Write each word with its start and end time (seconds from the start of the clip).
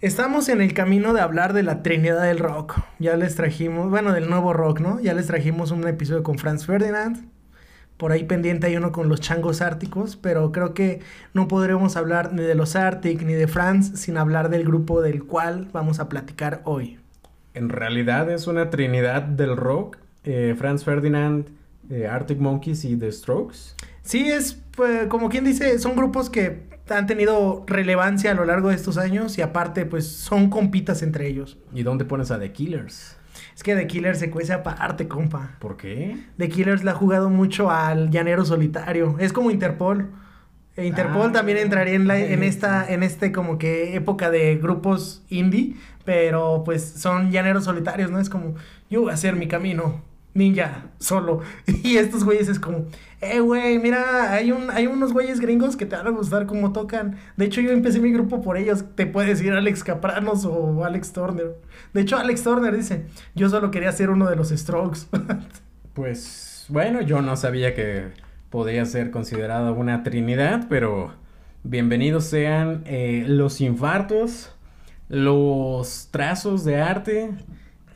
Estamos 0.00 0.48
en 0.48 0.62
el 0.62 0.72
camino 0.72 1.12
de 1.12 1.20
hablar 1.20 1.52
de 1.52 1.62
la 1.62 1.82
Trinidad 1.82 2.22
del 2.22 2.38
Rock. 2.38 2.80
Ya 2.98 3.18
les 3.18 3.34
trajimos, 3.34 3.90
bueno, 3.90 4.14
del 4.14 4.30
nuevo 4.30 4.54
rock, 4.54 4.80
¿no? 4.80 4.98
Ya 4.98 5.12
les 5.12 5.26
trajimos 5.26 5.72
un 5.72 5.86
episodio 5.86 6.22
con 6.22 6.38
Franz 6.38 6.64
Ferdinand. 6.64 7.28
Por 7.98 8.10
ahí 8.10 8.24
pendiente 8.24 8.66
hay 8.66 8.78
uno 8.78 8.92
con 8.92 9.10
los 9.10 9.20
changos 9.20 9.60
árticos, 9.60 10.16
pero 10.16 10.52
creo 10.52 10.72
que 10.72 11.00
no 11.34 11.48
podremos 11.48 11.98
hablar 11.98 12.32
ni 12.32 12.42
de 12.42 12.54
los 12.54 12.76
Arctic 12.76 13.20
ni 13.20 13.34
de 13.34 13.46
Franz 13.46 14.00
sin 14.00 14.16
hablar 14.16 14.48
del 14.48 14.64
grupo 14.64 15.02
del 15.02 15.24
cual 15.24 15.68
vamos 15.70 16.00
a 16.00 16.08
platicar 16.08 16.62
hoy. 16.64 16.98
En 17.52 17.68
realidad 17.68 18.30
es 18.30 18.46
una 18.46 18.70
trinidad 18.70 19.20
del 19.20 19.54
rock. 19.54 19.98
Eh, 20.24 20.54
Franz 20.56 20.82
Ferdinand, 20.82 21.46
eh, 21.90 22.06
Arctic 22.06 22.38
Monkeys 22.38 22.86
y 22.86 22.96
The 22.96 23.12
Strokes. 23.12 23.74
Sí, 24.00 24.30
es 24.30 24.62
pues, 24.74 25.08
como 25.08 25.28
quien 25.28 25.44
dice, 25.44 25.78
son 25.78 25.94
grupos 25.94 26.30
que 26.30 26.70
han 26.90 27.06
tenido 27.06 27.64
relevancia 27.66 28.30
a 28.32 28.34
lo 28.34 28.44
largo 28.44 28.68
de 28.70 28.74
estos 28.74 28.98
años 28.98 29.38
y 29.38 29.42
aparte 29.42 29.86
pues 29.86 30.06
son 30.06 30.50
compitas 30.50 31.02
entre 31.02 31.26
ellos. 31.28 31.58
¿Y 31.74 31.82
dónde 31.82 32.04
pones 32.04 32.30
a 32.30 32.38
The 32.38 32.52
Killers? 32.52 33.16
Es 33.54 33.62
que 33.62 33.74
The 33.76 33.86
Killers 33.86 34.18
se 34.18 34.30
cuece 34.30 34.52
aparte, 34.52 35.06
compa. 35.08 35.56
¿Por 35.58 35.76
qué? 35.76 36.16
The 36.38 36.48
Killers 36.48 36.82
le 36.84 36.90
ha 36.90 36.94
jugado 36.94 37.30
mucho 37.30 37.70
al 37.70 38.10
llanero 38.10 38.44
solitario. 38.44 39.16
Es 39.18 39.32
como 39.32 39.50
Interpol. 39.50 40.10
E 40.76 40.86
Interpol 40.86 41.30
Ah. 41.30 41.32
también 41.32 41.58
entraría 41.58 41.94
en, 41.94 42.06
la, 42.06 42.18
en 42.18 42.42
esta, 42.42 42.86
en 42.90 43.02
este 43.02 43.32
como 43.32 43.58
que 43.58 43.94
época 43.96 44.30
de 44.30 44.56
grupos 44.56 45.22
indie, 45.28 45.76
pero 46.04 46.62
pues 46.64 46.82
son 46.84 47.30
llaneros 47.30 47.64
solitarios, 47.64 48.10
¿no? 48.10 48.18
Es 48.18 48.30
como, 48.30 48.54
yo 48.88 49.02
voy 49.02 49.10
a 49.10 49.14
hacer 49.14 49.36
mi 49.36 49.46
camino, 49.48 50.02
ninja, 50.34 50.86
solo. 50.98 51.40
Y 51.82 51.96
estos 51.96 52.24
güeyes 52.24 52.48
es 52.48 52.58
como, 52.58 52.86
eh, 53.20 53.40
güey, 53.40 53.78
mira, 53.78 54.32
hay, 54.32 54.52
un, 54.52 54.70
hay 54.70 54.86
unos 54.86 55.12
güeyes 55.12 55.40
gringos 55.40 55.76
que 55.76 55.86
te 55.86 55.96
van 55.96 56.06
a 56.06 56.10
gustar 56.10 56.46
cómo 56.46 56.72
tocan. 56.72 57.16
De 57.36 57.46
hecho, 57.46 57.60
yo 57.60 57.70
empecé 57.70 58.00
mi 58.00 58.12
grupo 58.12 58.40
por 58.42 58.56
ellos. 58.56 58.84
Te 58.94 59.06
puede 59.06 59.28
decir 59.28 59.52
Alex 59.52 59.84
Capranos 59.84 60.44
o 60.44 60.84
Alex 60.84 61.12
Turner. 61.12 61.56
De 61.92 62.00
hecho, 62.00 62.16
Alex 62.16 62.42
Turner 62.42 62.76
dice, 62.76 63.06
yo 63.34 63.48
solo 63.48 63.70
quería 63.70 63.92
ser 63.92 64.10
uno 64.10 64.28
de 64.28 64.36
los 64.36 64.50
Strokes. 64.50 65.00
Pues 65.92 66.66
bueno, 66.68 67.02
yo 67.02 67.20
no 67.20 67.36
sabía 67.36 67.74
que 67.74 68.12
podía 68.48 68.84
ser 68.86 69.10
considerada 69.10 69.72
una 69.72 70.04
trinidad, 70.04 70.66
pero 70.68 71.12
bienvenidos 71.64 72.24
sean 72.24 72.82
eh, 72.86 73.24
los 73.26 73.60
infartos, 73.60 74.54
los 75.08 76.08
trazos 76.12 76.64
de 76.64 76.80
arte 76.80 77.30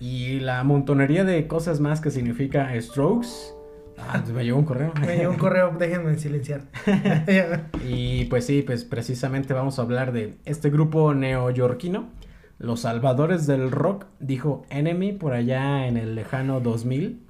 y 0.04 0.38
la 0.38 0.62
montonería 0.64 1.24
de 1.24 1.46
cosas 1.46 1.80
más 1.80 2.02
que 2.02 2.10
significa 2.10 2.70
Strokes. 2.78 3.54
Ah, 3.96 4.22
me 4.34 4.44
llegó 4.44 4.58
un 4.58 4.66
correo. 4.66 4.92
Me 5.00 5.16
llegó 5.16 5.30
un 5.30 5.38
correo, 5.38 5.74
déjenme 5.78 6.18
silenciar. 6.18 6.64
Y 7.86 8.26
pues 8.26 8.44
sí, 8.44 8.60
pues 8.60 8.84
precisamente 8.84 9.54
vamos 9.54 9.78
a 9.78 9.82
hablar 9.82 10.12
de 10.12 10.36
este 10.44 10.68
grupo 10.68 11.14
neoyorquino, 11.14 12.10
los 12.58 12.80
salvadores 12.80 13.46
del 13.46 13.70
rock, 13.70 14.04
dijo 14.20 14.66
Enemy 14.68 15.12
por 15.12 15.32
allá 15.32 15.86
en 15.86 15.96
el 15.96 16.14
lejano 16.14 16.60
2000. 16.60 17.22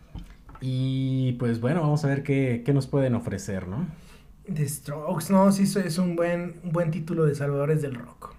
Y 0.61 1.33
pues 1.35 1.61
bueno, 1.61 1.81
vamos 1.81 2.05
a 2.05 2.09
ver 2.09 2.25
qué, 2.25 2.65
qué 2.67 2.75
nos 2.75 2.89
pueden 2.89 3.15
ofrecer, 3.15 3.69
¿no? 3.69 3.87
The 4.53 4.69
Strokes, 4.69 5.33
no, 5.33 5.53
sí, 5.53 5.63
es 5.63 5.99
un 5.99 6.17
buen, 6.17 6.57
un 6.65 6.73
buen 6.73 6.91
título 6.91 7.25
de 7.25 7.37
Salvadores 7.37 7.83
del 7.83 7.95
Rock. 7.95 8.35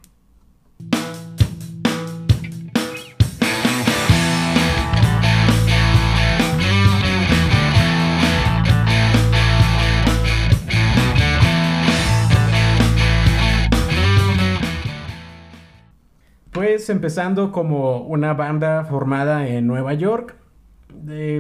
Empezando 16.89 17.51
como 17.51 17.99
una 18.01 18.33
banda 18.33 18.85
formada 18.85 19.47
en 19.47 19.67
Nueva 19.67 19.93
York. 19.93 20.35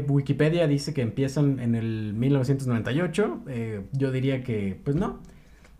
Wikipedia 0.07 0.67
dice 0.67 0.93
que 0.93 1.01
empiezan 1.01 1.59
en 1.59 1.75
el 1.75 2.13
1998. 2.13 3.39
Eh, 3.47 3.81
yo 3.93 4.11
diría 4.11 4.43
que, 4.43 4.79
pues 4.83 4.95
no. 4.95 5.19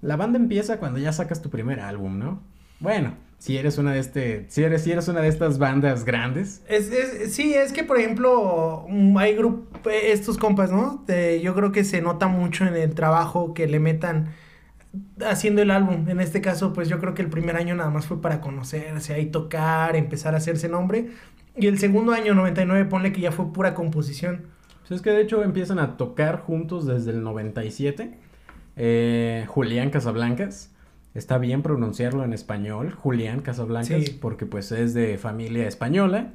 La 0.01 0.15
banda 0.17 0.37
empieza 0.37 0.77
cuando 0.79 0.99
ya 0.99 1.11
sacas 1.13 1.41
tu 1.41 1.49
primer 1.49 1.79
álbum, 1.79 2.19
¿no? 2.19 2.41
Bueno, 2.79 3.13
si 3.37 3.57
eres 3.57 3.77
una 3.77 3.93
de 3.93 3.99
este, 3.99 4.45
si 4.49 4.63
eres, 4.63 4.83
si 4.83 4.91
eres 4.91 5.07
una 5.07 5.21
de 5.21 5.27
estas 5.29 5.57
bandas 5.57 6.03
grandes. 6.05 6.63
Es, 6.67 6.91
es- 6.91 7.33
sí, 7.33 7.53
es 7.53 7.71
que 7.73 7.83
por 7.83 7.97
ejemplo, 7.99 8.85
mm, 8.89 9.17
hay 9.17 9.35
grupos, 9.35 9.91
estos 10.03 10.37
compas, 10.37 10.71
¿no? 10.71 11.03
Yo 11.41 11.55
creo 11.55 11.71
que 11.71 11.83
se 11.83 12.01
nota 12.01 12.27
mucho 12.27 12.65
en 12.65 12.75
el 12.75 12.93
trabajo 12.93 13.53
que 13.53 13.67
le 13.67 13.79
metan 13.79 14.27
haciendo 15.25 15.61
el 15.61 15.71
álbum. 15.71 16.07
En 16.09 16.19
este 16.19 16.41
caso, 16.41 16.73
pues 16.73 16.89
yo 16.89 16.99
creo 16.99 17.13
que 17.13 17.21
el 17.21 17.29
primer 17.29 17.55
año 17.55 17.75
nada 17.75 17.89
más 17.89 18.05
fue 18.05 18.21
para 18.21 18.41
conocerse, 18.41 19.13
ahí 19.13 19.27
tocar, 19.27 19.95
empezar 19.95 20.33
a 20.33 20.37
hacerse 20.37 20.69
nombre. 20.69 21.09
Y 21.57 21.67
el 21.67 21.79
segundo 21.79 22.11
año, 22.11 22.33
99, 22.35 22.85
ponle 22.85 23.11
que 23.13 23.21
ya 23.21 23.31
fue 23.31 23.51
pura 23.53 23.73
composición. 23.73 24.43
Pues 24.87 24.91
es 24.99 25.01
que 25.01 25.11
de 25.11 25.21
hecho 25.21 25.43
empiezan 25.43 25.79
a 25.79 25.97
tocar 25.97 26.39
juntos 26.41 26.85
desde 26.85 27.11
el 27.11 27.23
97. 27.23 28.17
Eh, 28.77 29.45
Julián 29.47 29.89
Casablancas. 29.89 30.71
Está 31.13 31.37
bien 31.37 31.61
pronunciarlo 31.61 32.25
en 32.25 32.33
español, 32.33 32.91
Julián 32.91 33.39
Casablancas, 33.39 34.03
Sí. 34.03 34.17
porque 34.21 34.45
pues 34.45 34.71
es 34.73 34.93
de 34.93 35.17
familia 35.17 35.65
española, 35.65 36.33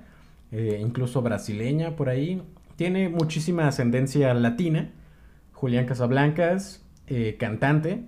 eh, 0.52 0.80
incluso 0.82 1.20
brasileña 1.20 1.96
por 1.96 2.08
ahí. 2.08 2.42
Tiene 2.76 3.10
muchísima 3.10 3.68
ascendencia 3.68 4.32
latina. 4.32 4.90
Julián 5.52 5.84
Casablancas, 5.84 6.82
eh, 7.08 7.36
cantante, 7.38 8.04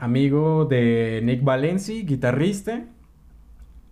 amigo 0.00 0.64
de 0.64 1.20
Nick 1.22 1.44
Valenci, 1.44 2.02
guitarrista. 2.02 2.84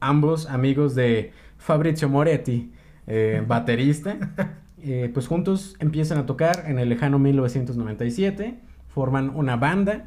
Ambos 0.01 0.47
amigos 0.47 0.95
de 0.95 1.33
Fabrizio 1.59 2.09
Moretti, 2.09 2.73
eh, 3.07 3.43
baterista. 3.47 4.17
Eh, 4.83 5.11
pues 5.13 5.27
juntos 5.27 5.77
empiezan 5.81 6.19
a 6.19 6.27
tocar 6.27 6.65
en 6.67 6.79
el 6.79 6.89
lejano 6.89 7.19
1997, 7.19 8.59
forman 8.89 9.31
una 9.35 9.57
banda 9.57 10.07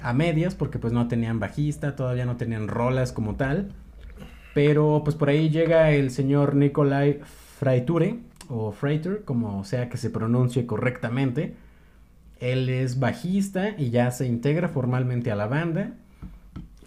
a 0.00 0.12
medias 0.12 0.54
porque 0.54 0.78
pues 0.78 0.92
no 0.92 1.08
tenían 1.08 1.40
bajista, 1.40 1.94
todavía 1.94 2.24
no 2.24 2.36
tenían 2.36 2.68
rolas 2.68 3.12
como 3.12 3.34
tal, 3.34 3.72
pero 4.54 5.02
pues 5.04 5.14
por 5.14 5.28
ahí 5.28 5.50
llega 5.50 5.90
el 5.90 6.10
señor 6.10 6.54
Nikolai 6.54 7.20
Freiture 7.58 8.20
o 8.48 8.72
Freitur, 8.72 9.24
como 9.24 9.62
sea 9.64 9.90
que 9.90 9.98
se 9.98 10.08
pronuncie 10.08 10.64
correctamente. 10.64 11.54
Él 12.40 12.68
es 12.68 12.98
bajista 12.98 13.74
y 13.76 13.90
ya 13.90 14.10
se 14.10 14.26
integra 14.26 14.68
formalmente 14.68 15.30
a 15.30 15.36
la 15.36 15.46
banda, 15.46 15.92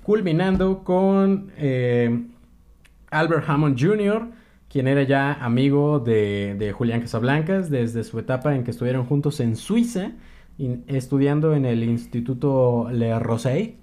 culminando 0.04 0.84
con 0.84 1.52
eh, 1.58 2.26
Albert 3.10 3.46
Hammond 3.48 3.80
Jr., 3.80 4.30
quien 4.70 4.88
era 4.88 5.04
ya 5.04 5.34
amigo 5.34 6.00
de, 6.00 6.56
de 6.58 6.72
Julián 6.72 7.02
Casablancas 7.02 7.70
desde 7.70 8.06
su 8.06 8.18
etapa 8.20 8.56
en 8.56 8.64
que 8.64 8.72
estuvieron 8.72 9.06
juntos 9.06 9.42
en 9.42 9.58
Suiza, 9.58 10.12
estudiando 10.88 11.54
en 11.56 11.66
el 11.66 11.84
Instituto 11.84 12.88
Le 12.92 13.18
Rosey. 13.20 13.76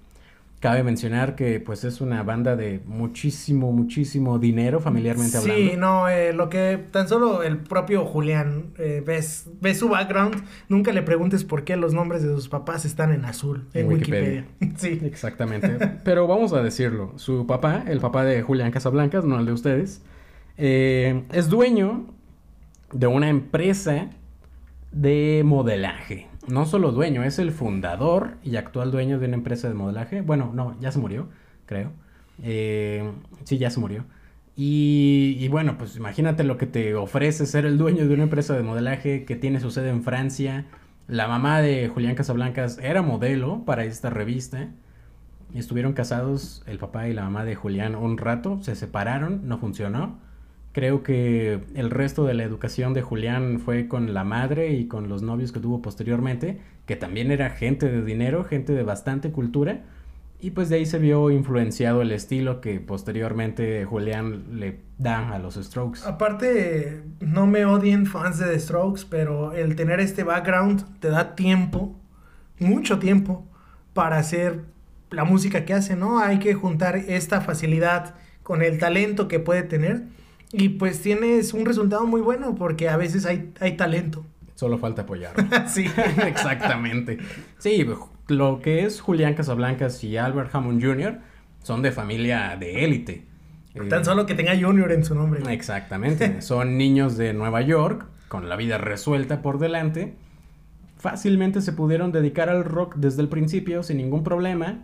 Cabe 0.59 0.83
mencionar 0.83 1.35
que 1.35 1.61
pues 1.61 1.85
es 1.85 2.01
una 2.01 2.21
banda 2.23 2.57
de 2.57 2.81
muchísimo, 2.85 3.71
muchísimo 3.71 4.39
dinero 4.39 4.81
familiarmente 4.81 5.37
hablando. 5.37 5.71
Sí, 5.71 5.77
no, 5.77 6.09
eh, 6.09 6.33
lo 6.33 6.49
que 6.49 6.77
tan 6.91 7.07
solo 7.07 7.43
el 7.43 7.59
propio 7.59 8.03
Julián, 8.05 8.73
eh, 8.77 9.01
ves, 9.05 9.49
ves 9.61 9.79
su 9.79 9.87
background, 9.87 10.43
nunca 10.67 10.91
le 10.91 11.01
preguntes 11.01 11.45
por 11.45 11.63
qué 11.63 11.77
los 11.77 11.93
nombres 11.93 12.23
de 12.23 12.33
sus 12.33 12.49
papás 12.49 12.83
están 12.83 13.13
en 13.13 13.23
azul 13.23 13.67
en, 13.73 13.85
En 13.85 13.91
Wikipedia. 13.93 14.45
Wikipedia. 14.59 14.75
Sí. 14.77 14.99
Exactamente. 15.03 15.77
Pero 16.03 16.27
vamos 16.27 16.51
a 16.53 16.61
decirlo. 16.61 17.13
Su 17.15 17.47
papá, 17.47 17.83
el 17.87 17.99
papá 17.99 18.25
de 18.25 18.41
Julián 18.41 18.71
Casablancas, 18.71 19.23
no 19.23 19.39
el 19.39 19.45
de 19.45 19.53
ustedes, 19.53 20.01
eh, 20.57 21.23
es 21.31 21.49
dueño 21.49 22.05
de 22.91 23.07
una 23.07 23.29
empresa 23.29 24.09
de 24.91 25.41
modelaje. 25.45 26.28
No 26.49 26.65
solo 26.65 26.91
dueño, 26.91 27.23
es 27.23 27.37
el 27.37 27.51
fundador 27.51 28.37
y 28.43 28.55
actual 28.55 28.91
dueño 28.91 29.19
de 29.19 29.27
una 29.27 29.35
empresa 29.35 29.67
de 29.67 29.75
modelaje. 29.75 30.21
Bueno, 30.21 30.51
no, 30.53 30.75
ya 30.79 30.91
se 30.91 30.99
murió, 30.99 31.29
creo. 31.67 31.91
Eh, 32.41 33.11
sí, 33.43 33.57
ya 33.59 33.69
se 33.69 33.79
murió. 33.79 34.05
Y, 34.55 35.37
y 35.39 35.47
bueno, 35.47 35.77
pues 35.77 35.95
imagínate 35.95 36.43
lo 36.43 36.57
que 36.57 36.65
te 36.65 36.95
ofrece 36.95 37.45
ser 37.45 37.65
el 37.65 37.77
dueño 37.77 38.07
de 38.07 38.13
una 38.13 38.23
empresa 38.23 38.55
de 38.55 38.63
modelaje 38.63 39.25
que 39.25 39.35
tiene 39.35 39.59
su 39.59 39.69
sede 39.71 39.89
en 39.89 40.03
Francia. 40.03 40.65
La 41.07 41.27
mamá 41.27 41.61
de 41.61 41.87
Julián 41.87 42.15
Casablancas 42.15 42.79
era 42.79 43.01
modelo 43.03 43.63
para 43.65 43.85
esta 43.85 44.09
revista. 44.09 44.69
Estuvieron 45.53 45.93
casados 45.93 46.63
el 46.65 46.79
papá 46.79 47.07
y 47.07 47.13
la 47.13 47.23
mamá 47.23 47.45
de 47.45 47.55
Julián 47.55 47.95
un 47.95 48.17
rato, 48.17 48.59
se 48.61 48.75
separaron, 48.75 49.47
no 49.47 49.59
funcionó. 49.59 50.19
Creo 50.71 51.01
que 51.01 51.61
el 51.75 51.89
resto 51.89 52.25
de 52.25 52.35
la 52.35 52.43
educación 52.43 52.93
de 52.93 53.01
Julián 53.01 53.59
fue 53.59 53.87
con 53.87 54.13
la 54.13 54.23
madre 54.23 54.73
y 54.73 54.87
con 54.87 55.09
los 55.09 55.23
novios 55.23 55.51
que 55.51 55.59
tuvo 55.59 55.81
posteriormente, 55.81 56.59
que 56.85 56.95
también 56.95 57.31
era 57.31 57.49
gente 57.49 57.89
de 57.89 58.03
dinero, 58.03 58.43
gente 58.43 58.73
de 58.73 58.83
bastante 58.83 59.31
cultura. 59.31 59.81
Y 60.41 60.51
pues 60.51 60.69
de 60.69 60.77
ahí 60.77 60.85
se 60.85 60.99
vio 60.99 61.31
influenciado 61.31 62.01
el 62.01 62.11
estilo 62.11 62.61
que 62.61 62.79
posteriormente 62.79 63.83
Julián 63.83 64.59
le 64.59 64.79
da 64.97 65.31
a 65.31 65.39
los 65.39 65.55
Strokes. 65.55 66.01
Aparte, 66.05 67.03
no 67.19 67.45
me 67.45 67.65
odien 67.65 68.05
fans 68.05 68.37
de 68.37 68.45
The 68.45 68.59
Strokes, 68.59 69.05
pero 69.09 69.51
el 69.51 69.75
tener 69.75 69.99
este 69.99 70.23
background 70.23 70.85
te 70.99 71.09
da 71.09 71.35
tiempo, 71.35 71.99
mucho 72.57 72.99
tiempo, 72.99 73.45
para 73.93 74.17
hacer 74.17 74.61
la 75.09 75.25
música 75.25 75.65
que 75.65 75.73
hace, 75.73 75.97
¿no? 75.97 76.19
Hay 76.19 76.39
que 76.39 76.53
juntar 76.53 76.95
esta 76.95 77.41
facilidad 77.41 78.15
con 78.43 78.61
el 78.61 78.77
talento 78.77 79.27
que 79.27 79.39
puede 79.39 79.63
tener 79.63 80.03
y 80.51 80.69
pues 80.69 81.01
tienes 81.01 81.53
un 81.53 81.65
resultado 81.65 82.05
muy 82.05 82.21
bueno 82.21 82.55
porque 82.55 82.89
a 82.89 82.97
veces 82.97 83.25
hay, 83.25 83.53
hay 83.59 83.77
talento. 83.77 84.25
Solo 84.55 84.77
falta 84.77 85.03
apoyarlo. 85.03 85.43
sí. 85.67 85.85
Exactamente. 86.25 87.17
Sí, 87.59 87.85
lo 88.27 88.59
que 88.59 88.85
es 88.85 88.99
Julián 89.01 89.35
Casablancas 89.35 90.03
y 90.03 90.17
Albert 90.17 90.53
Hammond 90.53 90.83
Jr. 90.83 91.19
son 91.63 91.81
de 91.81 91.91
familia 91.91 92.57
de 92.59 92.83
élite. 92.83 93.25
Tan 93.87 94.03
solo 94.03 94.25
que 94.25 94.35
tenga 94.35 94.59
Junior 94.59 94.91
en 94.91 95.05
su 95.05 95.15
nombre. 95.15 95.41
Exactamente. 95.53 96.41
son 96.41 96.77
niños 96.77 97.17
de 97.17 97.33
Nueva 97.33 97.61
York, 97.61 98.05
con 98.27 98.49
la 98.49 98.55
vida 98.55 98.77
resuelta 98.77 99.41
por 99.41 99.59
delante. 99.59 100.15
Fácilmente 100.97 101.61
se 101.61 101.71
pudieron 101.71 102.11
dedicar 102.11 102.49
al 102.49 102.65
rock 102.65 102.95
desde 102.97 103.21
el 103.21 103.29
principio 103.29 103.83
sin 103.83 103.97
ningún 103.97 104.23
problema. 104.23 104.79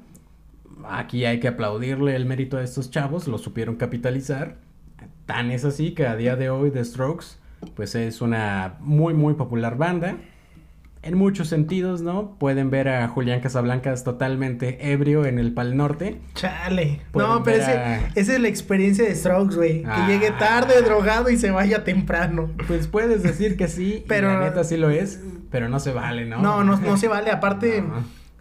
Aquí 0.87 1.25
hay 1.25 1.39
que 1.39 1.47
aplaudirle 1.49 2.15
el 2.15 2.25
mérito 2.25 2.57
a 2.57 2.63
estos 2.63 2.91
chavos, 2.91 3.27
lo 3.27 3.37
supieron 3.37 3.75
capitalizar. 3.75 4.57
Tan 5.25 5.51
es 5.51 5.65
así 5.65 5.91
que 5.91 6.07
a 6.07 6.15
día 6.15 6.35
de 6.35 6.49
hoy 6.49 6.71
The 6.71 6.83
Strokes 6.85 7.37
pues 7.73 7.95
es 7.95 8.21
una 8.21 8.75
muy 8.79 9.13
muy 9.13 9.33
popular 9.33 9.77
banda. 9.77 10.17
En 11.01 11.15
muchos 11.19 11.49
sentidos, 11.49 12.01
¿no? 12.01 12.35
Pueden 12.39 12.71
ver 12.71 12.89
a 12.89 13.07
Julián 13.07 13.39
Casablancas 13.39 14.03
totalmente 14.03 14.91
ebrio 14.91 15.25
en 15.25 15.37
el 15.37 15.53
Pal 15.53 15.77
Norte. 15.77 16.19
Chale. 16.33 17.01
no, 17.13 17.43
pero 17.43 17.57
esa 17.57 18.07
es 18.15 18.39
la 18.39 18.47
experiencia 18.47 19.05
de 19.05 19.13
Strokes, 19.13 19.55
güey. 19.55 19.83
Que 19.83 19.87
ah. 19.87 20.07
llegue 20.07 20.31
tarde, 20.31 20.81
drogado 20.81 21.29
y 21.29 21.37
se 21.37 21.51
vaya 21.51 21.83
temprano. 21.83 22.49
Pues 22.65 22.87
puedes 22.87 23.21
decir 23.21 23.55
que 23.55 23.67
sí, 23.67 24.03
pero 24.07 24.33
la 24.33 24.45
neta 24.45 24.63
sí 24.63 24.77
lo 24.77 24.89
es, 24.89 25.21
pero 25.51 25.69
no 25.69 25.79
se 25.79 25.91
vale, 25.91 26.25
¿no? 26.25 26.41
No, 26.41 26.63
no, 26.63 26.77
no 26.77 26.97
se 26.97 27.07
vale. 27.07 27.29
Aparte, 27.29 27.83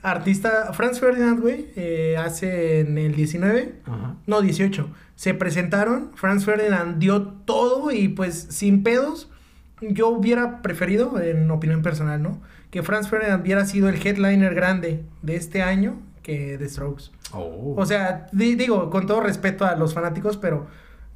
artista 0.04 0.72
Franz 0.74 1.00
Ferdinand, 1.00 1.40
güey, 1.40 1.66
eh, 1.76 2.16
hace 2.18 2.80
en 2.80 2.98
el 2.98 3.14
19, 3.14 3.74
no, 4.26 4.40
18, 4.42 4.88
se 5.16 5.34
presentaron, 5.34 6.10
Franz 6.14 6.44
Ferdinand 6.44 6.98
dio 6.98 7.22
todo 7.22 7.90
y 7.90 8.08
pues 8.08 8.46
sin 8.50 8.82
pedos, 8.82 9.30
yo 9.80 10.08
hubiera 10.08 10.62
preferido, 10.62 11.20
en 11.20 11.50
opinión 11.50 11.82
personal, 11.82 12.22
¿no? 12.22 12.40
Que 12.70 12.82
Franz 12.82 13.08
Ferdinand 13.08 13.42
hubiera 13.42 13.64
sido 13.64 13.88
el 13.88 13.96
headliner 13.96 14.54
grande 14.54 15.02
de 15.22 15.36
este 15.36 15.62
año 15.62 15.98
que 16.22 16.56
The 16.58 16.68
Strokes. 16.68 17.04
Oh. 17.32 17.74
O 17.76 17.86
sea, 17.86 18.26
digo, 18.32 18.90
con 18.90 19.06
todo 19.06 19.20
respeto 19.20 19.64
a 19.64 19.74
los 19.74 19.94
fanáticos, 19.94 20.36
pero 20.36 20.66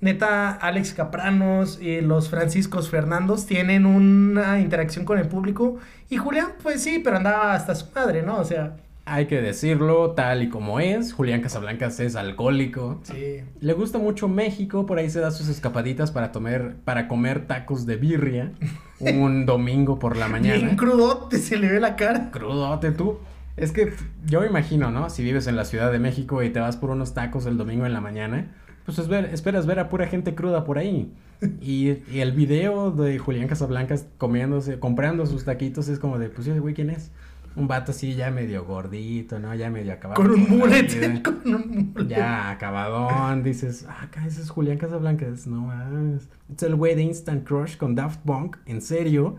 neta, 0.00 0.50
Alex 0.52 0.94
Capranos 0.94 1.80
y 1.80 2.00
los 2.00 2.28
Franciscos 2.28 2.90
Fernandos 2.90 3.46
tienen 3.46 3.86
una 3.86 4.60
interacción 4.60 5.04
con 5.04 5.18
el 5.18 5.28
público. 5.28 5.78
Y 6.08 6.16
Julián, 6.16 6.52
pues 6.62 6.82
sí, 6.82 7.00
pero 7.02 7.16
andaba 7.16 7.54
hasta 7.54 7.74
su 7.74 7.86
madre, 7.94 8.22
¿no? 8.22 8.38
O 8.38 8.44
sea. 8.44 8.76
Hay 9.04 9.26
que 9.26 9.40
decirlo 9.40 10.10
tal 10.10 10.42
y 10.42 10.50
como 10.50 10.80
es. 10.80 11.14
Julián 11.14 11.40
Casablancas 11.40 11.98
es 11.98 12.14
alcohólico. 12.14 13.00
Sí. 13.04 13.40
Le 13.58 13.72
gusta 13.72 13.98
mucho 13.98 14.28
México, 14.28 14.84
por 14.84 14.98
ahí 14.98 15.08
se 15.08 15.20
da 15.20 15.30
sus 15.30 15.48
escapaditas 15.48 16.10
para, 16.10 16.30
comer, 16.30 16.76
para 16.84 17.08
comer 17.08 17.46
tacos 17.46 17.86
de 17.86 17.96
birria 17.96 18.52
un 19.00 19.46
domingo 19.46 19.98
por 19.98 20.16
la 20.16 20.28
mañana. 20.28 20.58
Bien 20.58 20.76
crudote, 20.76 21.38
se 21.38 21.56
le 21.56 21.68
ve 21.72 21.80
la 21.80 21.96
cara. 21.96 22.30
Crudote, 22.30 22.92
tú. 22.92 23.18
Es 23.56 23.72
que 23.72 23.92
yo 24.26 24.42
me 24.42 24.46
imagino, 24.46 24.90
¿no? 24.90 25.10
Si 25.10 25.24
vives 25.24 25.48
en 25.48 25.56
la 25.56 25.64
Ciudad 25.64 25.90
de 25.90 25.98
México 25.98 26.42
y 26.42 26.50
te 26.50 26.60
vas 26.60 26.76
por 26.76 26.90
unos 26.90 27.14
tacos 27.14 27.46
el 27.46 27.56
domingo 27.56 27.86
en 27.86 27.92
la 27.94 28.00
mañana 28.00 28.46
pues 28.88 29.06
esperas 29.32 29.66
ver 29.66 29.80
a 29.80 29.90
pura 29.90 30.06
gente 30.06 30.34
cruda 30.34 30.64
por 30.64 30.78
ahí. 30.78 31.12
Y, 31.60 31.88
el 32.18 32.32
video 32.32 32.90
de 32.90 33.18
Julián 33.18 33.46
Casablancas 33.46 34.06
comiéndose, 34.16 34.78
comprando 34.78 35.26
sus 35.26 35.44
taquitos 35.44 35.88
es 35.88 35.98
como 35.98 36.18
de, 36.18 36.30
pues 36.30 36.46
ese 36.48 36.58
güey, 36.58 36.72
¿quién 36.72 36.88
es? 36.88 37.10
Un 37.54 37.68
vato 37.68 37.92
así 37.92 38.14
ya 38.14 38.30
medio 38.30 38.64
gordito, 38.64 39.38
¿no? 39.38 39.54
Ya 39.54 39.68
medio 39.68 39.92
acabado. 39.92 40.22
Con 40.22 40.30
un 40.30 40.48
mulete, 40.48 41.22
con 41.22 41.54
un 41.54 41.92
mulete. 41.92 42.14
Ya 42.14 42.50
acabadón, 42.50 43.42
dices, 43.42 43.84
ah, 43.86 44.04
acá 44.04 44.26
ese 44.26 44.40
es 44.40 44.48
Julián 44.48 44.78
Casablancas, 44.78 45.46
no 45.46 45.66
más. 45.66 46.22
Es 46.50 46.62
el 46.62 46.74
güey 46.74 46.94
de 46.94 47.02
Instant 47.02 47.46
Crush 47.46 47.76
con 47.76 47.94
Daft 47.94 48.20
Punk, 48.20 48.56
en 48.64 48.80
serio. 48.80 49.36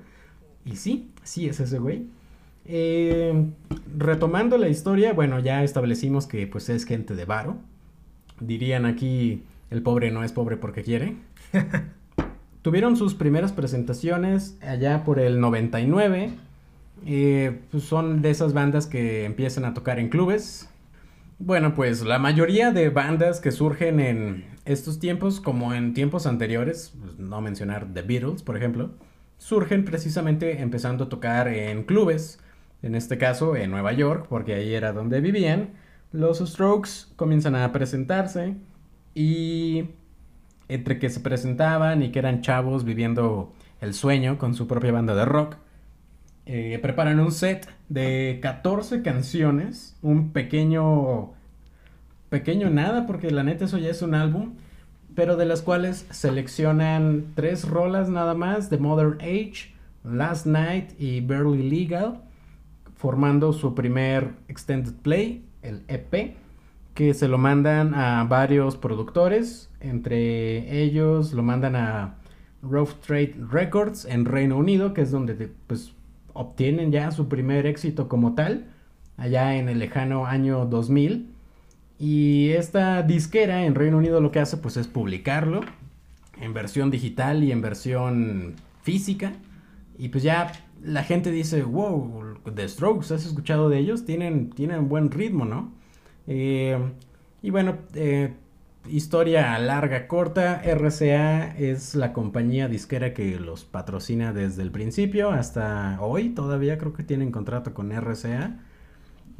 Y 0.63 0.75
sí, 0.75 1.09
sí 1.23 1.49
es 1.49 1.59
ese 1.59 1.79
güey. 1.79 2.05
Eh, 2.65 3.47
retomando 3.97 4.59
la 4.59 4.69
historia, 4.69 5.13
bueno, 5.13 5.39
ya 5.39 5.63
establecimos 5.63 6.27
que 6.27 6.45
pues 6.45 6.69
es 6.69 6.85
gente 6.85 7.15
de 7.15 7.25
varo 7.25 7.57
dirían 8.39 8.85
aquí, 8.85 9.43
el 9.69 9.81
pobre 9.81 10.11
no 10.11 10.23
es 10.23 10.31
pobre 10.31 10.57
porque 10.57 10.83
quiere. 10.83 11.15
Tuvieron 12.61 12.97
sus 12.97 13.15
primeras 13.15 13.53
presentaciones 13.53 14.57
allá 14.61 15.03
por 15.03 15.19
el 15.19 15.39
99. 15.39 16.31
Eh, 17.05 17.61
pues 17.71 17.83
son 17.83 18.21
de 18.21 18.29
esas 18.29 18.53
bandas 18.53 18.85
que 18.85 19.25
empiezan 19.25 19.65
a 19.65 19.73
tocar 19.73 19.99
en 19.99 20.09
clubes. 20.09 20.69
Bueno, 21.37 21.73
pues 21.73 22.01
la 22.01 22.19
mayoría 22.19 22.71
de 22.71 22.89
bandas 22.89 23.39
que 23.39 23.51
surgen 23.51 24.01
en 24.01 24.45
estos 24.65 24.99
tiempos, 24.99 25.39
como 25.39 25.73
en 25.73 25.93
tiempos 25.93 26.25
anteriores, 26.27 26.93
pues 26.99 27.17
no 27.17 27.39
mencionar 27.39 27.87
The 27.93 28.01
Beatles, 28.01 28.43
por 28.43 28.57
ejemplo, 28.57 28.91
surgen 29.37 29.85
precisamente 29.85 30.61
empezando 30.61 31.05
a 31.05 31.09
tocar 31.09 31.47
en 31.47 31.83
clubes. 31.83 32.39
En 32.81 32.95
este 32.95 33.17
caso, 33.17 33.55
en 33.55 33.71
Nueva 33.71 33.93
York, 33.93 34.25
porque 34.29 34.53
ahí 34.53 34.73
era 34.73 34.91
donde 34.91 35.21
vivían 35.21 35.69
los 36.11 36.39
Strokes 36.39 37.07
comienzan 37.15 37.55
a 37.55 37.71
presentarse 37.71 38.55
y 39.13 39.89
entre 40.67 40.99
que 40.99 41.09
se 41.09 41.19
presentaban 41.19 42.03
y 42.03 42.11
que 42.11 42.19
eran 42.19 42.41
chavos 42.41 42.83
viviendo 42.83 43.53
el 43.81 43.93
sueño 43.93 44.37
con 44.37 44.53
su 44.53 44.67
propia 44.67 44.91
banda 44.91 45.15
de 45.15 45.25
rock, 45.25 45.55
eh, 46.45 46.79
preparan 46.81 47.19
un 47.19 47.31
set 47.31 47.67
de 47.89 48.39
14 48.41 49.01
canciones, 49.01 49.97
un 50.01 50.31
pequeño, 50.31 51.33
pequeño 52.29 52.69
nada, 52.69 53.05
porque 53.05 53.31
la 53.31 53.43
neta 53.43 53.65
eso 53.65 53.77
ya 53.77 53.89
es 53.89 54.01
un 54.01 54.15
álbum, 54.15 54.55
pero 55.15 55.37
de 55.37 55.45
las 55.45 55.61
cuales 55.61 56.07
seleccionan 56.11 57.33
tres 57.35 57.67
rolas 57.67 58.09
nada 58.09 58.33
más, 58.33 58.69
The 58.69 58.77
Modern 58.77 59.19
Age, 59.21 59.73
Last 60.03 60.45
Night 60.45 60.91
y 60.99 61.21
Barely 61.21 61.69
Legal, 61.69 62.21
formando 62.95 63.53
su 63.53 63.75
primer 63.75 64.33
extended 64.47 64.93
play 65.01 65.48
el 65.61 65.83
EP, 65.87 66.35
que 66.93 67.13
se 67.13 67.27
lo 67.27 67.37
mandan 67.37 67.93
a 67.95 68.23
varios 68.25 68.77
productores, 68.77 69.69
entre 69.79 70.81
ellos 70.81 71.33
lo 71.33 71.43
mandan 71.43 71.75
a 71.75 72.15
Rough 72.61 72.95
Trade 73.05 73.35
Records 73.49 74.05
en 74.05 74.25
Reino 74.25 74.57
Unido, 74.57 74.93
que 74.93 75.01
es 75.01 75.11
donde 75.11 75.49
pues 75.67 75.93
obtienen 76.33 76.91
ya 76.91 77.11
su 77.11 77.27
primer 77.27 77.65
éxito 77.65 78.07
como 78.07 78.35
tal, 78.35 78.65
allá 79.17 79.55
en 79.55 79.69
el 79.69 79.79
lejano 79.79 80.25
año 80.25 80.65
2000. 80.65 81.29
Y 81.99 82.49
esta 82.51 83.03
disquera 83.03 83.65
en 83.65 83.75
Reino 83.75 83.97
Unido 83.97 84.21
lo 84.21 84.31
que 84.31 84.39
hace 84.39 84.57
pues 84.57 84.77
es 84.77 84.87
publicarlo 84.87 85.61
en 86.39 86.53
versión 86.53 86.91
digital 86.91 87.43
y 87.43 87.51
en 87.51 87.61
versión 87.61 88.55
física. 88.83 89.33
Y 89.97 90.09
pues 90.09 90.23
ya 90.23 90.51
la 90.83 91.03
gente 91.03 91.31
dice, 91.31 91.63
wow, 91.63 92.35
The 92.53 92.67
Strokes, 92.67 93.13
¿has 93.13 93.25
escuchado 93.25 93.69
de 93.69 93.79
ellos? 93.79 94.05
Tienen, 94.05 94.49
tienen 94.49 94.89
buen 94.89 95.11
ritmo, 95.11 95.45
¿no? 95.45 95.71
Eh, 96.27 96.77
y 97.41 97.49
bueno, 97.49 97.77
eh, 97.95 98.33
historia 98.87 99.57
larga, 99.59 100.07
corta, 100.07 100.61
RCA 100.63 101.57
es 101.57 101.95
la 101.95 102.13
compañía 102.13 102.67
disquera 102.67 103.13
que 103.13 103.39
los 103.39 103.65
patrocina 103.65 104.33
desde 104.33 104.61
el 104.61 104.71
principio 104.71 105.31
hasta 105.31 105.97
hoy, 106.01 106.29
todavía 106.29 106.77
creo 106.77 106.93
que 106.93 107.03
tienen 107.03 107.31
contrato 107.31 107.73
con 107.73 107.91
RCA. 107.91 108.59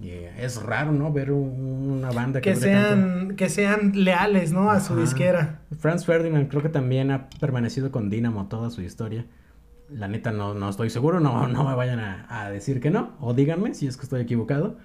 Eh, 0.02 0.32
es 0.40 0.62
raro, 0.62 0.94
¿no? 0.94 1.12
Ver 1.12 1.32
una 1.32 2.10
banda 2.12 2.40
que, 2.40 2.56
sean 2.56 3.36
que 3.36 3.50
sean 3.50 3.92
leales, 3.96 4.54
¿no? 4.54 4.72
A 4.72 4.80
su 4.80 4.96
disquera. 4.96 5.60
Franz 5.78 6.06
Ferdinand 6.06 6.48
creo 6.48 6.62
que 6.62 6.70
también 6.70 7.12
ha 7.12 7.30
permanecido 7.42 7.92
con 7.92 8.10
Dynamo 8.10 8.48
toda 8.48 8.70
su 8.70 8.82
historia. 8.82 9.26
La 9.94 10.08
neta 10.08 10.32
no, 10.32 10.54
no 10.54 10.70
estoy 10.70 10.90
seguro, 10.90 11.20
no, 11.20 11.48
no 11.48 11.64
me 11.64 11.76
vayan 11.76 12.00
a, 12.00 12.50
decir 12.50 12.80
que 12.80 12.92
no, 12.92 13.14
o 13.20 13.34
díganme 13.34 13.74
si 13.74 13.88
es 13.88 13.98
que 13.98 14.04
estoy 14.04 14.22
equivocado. 14.22 14.78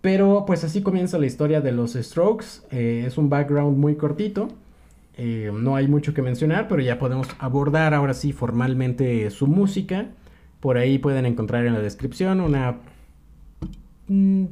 Pero 0.00 0.44
pues 0.46 0.62
así 0.62 0.82
comienza 0.82 1.18
la 1.18 1.26
historia 1.26 1.60
de 1.60 1.72
los 1.72 1.94
Strokes. 1.94 2.62
Eh, 2.70 3.04
es 3.06 3.18
un 3.18 3.28
background 3.28 3.76
muy 3.76 3.96
cortito. 3.96 4.48
Eh, 5.16 5.50
no 5.52 5.74
hay 5.74 5.88
mucho 5.88 6.14
que 6.14 6.22
mencionar, 6.22 6.68
pero 6.68 6.80
ya 6.80 7.00
podemos 7.00 7.26
abordar 7.40 7.92
ahora 7.94 8.14
sí 8.14 8.32
formalmente 8.32 9.28
su 9.30 9.48
música. 9.48 10.06
Por 10.60 10.78
ahí 10.78 10.98
pueden 10.98 11.26
encontrar 11.26 11.66
en 11.66 11.74
la 11.74 11.80
descripción 11.80 12.40
una 12.40 12.78
mm, 14.06 14.44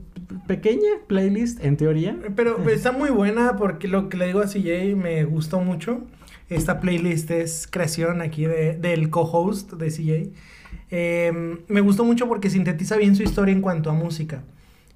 pequeña 0.48 0.90
playlist 1.06 1.64
en 1.64 1.76
teoría. 1.76 2.18
Pero 2.34 2.68
está 2.68 2.90
muy 2.90 3.10
buena 3.10 3.56
porque 3.56 3.86
lo 3.86 4.08
que 4.08 4.16
le 4.16 4.26
digo 4.26 4.40
a 4.40 4.46
CJ 4.46 4.96
me 4.96 5.24
gustó 5.24 5.60
mucho. 5.60 6.00
Esta 6.48 6.80
playlist 6.80 7.30
es 7.30 7.66
creación 7.70 8.22
aquí 8.22 8.46
de, 8.46 8.76
del 8.76 9.10
co-host 9.10 9.72
de 9.72 9.88
CJ. 9.88 10.32
Em, 10.90 11.58
me 11.68 11.80
gustó 11.80 12.04
mucho 12.04 12.28
porque 12.28 12.50
sintetiza 12.50 12.96
bien 12.96 13.16
su 13.16 13.22
historia 13.22 13.52
en 13.52 13.60
cuanto 13.60 13.90
a 13.90 13.92
música. 13.92 14.44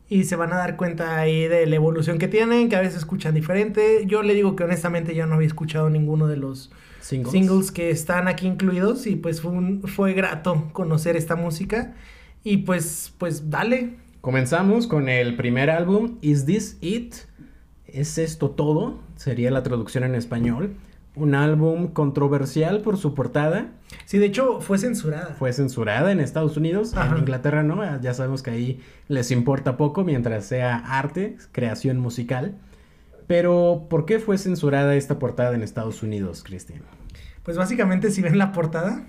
Y 0.08 0.24
se 0.24 0.36
van 0.36 0.52
a 0.52 0.56
dar 0.56 0.76
cuenta 0.76 1.18
ahí 1.18 1.46
de 1.46 1.66
la 1.66 1.76
evolución 1.76 2.18
que 2.18 2.28
tienen, 2.28 2.68
que 2.68 2.76
a 2.76 2.80
veces 2.80 2.96
escuchan 2.98 3.34
diferente. 3.34 4.04
Yo 4.06 4.22
le 4.22 4.34
digo 4.34 4.56
que 4.56 4.64
honestamente 4.64 5.14
yo 5.14 5.26
no 5.26 5.36
había 5.36 5.46
escuchado 5.46 5.88
ninguno 5.88 6.26
de 6.26 6.36
los 6.36 6.72
singles, 7.00 7.70
que 7.70 7.90
están 7.90 8.26
aquí 8.26 8.46
incluidos. 8.46 9.06
Y 9.06 9.16
pues 9.16 9.40
fue, 9.40 9.52
fue 9.84 10.14
grato 10.14 10.68
conocer 10.72 11.16
esta 11.16 11.36
música. 11.36 11.94
Y 12.42 12.58
pues, 12.58 13.12
pues 13.18 13.50
dale, 13.50 13.94
Comenzamos 14.20 14.86
con 14.86 15.08
el 15.08 15.34
primer 15.34 15.70
álbum, 15.70 16.18
Is 16.20 16.44
This 16.44 16.76
It? 16.82 17.14
¿Es 17.86 18.18
esto 18.18 18.50
todo? 18.50 19.00
Sería 19.16 19.50
la 19.50 19.62
traducción 19.62 20.04
en 20.04 20.14
español. 20.14 20.76
Un 21.16 21.34
álbum 21.34 21.88
controversial 21.88 22.82
por 22.82 22.96
su 22.96 23.14
portada. 23.14 23.72
Sí, 24.04 24.18
de 24.18 24.26
hecho 24.26 24.60
fue 24.60 24.78
censurada. 24.78 25.34
Fue 25.38 25.52
censurada 25.52 26.12
en 26.12 26.20
Estados 26.20 26.56
Unidos, 26.56 26.96
Ajá. 26.96 27.12
en 27.12 27.18
Inglaterra 27.18 27.62
no, 27.62 28.00
ya 28.00 28.14
sabemos 28.14 28.42
que 28.42 28.50
ahí 28.50 28.80
les 29.08 29.30
importa 29.32 29.76
poco 29.76 30.04
mientras 30.04 30.44
sea 30.46 30.76
arte, 30.76 31.36
creación 31.52 31.98
musical. 31.98 32.56
Pero, 33.26 33.86
¿por 33.88 34.06
qué 34.06 34.18
fue 34.18 34.38
censurada 34.38 34.94
esta 34.96 35.18
portada 35.18 35.54
en 35.54 35.62
Estados 35.62 36.02
Unidos, 36.02 36.42
Cristian? 36.44 36.82
Pues 37.42 37.56
básicamente 37.56 38.10
si 38.10 38.22
ven 38.22 38.38
la 38.38 38.52
portada, 38.52 39.04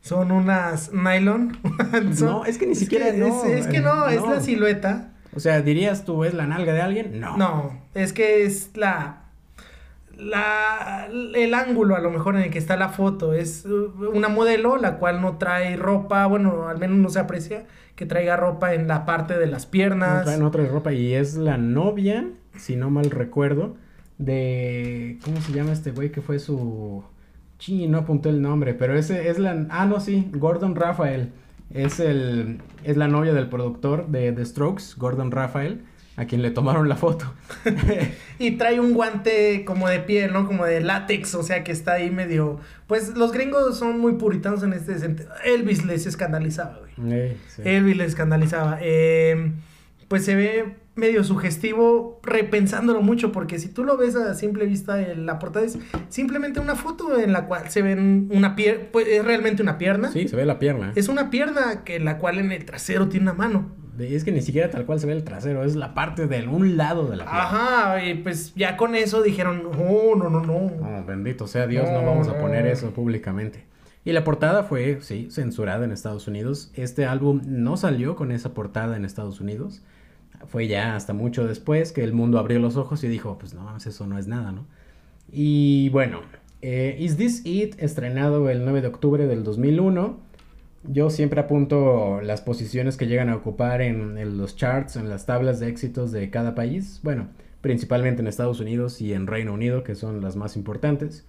son 0.00 0.30
unas 0.30 0.92
nylon. 0.92 1.58
Son- 2.14 2.26
No, 2.28 2.44
es 2.44 2.58
que 2.58 2.66
ni 2.66 2.74
siquiera 2.74 3.10
que, 3.12 3.18
no, 3.18 3.44
Es, 3.44 3.66
es 3.66 3.66
que 3.66 3.80
no, 3.80 4.08
es 4.08 4.20
no. 4.22 4.34
la 4.34 4.40
silueta. 4.40 5.12
O 5.34 5.40
sea, 5.40 5.60
dirías 5.62 6.04
tú, 6.04 6.24
¿es 6.24 6.32
la 6.34 6.46
nalga 6.46 6.72
de 6.72 6.80
alguien? 6.80 7.20
No. 7.20 7.36
No, 7.36 7.80
es 7.94 8.12
que 8.14 8.44
es 8.44 8.70
la, 8.74 9.24
la, 10.16 11.08
el 11.10 11.54
ángulo 11.54 11.94
a 11.94 12.00
lo 12.00 12.10
mejor 12.10 12.36
en 12.36 12.42
el 12.42 12.50
que 12.50 12.58
está 12.58 12.76
la 12.76 12.88
foto. 12.88 13.32
Es 13.32 13.66
uh, 13.66 14.10
una 14.14 14.28
modelo 14.28 14.76
la 14.76 14.98
cual 14.98 15.20
no 15.20 15.38
trae 15.38 15.76
ropa, 15.76 16.26
bueno, 16.26 16.68
al 16.68 16.78
menos 16.78 16.98
no 16.98 17.08
se 17.08 17.20
aprecia 17.20 17.64
que 17.94 18.06
traiga 18.06 18.36
ropa 18.36 18.74
en 18.74 18.88
la 18.88 19.06
parte 19.06 19.38
de 19.38 19.46
las 19.46 19.66
piernas. 19.66 20.38
no 20.38 20.50
trae 20.50 20.68
ropa 20.68 20.92
y 20.92 21.14
es 21.14 21.36
la 21.36 21.56
novia, 21.56 22.28
si 22.56 22.76
no 22.76 22.90
mal 22.90 23.10
recuerdo, 23.10 23.76
de... 24.18 25.18
¿Cómo 25.24 25.40
se 25.40 25.52
llama 25.52 25.72
este 25.72 25.90
güey 25.90 26.12
que 26.12 26.20
fue 26.20 26.38
su... 26.38 27.02
Sí, 27.58 27.88
no 27.88 27.98
apunté 27.98 28.28
el 28.28 28.42
nombre, 28.42 28.74
pero 28.74 28.94
ese 28.96 29.30
es 29.30 29.38
la... 29.38 29.66
Ah, 29.70 29.86
no, 29.86 29.98
sí, 30.00 30.30
Gordon 30.34 30.76
Raphael. 30.76 31.32
Es 31.70 31.98
el... 31.98 32.60
Es 32.84 32.98
la 32.98 33.08
novia 33.08 33.32
del 33.32 33.48
productor 33.48 34.08
de 34.08 34.30
The 34.32 34.44
Strokes, 34.44 34.94
Gordon 34.98 35.30
Raphael, 35.30 35.82
a 36.16 36.24
quien 36.24 36.42
le 36.42 36.50
tomaron 36.50 36.88
la 36.88 36.96
foto. 36.96 37.32
Y 38.38 38.52
trae 38.52 38.80
un 38.80 38.92
guante 38.92 39.64
como 39.64 39.88
de 39.88 39.98
piel, 40.00 40.34
¿no? 40.34 40.46
Como 40.46 40.66
de 40.66 40.82
látex, 40.82 41.34
o 41.34 41.42
sea 41.42 41.64
que 41.64 41.72
está 41.72 41.94
ahí 41.94 42.10
medio... 42.10 42.60
Pues 42.86 43.16
los 43.16 43.32
gringos 43.32 43.78
son 43.78 43.98
muy 43.98 44.14
puritanos 44.14 44.62
en 44.62 44.74
este 44.74 44.98
sentido. 44.98 45.30
Elvis 45.42 45.86
les 45.86 46.04
escandalizaba, 46.04 46.78
güey. 46.78 47.36
Sí. 47.48 47.62
Elvis 47.64 47.96
les 47.96 48.08
escandalizaba. 48.08 48.78
Eh, 48.82 49.52
pues 50.08 50.24
se 50.26 50.34
ve 50.34 50.76
medio 50.96 51.24
sugestivo 51.24 52.20
repensándolo 52.22 53.02
mucho, 53.02 53.32
porque 53.32 53.58
si 53.58 53.68
tú 53.68 53.84
lo 53.84 53.96
ves 53.96 54.16
a 54.16 54.34
simple 54.34 54.66
vista, 54.66 55.00
en 55.00 55.26
la 55.26 55.38
portada 55.38 55.64
es 55.64 55.78
simplemente 56.08 56.58
una 56.58 56.74
foto 56.74 57.18
en 57.18 57.32
la 57.32 57.46
cual 57.46 57.70
se 57.70 57.82
ven 57.82 58.28
una 58.32 58.56
pierna, 58.56 58.84
pues 58.92 59.06
es 59.08 59.24
realmente 59.24 59.62
una 59.62 59.78
pierna. 59.78 60.10
Sí, 60.10 60.26
se 60.28 60.36
ve 60.36 60.44
la 60.44 60.58
pierna. 60.58 60.92
Es 60.94 61.08
una 61.08 61.30
pierna 61.30 61.84
que 61.84 62.00
la 62.00 62.18
cual 62.18 62.38
en 62.38 62.50
el 62.50 62.64
trasero 62.64 63.08
tiene 63.08 63.24
una 63.24 63.34
mano. 63.34 63.85
Es 63.98 64.24
que 64.24 64.32
ni 64.32 64.42
siquiera 64.42 64.70
tal 64.70 64.86
cual 64.86 65.00
se 65.00 65.06
ve 65.06 65.12
el 65.12 65.24
trasero, 65.24 65.64
es 65.64 65.76
la 65.76 65.94
parte 65.94 66.26
de 66.26 66.46
un 66.46 66.76
lado 66.76 67.06
de 67.06 67.16
la 67.16 67.24
pierna. 67.24 67.42
Ajá, 67.42 68.04
y 68.04 68.14
pues 68.14 68.54
ya 68.54 68.76
con 68.76 68.94
eso 68.94 69.22
dijeron, 69.22 69.62
oh, 69.78 70.14
no, 70.16 70.28
no, 70.28 70.40
no. 70.42 70.54
Oh, 70.54 71.04
bendito 71.06 71.46
sea 71.46 71.66
Dios, 71.66 71.88
no 71.90 72.02
No, 72.02 72.06
vamos 72.06 72.28
a 72.28 72.32
no. 72.34 72.38
poner 72.38 72.66
eso 72.66 72.90
públicamente. 72.90 73.64
Y 74.04 74.12
la 74.12 74.22
portada 74.22 74.62
fue, 74.62 74.98
sí, 75.00 75.28
censurada 75.30 75.84
en 75.84 75.90
Estados 75.90 76.28
Unidos. 76.28 76.70
Este 76.74 77.06
álbum 77.06 77.40
no 77.46 77.76
salió 77.76 78.14
con 78.14 78.30
esa 78.30 78.54
portada 78.54 78.96
en 78.96 79.04
Estados 79.04 79.40
Unidos. 79.40 79.82
Fue 80.46 80.68
ya 80.68 80.94
hasta 80.94 81.12
mucho 81.12 81.46
después 81.46 81.92
que 81.92 82.04
el 82.04 82.12
mundo 82.12 82.38
abrió 82.38 82.58
los 82.60 82.76
ojos 82.76 83.02
y 83.02 83.08
dijo, 83.08 83.36
pues 83.38 83.54
no, 83.54 83.76
eso 83.76 84.06
no 84.06 84.18
es 84.18 84.28
nada, 84.28 84.52
¿no? 84.52 84.66
Y 85.32 85.88
bueno, 85.88 86.20
eh, 86.62 86.96
Is 87.00 87.16
This 87.16 87.44
It, 87.44 87.74
estrenado 87.78 88.48
el 88.48 88.64
9 88.64 88.80
de 88.82 88.86
octubre 88.88 89.26
del 89.26 89.42
2001. 89.42 90.20
Yo 90.88 91.10
siempre 91.10 91.40
apunto 91.40 92.20
las 92.22 92.40
posiciones 92.40 92.96
que 92.96 93.06
llegan 93.06 93.28
a 93.28 93.36
ocupar 93.36 93.82
en, 93.82 94.38
los 94.38 94.56
charts, 94.56 94.96
en 94.96 95.08
las 95.08 95.26
tablas 95.26 95.58
de 95.58 95.68
éxitos 95.68 96.12
de 96.12 96.30
cada 96.30 96.54
país. 96.54 97.00
Bueno, 97.02 97.28
principalmente 97.60 98.22
en 98.22 98.28
Estados 98.28 98.60
Unidos 98.60 99.00
y 99.00 99.12
en 99.12 99.26
Reino 99.26 99.52
Unido, 99.52 99.82
que 99.82 99.94
son 99.94 100.20
las 100.20 100.36
más 100.36 100.56
importantes. 100.56 101.26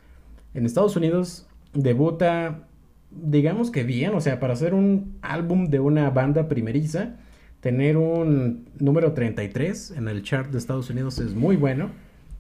En 0.54 0.66
Estados 0.66 0.96
Unidos 0.96 1.48
debuta, 1.74 2.68
digamos 3.12 3.72
que 3.72 3.84
bien, 3.84 4.14
o 4.14 4.22
sea, 4.22 4.40
para 4.40 4.54
hacer 4.54 4.74
un 4.74 5.18
álbum 5.22 5.66
de 5.70 5.80
una 5.80 6.10
banda 6.12 6.48
primeriza, 6.48 7.16
tener 7.60 7.98
un 7.98 8.70
número 8.80 9.14
33 9.14 9.92
en 9.92 10.08
el 10.08 10.22
chart 10.22 10.52
de 10.52 10.58
Estados 10.58 10.90
Unidos 10.90 11.20
es 11.20 11.34
muy 11.34 11.56
bueno. 11.56 11.90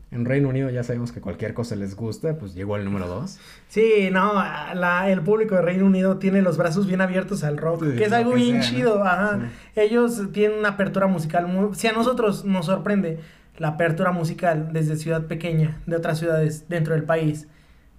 En 0.09 0.23
Reino 0.23 0.47
Unido 0.49 0.69
ya 0.69 0.83
sabemos 0.83 1.11
que 1.11 1.19
cualquier 1.19 1.53
cosa 1.53 1.75
les 1.75 1.95
gusta, 1.95 2.37
pues 2.37 2.55
llegó 2.55 2.75
al 2.75 2.85
número 2.85 3.07
2. 3.07 3.37
Sí, 3.67 4.09
no, 4.11 4.33
la- 4.35 5.09
el 5.09 5.21
público 5.21 5.55
de 5.55 5.61
Reino 5.61 5.85
Unido 5.85 6.17
tiene 6.17 6.41
los 6.41 6.57
brazos 6.57 6.87
bien 6.87 7.01
abiertos 7.01 7.43
al 7.43 7.57
rock, 7.57 7.83
Sí, 7.83 7.95
que 7.97 8.05
es 8.05 8.13
algo 8.13 8.31
que 8.31 8.37
bien 8.37 8.61
sea, 8.63 8.71
¿no? 8.71 8.77
chido, 8.77 9.03
ajá. 9.03 9.39
Sí. 9.75 9.81
Ellos 9.81 10.21
tienen 10.31 10.59
una 10.59 10.69
apertura 10.69 11.07
musical 11.07 11.47
muy... 11.47 11.75
Si 11.75 11.87
a 11.87 11.91
nosotros 11.91 12.45
nos 12.45 12.67
sorprende 12.67 13.19
la 13.57 13.69
apertura 13.69 14.11
musical 14.13 14.69
desde 14.71 14.95
ciudad 14.95 15.25
pequeña, 15.25 15.81
de 15.85 15.97
otras 15.97 16.19
ciudades 16.19 16.69
dentro 16.69 16.93
del 16.93 17.03
país, 17.03 17.47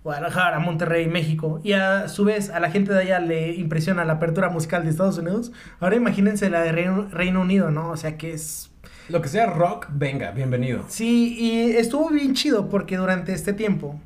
Guadalajara, 0.05 0.61
Monterrey, 0.61 1.09
México, 1.09 1.61
y 1.63 1.73
a 1.73 2.09
su 2.09 2.25
vez 2.25 2.49
a 2.49 2.61
la 2.61 2.71
gente 2.71 2.93
de 2.95 3.01
allá 3.01 3.19
le 3.21 3.55
impresiona 3.57 4.05
la 4.07 4.15
apertura 4.15 4.49
musical 4.49 4.83
de 4.85 4.91
Estados 4.91 5.19
Unidos, 5.19 5.53
ahora 5.81 5.97
imagínense 5.97 6.49
la 6.49 6.63
de 6.63 6.73
Reino, 6.73 7.09
Reino 7.11 7.41
Unido, 7.43 7.71
¿no? 7.71 7.91
O 7.91 7.97
sea 7.99 8.17
que 8.17 8.33
es... 8.33 8.71
Lo 9.09 9.23
que 9.23 9.29
sea 9.29 9.47
rock, 9.47 9.87
venga, 9.91 10.33
bienvenido. 10.33 10.85
Sí, 10.89 11.35
y 11.39 11.77
estuvo 11.77 12.11
bien 12.11 12.35
chido 12.35 12.69
porque 12.69 12.99
durante 12.99 13.33
este 13.33 13.55
tiempo, 13.55 13.99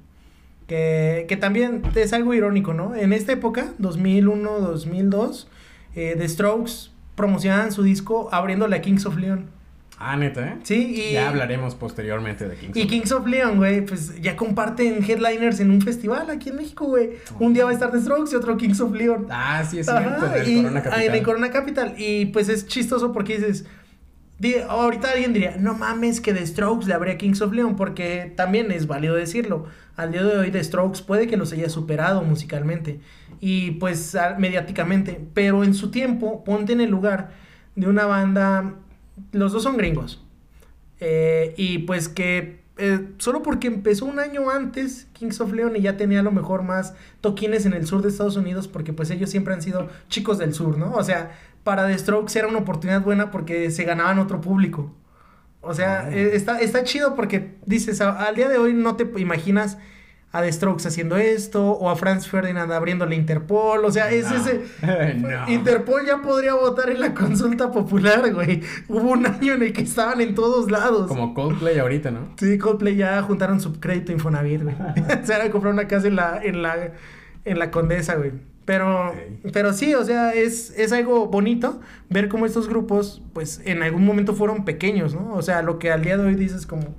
que, 0.69 1.27
que 1.29 1.37
también 1.37 1.83
es 1.95 2.13
algo 2.13 2.35
irónico, 2.35 2.73
¿no? 2.73 2.95
En 2.95 3.13
esta 3.13 3.33
época, 3.33 3.73
2001, 3.79 4.61
2002, 4.61 5.49
eh, 5.97 6.15
The 6.17 6.29
Strokes 6.29 6.91
promocionaban 7.17 7.73
su 7.73 7.83
disco 7.83 8.29
abriéndole 8.31 8.77
a 8.77 8.81
Kings 8.81 9.05
of 9.05 9.17
Leon. 9.17 9.47
Ah, 9.99 10.17
neta, 10.17 10.47
¿eh? 10.49 10.57
Sí, 10.63 10.95
y, 10.97 11.13
Ya 11.13 11.29
hablaremos 11.29 11.75
posteriormente 11.75 12.49
de 12.49 12.57
Kings 12.57 12.77
y 12.77 12.83
of 12.83 12.89
Kings 12.89 13.13
of 13.13 13.27
Leon, 13.27 13.57
güey, 13.57 13.85
pues 13.85 14.21
ya 14.21 14.37
comparten 14.37 15.03
headliners 15.03 15.61
en 15.61 15.71
un 15.71 15.81
festival 15.81 16.31
aquí 16.31 16.49
en 16.49 16.57
México, 16.57 16.87
güey. 16.87 17.11
Un 17.39 17.55
día 17.55 17.65
va 17.65 17.71
a 17.71 17.73
estar 17.73 17.91
The 17.91 18.01
Strokes 18.01 18.33
y 18.33 18.37
otro 18.37 18.57
Kings 18.57 18.81
of 18.81 18.93
Leon. 18.93 19.27
Ah, 19.31 19.65
sí, 19.69 19.81
es 19.81 19.87
cierto, 19.87 20.27
en 20.27 20.43
el 20.43 20.49
y- 20.49 20.63
Corona 20.63 20.81
ah, 20.81 20.83
Capital. 20.83 21.03
en 21.05 21.15
el 21.15 21.23
Corona 21.23 21.51
Capital. 21.51 21.95
Y 21.99 22.27
pues 22.27 22.49
es 22.49 22.67
chistoso 22.69 23.13
porque 23.13 23.37
dices. 23.39 23.65
Ahorita 24.69 25.11
alguien 25.11 25.33
diría, 25.33 25.57
no 25.59 25.75
mames 25.75 26.21
que 26.21 26.33
The 26.33 26.47
Strokes 26.47 26.87
le 26.87 26.95
habría 26.95 27.19
Kings 27.19 27.41
of 27.43 27.53
Leon, 27.53 27.77
porque 27.77 28.33
también 28.37 28.71
es 28.73 28.87
válido 28.87 29.15
decirlo. 29.15 29.67
Al 29.97 30.13
día 30.13 30.23
de 30.23 30.39
hoy 30.39 30.51
The 30.51 30.65
Strokes 30.65 31.03
puede 31.07 31.27
que 31.27 31.37
los 31.37 31.53
haya 31.53 31.69
superado 31.69 32.23
musicalmente 32.23 33.01
y 33.41 33.73
pues 33.73 34.17
mediáticamente, 34.39 35.21
pero 35.35 35.65
en 35.65 35.75
su 35.75 35.91
tiempo 35.91 36.45
ponte 36.45 36.73
en 36.73 36.81
el 36.81 36.91
lugar 36.91 37.33
de 37.75 37.89
una 37.89 38.07
banda, 38.07 38.75
los 39.33 39.53
dos 39.53 39.65
son 39.65 39.77
gringos, 39.77 40.25
eh, 41.01 41.53
y 41.57 41.79
pues 41.79 42.09
que 42.09 42.63
eh, 42.79 43.09
solo 43.19 43.43
porque 43.43 43.67
empezó 43.67 44.07
un 44.07 44.19
año 44.21 44.49
antes 44.49 45.09
Kings 45.13 45.41
of 45.41 45.53
Leon 45.53 45.77
y 45.77 45.83
ya 45.83 45.97
tenía 45.97 46.21
a 46.21 46.23
lo 46.23 46.31
mejor 46.31 46.63
más 46.63 46.95
toquines 47.21 47.67
en 47.67 47.75
el 47.75 47.87
sur 47.87 48.01
de 48.01 48.09
Estados 48.09 48.37
Unidos 48.37 48.67
porque 48.69 48.93
pues 48.93 49.11
ellos 49.11 49.29
siempre 49.29 49.53
han 49.53 49.61
sido 49.61 49.89
chicos 50.09 50.39
del 50.39 50.55
sur, 50.55 50.79
¿no? 50.79 50.93
O 50.93 51.03
sea, 51.03 51.37
para 51.65 51.87
The 51.87 51.99
Strokes 51.99 52.37
era 52.39 52.49
una 52.49 52.59
oportunidad 52.59 53.03
buena 53.03 53.31
porque 53.31 53.71
se 53.71 53.85
ganaban 53.85 54.19
otro 54.19 54.41
público. 54.41 54.95
O 55.61 55.75
sea, 55.75 56.07
Ah. 56.07 56.11
eh, 56.13 56.31
está, 56.35 56.61
está 56.61 56.83
chido 56.85 57.15
porque 57.15 57.55
dices, 57.67 58.01
al 58.01 58.35
día 58.35 58.49
de 58.49 58.59
hoy 58.59 58.73
no 58.75 58.97
te 58.97 59.07
imaginas 59.21 59.79
a 60.33 60.41
The 60.43 60.51
Strokes 60.51 60.89
haciendo 60.89 61.19
esto 61.19 61.73
o 61.73 61.91
a 61.91 61.95
Franz 61.95 62.27
Ferdinand 62.27 62.73
abriéndole 62.73 63.15
Interpol, 63.15 63.85
o 63.85 63.91
sea, 63.93 64.11
es 64.11 64.29
No. 64.31 64.37
ese... 64.37 64.63
No. 65.19 65.49
Interpol 65.51 66.07
ya 66.07 66.23
podría 66.23 66.55
votar 66.55 66.89
en 66.91 67.01
la 67.01 67.13
consulta 67.15 67.71
popular, 67.71 68.33
güey. 68.33 68.63
Hubo 68.89 69.11
un 69.11 69.27
año 69.27 69.53
en 69.53 69.63
el 69.63 69.73
que 69.75 69.83
estaban 69.83 70.21
en 70.23 70.35
todos 70.35 70.71
lados. 70.71 71.07
Como 71.07 71.35
Coldplay 71.35 71.79
ahorita, 71.79 72.11
¿no? 72.11 72.31
Sí, 72.39 72.57
Coldplay 72.59 72.97
ya 72.97 73.21
juntaron 73.23 73.61
su 73.61 73.79
crédito 73.79 74.11
Infonavit, 74.11 74.63
güey. 74.63 74.75
Se 75.23 75.33
van 75.37 75.47
a 75.47 75.51
comprar 75.51 75.75
una 75.75 75.87
casa 75.87 76.07
en 76.09 76.17
la, 76.17 76.41
en 76.43 76.63
la, 76.63 76.93
en 77.45 77.59
la 77.59 77.71
Condesa, 77.71 78.15
güey. 78.17 78.33
Pero, 78.65 79.13
pero 79.53 79.73
sí, 79.73 79.95
o 79.95 80.05
sea, 80.05 80.33
es, 80.33 80.71
es 80.77 80.93
algo 80.93 81.27
bonito 81.27 81.81
ver 82.09 82.29
cómo 82.29 82.47
estos 82.47 82.69
grupos, 82.69 83.21
pues, 83.33 83.61
en 83.65 83.83
algún 83.83 84.05
momento 84.05 84.35
fueron 84.35 84.65
pequeños, 84.65 85.15
¿no? 85.15 85.35
O 85.35 85.43
sea, 85.43 85.63
lo 85.63 85.79
que 85.79 85.91
al 85.91 86.03
día 86.03 86.17
de 86.17 86.25
hoy 86.25 86.35
dices 86.35 86.67
como... 86.67 86.95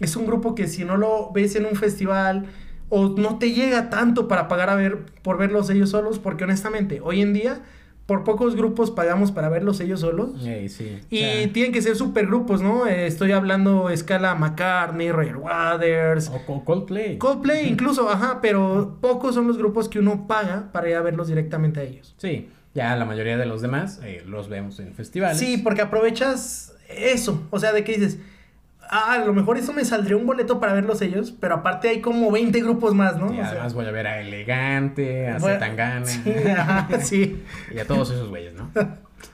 Es 0.00 0.16
un 0.16 0.26
grupo 0.26 0.54
que 0.54 0.66
si 0.66 0.84
no 0.84 0.96
lo 0.96 1.30
ves 1.32 1.54
en 1.56 1.66
un 1.66 1.76
festival 1.76 2.46
o 2.88 3.08
no 3.08 3.38
te 3.38 3.52
llega 3.52 3.90
tanto 3.90 4.28
para 4.28 4.48
pagar 4.48 4.70
a 4.70 4.74
ver 4.74 5.06
por 5.22 5.38
verlos 5.38 5.70
ellos 5.70 5.90
solos, 5.90 6.18
porque 6.18 6.44
honestamente, 6.44 7.00
hoy 7.02 7.20
en 7.20 7.32
día, 7.32 7.60
por 8.06 8.22
pocos 8.22 8.54
grupos 8.54 8.90
pagamos 8.90 9.32
para 9.32 9.48
verlos 9.48 9.80
ellos 9.80 10.00
solos. 10.00 10.30
Sí. 10.42 11.00
Y 11.10 11.46
tienen 11.48 11.72
que 11.72 11.80
ser 11.80 11.96
supergrupos, 11.96 12.60
¿no? 12.60 12.86
Eh, 12.86 13.06
estoy 13.06 13.32
hablando 13.32 13.88
escala 13.88 14.34
McCartney, 14.34 15.10
Roger 15.10 15.36
Waters, 15.36 16.28
o, 16.28 16.40
o 16.52 16.64
Coldplay. 16.64 17.16
Coldplay 17.18 17.66
incluso, 17.66 18.08
ajá, 18.10 18.40
pero 18.42 18.98
pocos 19.00 19.34
son 19.34 19.46
los 19.46 19.56
grupos 19.56 19.88
que 19.88 19.98
uno 19.98 20.26
paga 20.26 20.70
para 20.72 20.90
ir 20.90 20.96
a 20.96 21.02
verlos 21.02 21.28
directamente 21.28 21.80
a 21.80 21.82
ellos. 21.84 22.14
Sí, 22.18 22.50
ya 22.74 22.94
la 22.96 23.06
mayoría 23.06 23.38
de 23.38 23.46
los 23.46 23.62
demás 23.62 24.00
eh, 24.04 24.22
los 24.26 24.48
vemos 24.48 24.78
en 24.80 24.92
festivales. 24.94 25.38
Sí, 25.38 25.58
porque 25.58 25.80
aprovechas 25.80 26.74
eso, 26.88 27.42
o 27.50 27.58
sea, 27.58 27.72
de 27.72 27.84
que 27.84 27.92
dices, 27.92 28.18
ah, 28.94 29.12
a 29.14 29.24
lo 29.24 29.34
mejor 29.34 29.58
eso 29.58 29.72
me 29.72 29.84
saldría 29.84 30.16
un 30.16 30.24
boleto 30.24 30.60
para 30.60 30.72
verlos 30.72 31.02
ellos, 31.02 31.32
pero 31.32 31.56
aparte 31.56 31.88
hay 31.88 32.00
como 32.00 32.30
20 32.30 32.60
grupos 32.60 32.94
más, 32.94 33.18
¿no? 33.18 33.26
Y 33.26 33.40
O 33.40 33.42
sea, 33.42 33.50
además 33.50 33.74
voy 33.74 33.86
a 33.86 33.90
ver 33.90 34.06
a 34.06 34.20
Elegante, 34.20 35.28
a 35.28 35.38
bueno, 35.38 35.58
Zetangana 35.58 36.06
Sí, 36.06 36.30
ajá, 36.56 37.00
sí. 37.00 37.42
y 37.74 37.78
a 37.78 37.86
todos 37.86 38.10
esos 38.10 38.28
güeyes, 38.28 38.54
¿no? 38.54 38.70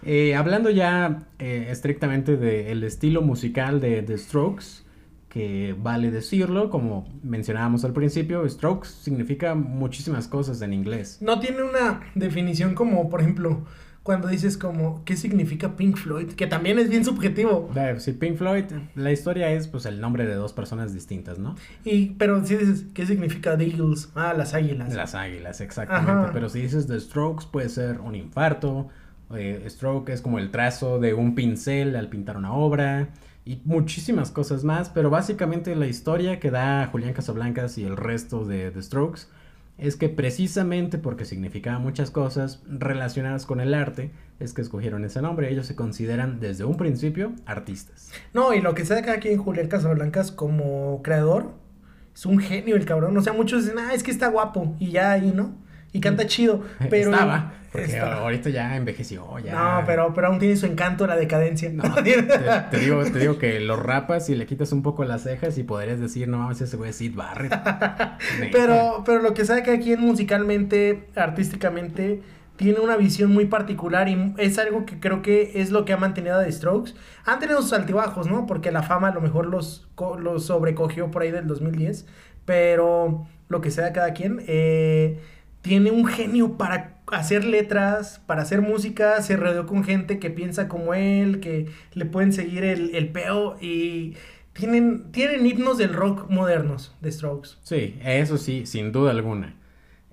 Eh, 0.02 0.34
hablando 0.34 0.70
ya 0.70 1.26
eh, 1.38 1.66
estrictamente 1.70 2.36
del 2.36 2.84
estilo 2.84 3.22
musical 3.22 3.80
de 3.80 4.02
The 4.02 4.16
Strokes, 4.16 4.84
que 5.28 5.76
vale 5.78 6.10
decirlo, 6.10 6.70
como 6.70 7.06
mencionábamos 7.22 7.84
al 7.84 7.92
principio, 7.92 8.48
Strokes 8.48 8.88
significa 8.88 9.54
muchísimas 9.54 10.26
cosas 10.26 10.62
en 10.62 10.72
inglés. 10.72 11.18
No 11.20 11.38
tiene 11.38 11.62
una 11.62 12.00
definición 12.14 12.74
como, 12.74 13.08
por 13.08 13.20
ejemplo, 13.20 13.64
cuando 14.02 14.28
dices 14.28 14.57
como, 14.57 15.04
¿qué 15.04 15.16
significa 15.16 15.76
Pink 15.76 15.97
Floyd? 15.97 16.33
Que 16.33 16.47
también 16.47 16.78
es 16.78 16.88
bien 16.88 17.04
subjetivo. 17.04 17.71
Sí, 17.99 18.12
Pink 18.12 18.37
Floyd, 18.37 18.64
la 18.95 19.12
historia 19.12 19.50
es 19.50 19.69
pues 19.69 19.85
el 19.85 20.00
nombre 20.00 20.26
de 20.26 20.35
dos 20.35 20.52
personas 20.52 20.95
distintas, 20.95 21.38
¿no? 21.38 21.54
Y, 21.85 22.11
pero 22.19 22.45
si 22.45 22.57
dices, 22.57 22.87
¿qué 22.95 23.07
significa 23.07 23.59
The 23.59 23.66
Eagles? 23.66 24.11
Ah, 24.14 24.33
las 24.37 24.54
águilas. 24.54 24.95
Las 24.95 25.14
águilas, 25.14 25.61
exactamente. 25.61 26.30
Pero 26.33 26.49
si 26.49 26.61
dices 26.62 26.87
The 26.87 26.99
Strokes, 26.99 27.47
puede 27.50 27.69
ser 27.69 28.00
un 28.00 28.14
infarto. 28.14 28.88
Eh, 29.35 29.64
stroke 29.69 30.09
es 30.09 30.23
como 30.23 30.38
el 30.38 30.50
trazo 30.50 30.99
de 30.99 31.14
un 31.14 31.37
pincel 31.37 31.95
al 31.95 32.09
pintar 32.09 32.37
una 32.37 32.52
obra 32.52 33.11
y 33.45 33.61
muchísimas 33.64 34.30
cosas 34.30 34.64
más, 34.64 34.90
pero 34.90 35.09
básicamente 35.09 35.76
la 35.76 35.87
historia 35.87 36.40
que 36.40 36.50
da 36.50 36.87
Julián 36.87 37.12
Casablancas 37.12 37.78
y 37.78 37.85
el 37.85 37.97
resto 37.97 38.45
de 38.45 38.71
The 38.71 38.83
Strokes 38.83 39.28
es 39.80 39.96
que 39.96 40.08
precisamente 40.08 40.99
porque 40.99 41.25
significaba 41.25 41.78
muchas 41.78 42.10
cosas 42.10 42.62
relacionadas 42.68 43.46
con 43.46 43.60
el 43.60 43.75
arte, 43.75 44.10
es 44.38 44.52
que 44.52 44.62
escogieron 44.62 45.04
ese 45.04 45.22
nombre. 45.22 45.50
Ellos 45.50 45.66
se 45.66 45.75
consideran 45.75 46.40
desde 46.40 46.64
un 46.64 46.76
principio 46.76 47.32
artistas. 47.46 48.12
No, 48.34 48.54
y 48.54 48.60
lo 48.60 48.75
que 48.75 48.84
saca 48.84 49.12
aquí 49.12 49.28
en 49.28 49.38
Julián 49.38 49.68
Casablancas 49.68 50.32
como 50.32 51.02
creador, 51.02 51.54
es 52.14 52.26
un 52.26 52.38
genio 52.38 52.76
el 52.76 52.84
cabrón. 52.84 53.16
O 53.16 53.22
sea, 53.22 53.32
muchos 53.32 53.64
dicen, 53.64 53.78
ah, 53.78 53.94
es 53.94 54.02
que 54.02 54.10
está 54.10 54.28
guapo, 54.28 54.76
y 54.78 54.90
ya 54.90 55.12
ahí, 55.12 55.32
¿no? 55.34 55.54
Y 55.92 56.00
canta 56.00 56.26
chido, 56.26 56.62
pero... 56.90 57.11
Estaba, 57.11 57.52
porque 57.73 58.00
ahorita 58.00 58.50
ya 58.50 58.76
envejeció, 58.76 59.38
ya... 59.38 59.54
No, 59.54 59.87
pero, 59.87 60.12
pero 60.12 60.26
aún 60.26 60.40
tiene 60.40 60.56
su 60.56 60.66
encanto 60.66 61.06
la 61.06 61.16
decadencia. 61.16 61.70
No, 61.73 61.82
te, 62.02 62.78
digo, 62.80 63.04
te 63.04 63.18
digo 63.18 63.38
que 63.38 63.61
lo 63.61 63.76
rapas 63.76 64.28
y 64.28 64.35
le 64.35 64.47
quitas 64.47 64.73
un 64.73 64.82
poco 64.82 65.04
las 65.04 65.23
cejas 65.23 65.56
y 65.56 65.62
podrías 65.62 66.00
decir, 66.00 66.26
no 66.26 66.38
mames, 66.38 66.61
ese 66.61 66.76
güey 66.76 66.90
es 66.90 66.97
Sid 66.97 67.14
Barrett. 67.14 67.54
pero, 68.52 69.04
pero 69.06 69.23
lo 69.23 69.35
que 69.35 69.44
sabe 69.44 69.62
que 69.62 69.70
aquí 69.70 69.97
musicalmente, 69.97 71.09
artísticamente, 71.14 72.23
tiene 72.56 72.80
una 72.80 72.97
visión 72.97 73.32
muy 73.32 73.47
particular 73.47 74.09
y 74.09 74.35
es 74.37 74.59
algo 74.59 74.85
que 74.85 74.99
creo 74.99 75.23
que 75.23 75.52
es 75.54 75.70
lo 75.70 75.85
que 75.85 75.92
ha 75.92 75.97
mantenido 75.97 76.40
a 76.40 76.44
The 76.44 76.50
Strokes. 76.50 76.94
Han 77.25 77.38
tenido 77.38 77.62
sus 77.62 77.73
altibajos, 77.73 78.26
¿no? 78.26 78.47
Porque 78.47 78.73
la 78.73 78.82
fama 78.82 79.09
a 79.09 79.14
lo 79.14 79.20
mejor 79.20 79.47
los, 79.47 79.88
los 80.18 80.44
sobrecogió 80.44 81.12
por 81.12 81.23
ahí 81.23 81.30
del 81.30 81.47
2010, 81.47 82.04
pero 82.44 83.28
lo 83.49 83.61
que 83.61 83.70
sea 83.70 83.92
cada 83.92 84.12
quien... 84.12 84.42
Eh, 84.49 85.20
tiene 85.62 85.90
un 85.90 86.06
genio 86.06 86.56
para 86.56 86.98
hacer 87.06 87.44
letras, 87.44 88.20
para 88.26 88.42
hacer 88.42 88.62
música, 88.62 89.20
se 89.22 89.36
rodeó 89.36 89.66
con 89.66 89.84
gente 89.84 90.18
que 90.18 90.30
piensa 90.30 90.68
como 90.68 90.94
él, 90.94 91.40
que 91.40 91.66
le 91.94 92.04
pueden 92.06 92.32
seguir 92.32 92.64
el, 92.64 92.94
el 92.94 93.08
peo 93.08 93.56
y 93.60 94.14
tienen, 94.52 95.10
tienen 95.12 95.46
himnos 95.46 95.78
del 95.78 95.92
rock 95.92 96.28
modernos 96.30 96.94
de 97.00 97.12
Strokes. 97.12 97.50
Sí, 97.62 97.98
eso 98.04 98.36
sí, 98.36 98.66
sin 98.66 98.92
duda 98.92 99.10
alguna. 99.10 99.54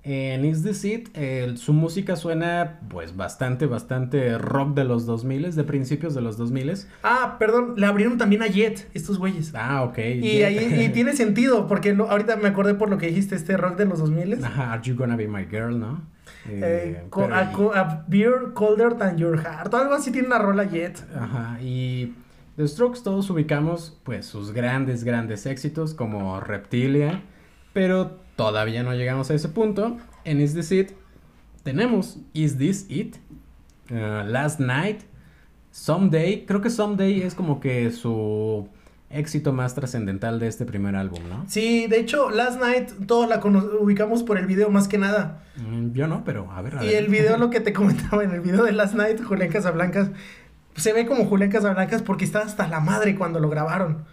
En 0.04 0.44
Is 0.44 0.62
This 0.62 0.84
It, 0.84 1.08
su 1.56 1.72
música 1.72 2.16
suena 2.16 2.80
pues 2.88 3.16
bastante, 3.16 3.66
bastante 3.66 4.38
rock 4.38 4.74
de 4.74 4.84
los 4.84 5.06
2000, 5.06 5.54
de 5.54 5.64
principios 5.64 6.14
de 6.14 6.20
los 6.20 6.36
2000. 6.36 6.86
Ah, 7.02 7.36
perdón, 7.38 7.74
le 7.76 7.86
abrieron 7.86 8.16
también 8.16 8.42
a 8.42 8.46
Jet, 8.46 8.88
estos 8.94 9.18
güeyes. 9.18 9.52
Ah, 9.54 9.82
ok. 9.82 9.98
Y, 9.98 10.42
ahí, 10.42 10.84
y 10.84 10.88
tiene 10.92 11.14
sentido, 11.14 11.66
porque 11.66 11.90
ahorita 11.90 12.36
me 12.36 12.48
acordé 12.48 12.74
por 12.74 12.90
lo 12.90 12.98
que 12.98 13.08
dijiste, 13.08 13.34
este 13.34 13.56
rock 13.56 13.76
de 13.76 13.86
los 13.86 13.98
2000. 13.98 14.44
Ajá, 14.44 14.72
Are 14.72 14.82
You 14.82 14.96
Gonna 14.96 15.16
Be 15.16 15.28
My 15.28 15.46
Girl, 15.46 15.78
¿no? 15.78 16.02
Eh, 16.48 17.02
eh 17.02 17.32
a, 17.74 18.04
Beer 18.06 18.52
Colder 18.54 18.94
Than 18.94 19.18
Your 19.18 19.38
Heart, 19.38 19.74
algo 19.74 19.94
así 19.94 20.10
tiene 20.10 20.28
una 20.28 20.38
rola 20.38 20.64
Jet. 20.64 21.04
Ajá, 21.14 21.58
y... 21.60 22.14
The 22.56 22.66
Strokes 22.66 23.04
todos 23.04 23.30
ubicamos 23.30 23.96
pues 24.02 24.26
sus 24.26 24.50
grandes, 24.50 25.04
grandes 25.04 25.46
éxitos 25.46 25.94
como 25.94 26.40
Reptilia, 26.40 27.22
pero 27.72 28.18
Todavía 28.38 28.84
no 28.84 28.94
llegamos 28.94 29.32
a 29.32 29.34
ese 29.34 29.48
punto. 29.48 29.96
En 30.22 30.40
Is 30.40 30.54
This 30.54 30.70
It 30.70 30.92
tenemos 31.64 32.18
Is 32.34 32.56
This 32.56 32.86
It, 32.88 33.16
uh, 33.90 34.24
Last 34.24 34.60
Night, 34.60 35.00
Someday. 35.72 36.46
Creo 36.46 36.60
que 36.60 36.70
Someday 36.70 37.20
es 37.22 37.34
como 37.34 37.58
que 37.58 37.90
su 37.90 38.68
éxito 39.10 39.52
más 39.52 39.74
trascendental 39.74 40.38
de 40.38 40.46
este 40.46 40.64
primer 40.64 40.94
álbum, 40.94 41.18
¿no? 41.28 41.46
Sí, 41.48 41.88
de 41.88 41.98
hecho, 41.98 42.30
Last 42.30 42.60
Night 42.60 42.90
todos 43.08 43.28
la 43.28 43.40
ubicamos 43.80 44.22
por 44.22 44.38
el 44.38 44.46
video 44.46 44.70
más 44.70 44.86
que 44.86 44.98
nada. 44.98 45.42
Mm, 45.56 45.90
yo 45.90 46.06
no, 46.06 46.22
pero 46.22 46.48
a 46.52 46.62
ver. 46.62 46.78
A 46.78 46.84
y 46.84 46.94
el 46.94 47.08
video, 47.08 47.38
lo 47.38 47.50
que 47.50 47.58
te 47.58 47.72
comentaba 47.72 48.22
en 48.22 48.30
el 48.30 48.40
video 48.40 48.62
de 48.62 48.70
Last 48.70 48.94
Night, 48.94 49.20
Julián 49.20 49.50
Casablancas, 49.50 50.10
se 50.76 50.92
ve 50.92 51.06
como 51.06 51.24
Julián 51.24 51.50
Casablancas 51.50 52.02
porque 52.02 52.24
está 52.24 52.42
hasta 52.42 52.68
la 52.68 52.78
madre 52.78 53.16
cuando 53.16 53.40
lo 53.40 53.50
grabaron. 53.50 54.04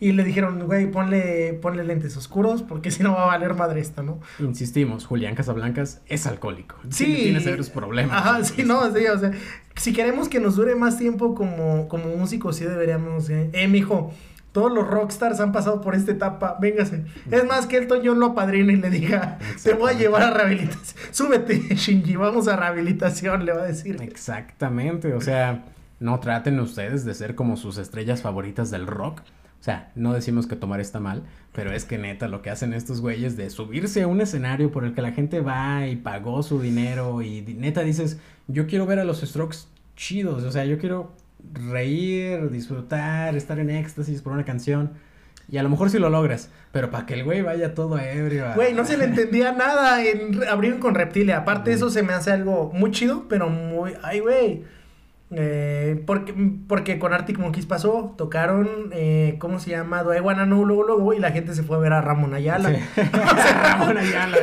Y 0.00 0.12
le 0.12 0.22
dijeron, 0.22 0.64
güey, 0.66 0.90
ponle, 0.90 1.54
ponle 1.54 1.82
lentes 1.82 2.16
oscuros 2.16 2.62
porque 2.62 2.90
si 2.92 3.02
no 3.02 3.14
va 3.14 3.24
a 3.24 3.26
valer 3.26 3.54
madre 3.54 3.80
esta, 3.80 4.02
¿no? 4.02 4.20
Insistimos, 4.38 5.06
Julián 5.06 5.34
Casablancas 5.34 6.02
es 6.06 6.26
alcohólico. 6.26 6.76
Sí. 6.90 7.04
Tiene 7.22 7.40
serios 7.40 7.70
problemas. 7.70 8.16
Ajá, 8.16 8.44
sí, 8.44 8.62
no, 8.64 8.92
sí, 8.94 9.06
o 9.06 9.18
sea, 9.18 9.32
si 9.76 9.92
queremos 9.92 10.28
que 10.28 10.40
nos 10.40 10.56
dure 10.56 10.74
más 10.74 10.98
tiempo 10.98 11.34
como, 11.34 11.88
como 11.88 12.16
músicos, 12.16 12.56
sí 12.56 12.64
deberíamos, 12.64 13.28
eh, 13.30 13.50
eh, 13.52 13.68
mijo, 13.68 14.12
todos 14.52 14.72
los 14.72 14.88
rockstars 14.88 15.40
han 15.40 15.52
pasado 15.52 15.80
por 15.80 15.94
esta 15.94 16.12
etapa, 16.12 16.56
véngase. 16.60 17.04
Es 17.30 17.44
más 17.44 17.66
que 17.66 17.76
Elton 17.76 18.00
John 18.04 18.18
lo 18.18 18.26
apadrina 18.26 18.72
y 18.72 18.76
le 18.76 18.90
diga, 18.90 19.38
te 19.62 19.74
voy 19.74 19.92
a 19.92 19.98
llevar 19.98 20.22
a 20.22 20.30
rehabilitación. 20.30 20.98
Súbete, 21.10 21.74
Shinji, 21.74 22.16
vamos 22.16 22.48
a 22.48 22.56
rehabilitación, 22.56 23.44
le 23.44 23.52
va 23.52 23.62
a 23.62 23.66
decir. 23.66 23.98
Exactamente, 24.00 25.12
o 25.12 25.20
sea, 25.20 25.64
no 26.00 26.18
traten 26.20 26.58
ustedes 26.60 27.04
de 27.04 27.14
ser 27.14 27.34
como 27.34 27.56
sus 27.56 27.78
estrellas 27.78 28.22
favoritas 28.22 28.70
del 28.70 28.86
rock 28.86 29.22
o 29.60 29.62
sea, 29.62 29.90
no 29.96 30.12
decimos 30.12 30.46
que 30.46 30.54
tomar 30.56 30.80
está 30.80 31.00
mal, 31.00 31.24
pero 31.52 31.72
es 31.72 31.84
que 31.84 31.98
neta 31.98 32.28
lo 32.28 32.42
que 32.42 32.50
hacen 32.50 32.72
estos 32.72 33.00
güeyes 33.00 33.36
de 33.36 33.50
subirse 33.50 34.02
a 34.02 34.06
un 34.06 34.20
escenario 34.20 34.70
por 34.70 34.84
el 34.84 34.94
que 34.94 35.02
la 35.02 35.12
gente 35.12 35.40
va 35.40 35.86
y 35.88 35.96
pagó 35.96 36.42
su 36.42 36.60
dinero 36.60 37.22
y 37.22 37.42
neta 37.42 37.82
dices, 37.82 38.18
yo 38.46 38.66
quiero 38.66 38.86
ver 38.86 39.00
a 39.00 39.04
los 39.04 39.20
Strokes 39.20 39.66
chidos, 39.96 40.44
o 40.44 40.52
sea, 40.52 40.64
yo 40.64 40.78
quiero 40.78 41.12
reír, 41.52 42.50
disfrutar, 42.50 43.36
estar 43.36 43.58
en 43.58 43.70
éxtasis 43.70 44.22
por 44.22 44.32
una 44.32 44.44
canción. 44.44 44.92
Y 45.50 45.56
a 45.56 45.62
lo 45.62 45.70
mejor 45.70 45.88
sí 45.88 45.98
lo 45.98 46.10
logras, 46.10 46.50
pero 46.72 46.90
para 46.90 47.06
que 47.06 47.14
el 47.14 47.24
güey 47.24 47.40
vaya 47.40 47.74
todo 47.74 47.98
ebrio. 47.98 48.52
Güey, 48.54 48.74
no 48.74 48.84
se 48.84 48.98
le 48.98 49.04
entendía 49.06 49.52
nada 49.52 50.04
en 50.04 50.46
Abrir 50.46 50.78
con 50.78 50.94
Reptilia. 50.94 51.38
Aparte, 51.38 51.72
eso 51.72 51.88
se 51.88 52.02
me 52.02 52.12
hace 52.12 52.30
algo 52.30 52.70
muy 52.74 52.90
chido, 52.90 53.26
pero 53.28 53.48
muy. 53.48 53.94
Ay, 54.02 54.20
güey. 54.20 54.64
Eh, 55.30 56.02
porque, 56.06 56.34
porque 56.66 56.98
con 56.98 57.12
Arctic 57.12 57.38
Monkeys 57.38 57.66
pasó, 57.66 58.14
tocaron, 58.16 58.90
eh, 58.92 59.36
¿cómo 59.38 59.60
se 59.60 59.70
llama? 59.70 60.02
Do 60.02 60.14
I 60.16 60.20
Wanna 60.20 60.46
Know, 60.46 60.64
luego, 60.64 60.84
luego, 60.84 61.12
y 61.12 61.18
la 61.18 61.32
gente 61.32 61.54
se 61.54 61.62
fue 61.62 61.76
a 61.76 61.80
ver 61.80 61.92
a 61.92 62.00
Ramón 62.00 62.32
Ayala. 62.32 62.70
Ramón 63.62 63.98
Ayala, 63.98 64.38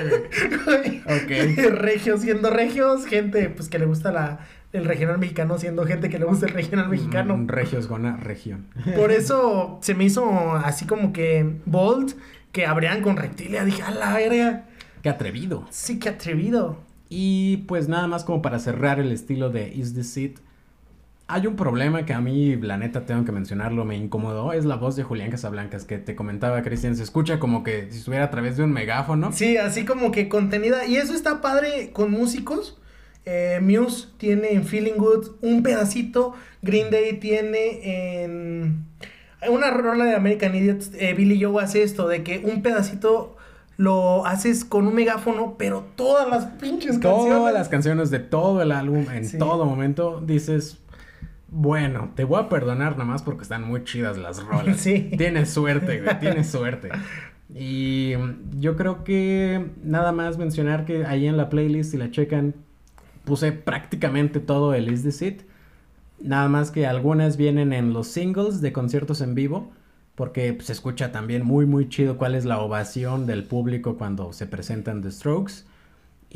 güey. 0.66 1.00
ok. 1.00 1.72
Regios 1.74 2.22
siendo 2.22 2.52
regios, 2.52 3.06
gente 3.08 3.50
pues 3.50 3.68
que 3.68 3.80
le 3.80 3.86
gusta 3.86 4.12
la, 4.12 4.40
el 4.74 4.86
regional 4.86 5.18
mexicano 5.18 5.58
siendo 5.58 5.86
gente 5.86 6.10
que 6.10 6.20
le 6.20 6.26
gusta 6.26 6.46
el 6.46 6.54
regional 6.54 6.90
mexicano. 6.90 7.36
Mm, 7.36 7.48
regios 7.48 7.88
gona 7.88 8.18
región. 8.18 8.68
Por 8.96 9.12
eso 9.12 9.80
se 9.82 9.96
me 9.96 10.04
hizo 10.04 10.54
así 10.54 10.86
como 10.86 11.14
que 11.14 11.56
bold 11.66 12.14
que 12.52 12.66
abrían 12.66 13.02
con 13.02 13.18
reptilia. 13.18 13.66
Dije, 13.66 13.82
a 13.82 13.92
la 13.92 14.14
verga. 14.14 14.66
Qué 15.02 15.10
atrevido. 15.10 15.66
Sí, 15.72 16.00
qué 16.00 16.10
atrevido. 16.10 16.78
Y 17.10 17.58
pues 17.68 17.88
nada 17.88 18.08
más 18.08 18.24
como 18.24 18.42
para 18.42 18.60
cerrar 18.60 19.00
el 19.00 19.12
estilo 19.12 19.50
de 19.50 19.70
Is 19.74 19.94
This 19.94 20.18
It 20.18 20.40
hay 21.28 21.48
un 21.48 21.56
problema 21.56 22.06
que 22.06 22.14
a 22.14 22.22
mí, 22.22 22.56
la 22.56 22.78
neta, 22.78 23.06
tengo 23.06 23.26
que 23.26 23.32
mencionarlo, 23.32 23.84
me 23.84 23.98
incomodó, 23.98 24.54
es 24.54 24.64
la 24.64 24.76
voz 24.76 24.96
de 24.96 25.04
Julián 25.04 25.32
Casablancas, 25.32 25.84
que 25.86 25.98
te 25.98 26.16
comentaba, 26.16 26.62
Cristian, 26.62 26.96
se 26.96 27.04
escucha 27.04 27.40
como 27.40 27.64
que 27.64 27.88
si 27.90 27.98
estuviera 27.98 28.26
a 28.26 28.30
través 28.30 28.58
de 28.58 28.64
un 28.64 28.72
megáfono. 28.72 29.32
Sí, 29.32 29.58
así 29.58 29.86
como 29.86 30.12
que 30.12 30.30
contenida, 30.30 30.86
y 30.86 30.98
eso 30.98 31.14
está 31.14 31.42
padre 31.42 31.90
con 31.94 32.12
músicos. 32.12 32.78
Eh, 33.26 33.60
Muse 33.60 34.10
tiene 34.18 34.54
en 34.54 34.66
Feeling 34.66 34.98
Good 34.98 35.38
un 35.42 35.64
pedacito, 35.64 36.34
Green 36.62 36.92
Day 36.92 37.20
tiene 37.20 38.24
en... 38.24 38.86
Una 39.50 39.72
rola 39.72 40.06
de 40.06 40.16
American 40.16 40.56
Idiot, 40.56 40.94
eh, 40.96 41.14
Billy 41.14 41.42
Joe 41.44 41.64
hace 41.64 41.84
esto, 41.84 42.08
de 42.08 42.24
que 42.24 42.40
un 42.40 42.62
pedacito 42.62 43.36
lo 43.78 44.26
haces 44.26 44.64
con 44.64 44.88
un 44.88 44.96
megáfono, 44.96 45.56
pero 45.58 45.86
todas 45.96 46.30
las 46.30 46.46
pinches 46.46 47.00
canciones. 47.00 47.36
Todas 47.36 47.54
las 47.54 47.68
canciones 47.68 48.10
de 48.10 48.20
todo 48.20 48.62
el 48.62 48.72
álbum, 48.72 49.06
en 49.12 49.38
todo 49.38 49.66
momento, 49.66 50.22
dices, 50.26 50.80
bueno, 51.48 52.12
te 52.16 52.24
voy 52.24 52.42
a 52.42 52.50
perdonar 52.50 52.94
nada 52.94 53.06
más 53.06 53.24
porque 53.24 53.44
están 53.44 53.64
muy 53.64 53.84
chidas 53.84 54.18
las 54.18 54.44
rolas. 54.44 54.78
Sí. 54.82 55.12
Tienes 55.18 55.52
suerte, 55.52 56.02
güey, 56.02 56.20
tienes 56.20 56.50
suerte. 56.50 56.90
Y 57.54 58.14
yo 58.58 58.76
creo 58.76 59.04
que 59.04 59.70
nada 59.84 60.12
más 60.12 60.38
mencionar 60.38 60.86
que 60.86 61.06
ahí 61.06 61.28
en 61.28 61.38
la 61.38 61.50
playlist, 61.50 61.92
si 61.92 61.98
la 61.98 62.12
checan, 62.12 62.56
puse 63.24 63.52
prácticamente 63.52 64.40
todo 64.40 64.74
el 64.74 64.92
Is 64.92 65.04
This 65.04 65.22
It. 65.22 65.42
Nada 66.20 66.48
más 66.50 66.72
que 66.72 66.88
algunas 66.88 67.38
vienen 67.38 67.74
en 67.74 67.94
los 67.94 68.08
singles 68.08 68.62
de 68.62 68.74
conciertos 68.74 69.22
en 69.22 69.36
vivo, 69.36 69.72
porque 70.16 70.58
se 70.62 70.72
escucha 70.72 71.12
también 71.12 71.46
muy, 71.46 71.66
muy 71.66 71.90
chido 71.90 72.18
cuál 72.18 72.36
es 72.36 72.46
la 72.46 72.60
ovación 72.60 73.26
del 73.26 73.44
público 73.44 73.98
cuando 73.98 74.34
se 74.34 74.48
presentan 74.48 75.02
The 75.02 75.12
Strokes. 75.12 75.66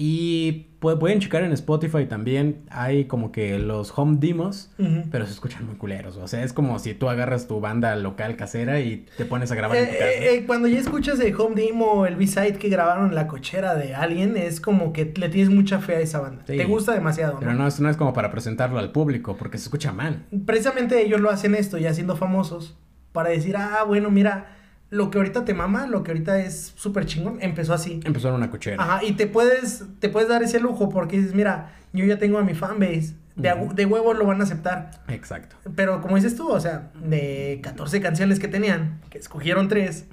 Y 0.01 0.67
pu- 0.79 0.97
pueden 0.97 1.19
checar 1.19 1.43
en 1.43 1.51
Spotify 1.51 2.05
también. 2.05 2.61
Hay 2.69 3.03
como 3.03 3.33
que 3.33 3.59
los 3.59 3.91
home 3.97 4.15
demos, 4.17 4.71
pero 5.11 5.25
se 5.25 5.33
escuchan 5.33 5.65
muy 5.65 5.75
culeros. 5.75 6.15
O 6.15 6.25
sea, 6.29 6.41
es 6.41 6.53
como 6.53 6.79
si 6.79 6.93
tú 6.93 7.09
agarras 7.09 7.49
tu 7.49 7.59
banda 7.59 7.93
local 7.97 8.37
casera 8.37 8.79
y 8.79 9.05
te 9.17 9.25
pones 9.25 9.51
a 9.51 9.55
grabar 9.55 9.75
en 9.75 9.89
tu 9.89 9.91
Eh, 9.93 9.97
casa. 9.97 10.09
eh, 10.11 10.35
eh, 10.35 10.43
cuando 10.47 10.69
ya 10.69 10.79
escuchas 10.79 11.19
el 11.19 11.35
home 11.35 11.53
demo 11.61 12.05
el 12.05 12.15
B-side 12.15 12.53
que 12.53 12.69
grabaron 12.69 13.09
en 13.09 13.15
la 13.15 13.27
cochera 13.27 13.75
de 13.75 13.93
alguien, 13.93 14.37
es 14.37 14.61
como 14.61 14.93
que 14.93 15.11
le 15.17 15.27
tienes 15.27 15.49
mucha 15.53 15.79
fe 15.79 15.97
a 15.97 15.99
esa 15.99 16.21
banda. 16.21 16.43
Sí. 16.47 16.55
Te 16.55 16.63
gusta 16.63 16.93
demasiado, 16.93 17.33
¿no? 17.33 17.39
Pero 17.41 17.53
no 17.55 17.67
es, 17.67 17.77
no 17.81 17.89
es 17.89 17.97
como 17.97 18.13
para 18.13 18.31
presentarlo 18.31 18.79
al 18.79 18.93
público, 18.93 19.35
porque 19.37 19.57
se 19.57 19.65
escucha 19.65 19.91
mal. 19.91 20.23
Precisamente 20.45 21.01
ellos 21.03 21.19
lo 21.19 21.29
hacen 21.29 21.55
esto, 21.55 21.77
ya 21.77 21.93
siendo 21.93 22.15
famosos, 22.15 22.77
para 23.11 23.31
decir, 23.31 23.57
ah, 23.57 23.83
bueno, 23.85 24.09
mira, 24.11 24.55
lo 24.89 25.11
que 25.11 25.17
ahorita 25.19 25.45
te 25.45 25.53
mama, 25.53 25.87
lo 25.87 26.03
que 26.03 26.11
ahorita 26.11 26.39
es 26.39 26.73
súper 26.75 27.05
chingón, 27.05 27.37
empezó 27.41 27.73
así. 27.73 27.99
Empezó 28.03 28.29
en 28.29 28.35
una 28.35 28.49
cochera. 28.49 28.81
Ajá, 28.81 29.03
y 29.03 29.13
te 29.13 29.27
puedes, 29.27 29.83
te 29.99 30.09
puedes 30.09 30.29
dar 30.29 30.41
ese 30.43 30.59
lujo 30.59 30.89
porque 30.89 31.17
dices, 31.17 31.33
mira, 31.33 31.71
yo 31.93 32.05
ya 32.05 32.17
tengo 32.17 32.39
a 32.39 32.43
mi 32.43 32.53
fanbase, 32.53 33.13
de, 33.35 33.53
de 33.73 33.85
huevos 33.85 34.17
lo 34.17 34.25
van 34.25 34.41
a 34.41 34.43
aceptar. 34.43 34.91
Exacto. 35.07 35.55
Pero 35.75 36.01
como 36.01 36.15
dices 36.15 36.35
tú, 36.35 36.49
o 36.49 36.59
sea, 36.59 36.91
de 37.03 37.59
14 37.63 38.01
canciones 38.01 38.39
que 38.39 38.47
tenían, 38.47 38.99
que 39.09 39.17
escogieron 39.17 39.67
tres, 39.67 40.05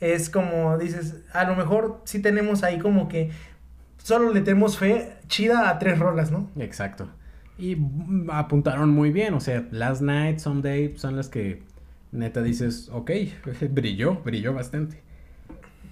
es 0.00 0.30
como 0.30 0.76
dices, 0.78 1.16
a 1.32 1.44
lo 1.44 1.54
mejor 1.54 2.00
sí 2.04 2.20
tenemos 2.20 2.64
ahí 2.64 2.78
como 2.78 3.08
que 3.08 3.30
solo 3.98 4.32
le 4.32 4.40
tenemos 4.40 4.78
fe 4.78 5.12
chida 5.28 5.70
a 5.70 5.78
tres 5.78 5.98
rolas, 5.98 6.30
¿no? 6.30 6.50
Exacto. 6.58 7.08
Y 7.58 7.76
apuntaron 8.28 8.90
muy 8.90 9.10
bien, 9.10 9.34
o 9.34 9.40
sea, 9.40 9.64
Last 9.70 10.02
Night, 10.02 10.38
Someday 10.38 10.96
son 10.98 11.16
las 11.16 11.28
que 11.28 11.62
neta 12.12 12.42
dices, 12.42 12.88
ok, 12.92 13.10
brilló, 13.70 14.20
brilló 14.24 14.52
bastante. 14.52 15.00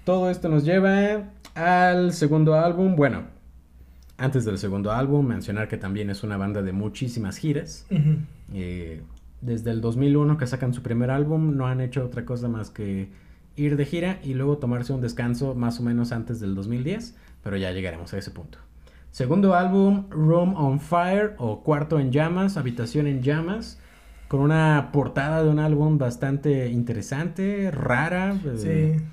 Todo 0.03 0.29
esto 0.29 0.49
nos 0.49 0.63
lleva 0.63 1.31
al 1.55 2.13
segundo 2.13 2.55
álbum. 2.55 2.95
Bueno, 2.95 3.23
antes 4.17 4.45
del 4.45 4.57
segundo 4.57 4.91
álbum, 4.91 5.25
mencionar 5.25 5.67
que 5.67 5.77
también 5.77 6.09
es 6.09 6.23
una 6.23 6.37
banda 6.37 6.61
de 6.61 6.71
muchísimas 6.71 7.37
giras. 7.37 7.87
Eh, 8.53 9.01
desde 9.41 9.71
el 9.71 9.81
2001 9.81 10.37
que 10.37 10.47
sacan 10.47 10.73
su 10.73 10.81
primer 10.81 11.11
álbum, 11.11 11.57
no 11.57 11.67
han 11.67 11.81
hecho 11.81 12.05
otra 12.05 12.25
cosa 12.25 12.47
más 12.47 12.69
que 12.69 13.09
ir 13.55 13.77
de 13.77 13.85
gira 13.85 14.19
y 14.23 14.33
luego 14.33 14.57
tomarse 14.57 14.93
un 14.93 15.01
descanso 15.01 15.55
más 15.55 15.79
o 15.79 15.83
menos 15.83 16.11
antes 16.11 16.39
del 16.39 16.55
2010, 16.55 17.15
pero 17.43 17.57
ya 17.57 17.71
llegaremos 17.71 18.13
a 18.13 18.17
ese 18.17 18.31
punto. 18.31 18.59
Segundo 19.11 19.55
álbum, 19.55 20.09
Room 20.09 20.55
on 20.55 20.79
Fire 20.79 21.35
o 21.37 21.63
Cuarto 21.63 21.99
en 21.99 22.11
Llamas, 22.11 22.57
Habitación 22.57 23.07
en 23.07 23.21
Llamas, 23.21 23.79
con 24.27 24.39
una 24.41 24.89
portada 24.91 25.43
de 25.43 25.49
un 25.49 25.59
álbum 25.59 25.97
bastante 25.97 26.67
interesante, 26.69 27.71
rara. 27.71 28.35
eh, 28.45 28.97
Sí. 28.97 29.05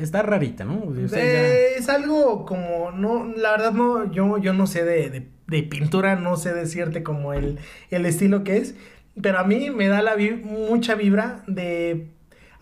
Está 0.00 0.22
rarita, 0.22 0.64
¿no? 0.64 0.74
O 0.84 1.08
sea, 1.08 1.18
ya- 1.18 1.48
Eh, 1.48 1.74
es 1.76 1.88
algo 1.88 2.46
como, 2.46 2.92
no, 2.92 3.24
la 3.36 3.50
verdad 3.50 3.72
no, 3.72 4.10
yo, 4.12 4.38
yo 4.38 4.52
no 4.52 4.68
sé 4.68 4.84
de, 4.84 5.10
de, 5.10 5.28
de 5.48 5.62
pintura, 5.64 6.14
no 6.14 6.36
sé 6.36 6.54
decirte 6.54 7.02
como 7.02 7.32
el, 7.32 7.58
el 7.90 8.06
estilo 8.06 8.44
que 8.44 8.58
es, 8.58 8.76
pero 9.20 9.40
a 9.40 9.44
mí 9.44 9.70
me 9.70 9.88
da 9.88 10.00
la 10.00 10.14
vi- 10.14 10.30
mucha 10.40 10.94
vibra 10.94 11.42
de 11.48 12.06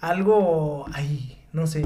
algo, 0.00 0.86
ay, 0.94 1.38
no 1.52 1.66
sé, 1.66 1.84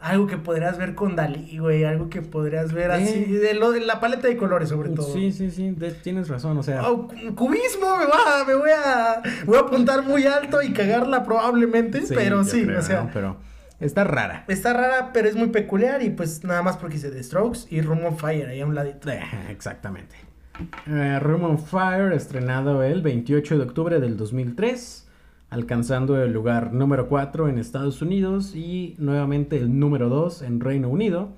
algo 0.00 0.26
que 0.26 0.38
podrías 0.38 0.78
ver 0.78 0.94
con 0.94 1.14
Dalí, 1.14 1.58
güey, 1.58 1.84
algo 1.84 2.08
que 2.08 2.22
podrías 2.22 2.72
ver 2.72 2.90
así, 2.90 3.26
Eh. 3.28 3.38
de, 3.38 3.54
lo, 3.54 3.70
de 3.72 3.80
la 3.80 4.00
paleta 4.00 4.28
de 4.28 4.36
colores 4.36 4.70
sobre 4.70 4.88
todo. 4.90 5.12
Sí, 5.12 5.30
sí, 5.32 5.50
sí, 5.50 5.70
de- 5.72 5.90
tienes 5.92 6.28
razón, 6.28 6.56
o 6.56 6.62
sea... 6.62 6.88
Oh, 6.88 7.06
cu- 7.06 7.34
cubismo, 7.34 7.96
me, 7.98 8.06
va, 8.06 8.44
me 8.46 8.54
voy 8.54 8.70
a 8.70 9.22
voy 9.44 9.56
a 9.58 9.60
apuntar 9.60 10.02
muy 10.02 10.24
alto 10.26 10.62
y 10.62 10.72
cagarla 10.72 11.22
probablemente, 11.22 12.02
pero 12.08 12.44
sí, 12.44 12.64
creo, 12.64 12.78
o 12.78 12.82
sea, 12.82 13.02
¿no? 13.02 13.10
Pero 13.12 13.36
está 13.78 14.04
rara. 14.04 14.44
Está 14.48 14.72
rara, 14.72 15.10
pero 15.12 15.28
es 15.28 15.36
muy 15.36 15.48
peculiar 15.48 16.02
y 16.02 16.10
pues 16.10 16.44
nada 16.44 16.62
más 16.62 16.76
porque 16.78 16.96
hice 16.96 17.10
The 17.10 17.22
Strokes 17.22 17.60
y 17.70 17.82
Room 17.82 18.04
of 18.06 18.20
Fire 18.20 18.48
ahí 18.48 18.60
a 18.62 18.66
un 18.66 18.74
ladito. 18.74 19.10
Eh, 19.10 19.20
Exactamente. 19.50 20.16
Eh, 20.86 21.18
Room 21.20 21.44
on 21.44 21.58
Fire, 21.58 22.12
estrenado 22.12 22.82
el 22.82 23.00
28 23.02 23.56
de 23.58 23.64
octubre 23.64 24.00
del 24.00 24.16
2003, 24.16 25.06
alcanzando 25.50 26.22
el 26.22 26.32
lugar 26.32 26.72
número 26.72 27.08
4 27.08 27.48
en 27.48 27.58
Estados 27.58 28.00
Unidos 28.00 28.54
y 28.54 28.94
nuevamente 28.98 29.56
el 29.56 29.78
número 29.78 30.08
2 30.08 30.42
en 30.42 30.60
Reino 30.60 30.88
Unido. 30.88 31.32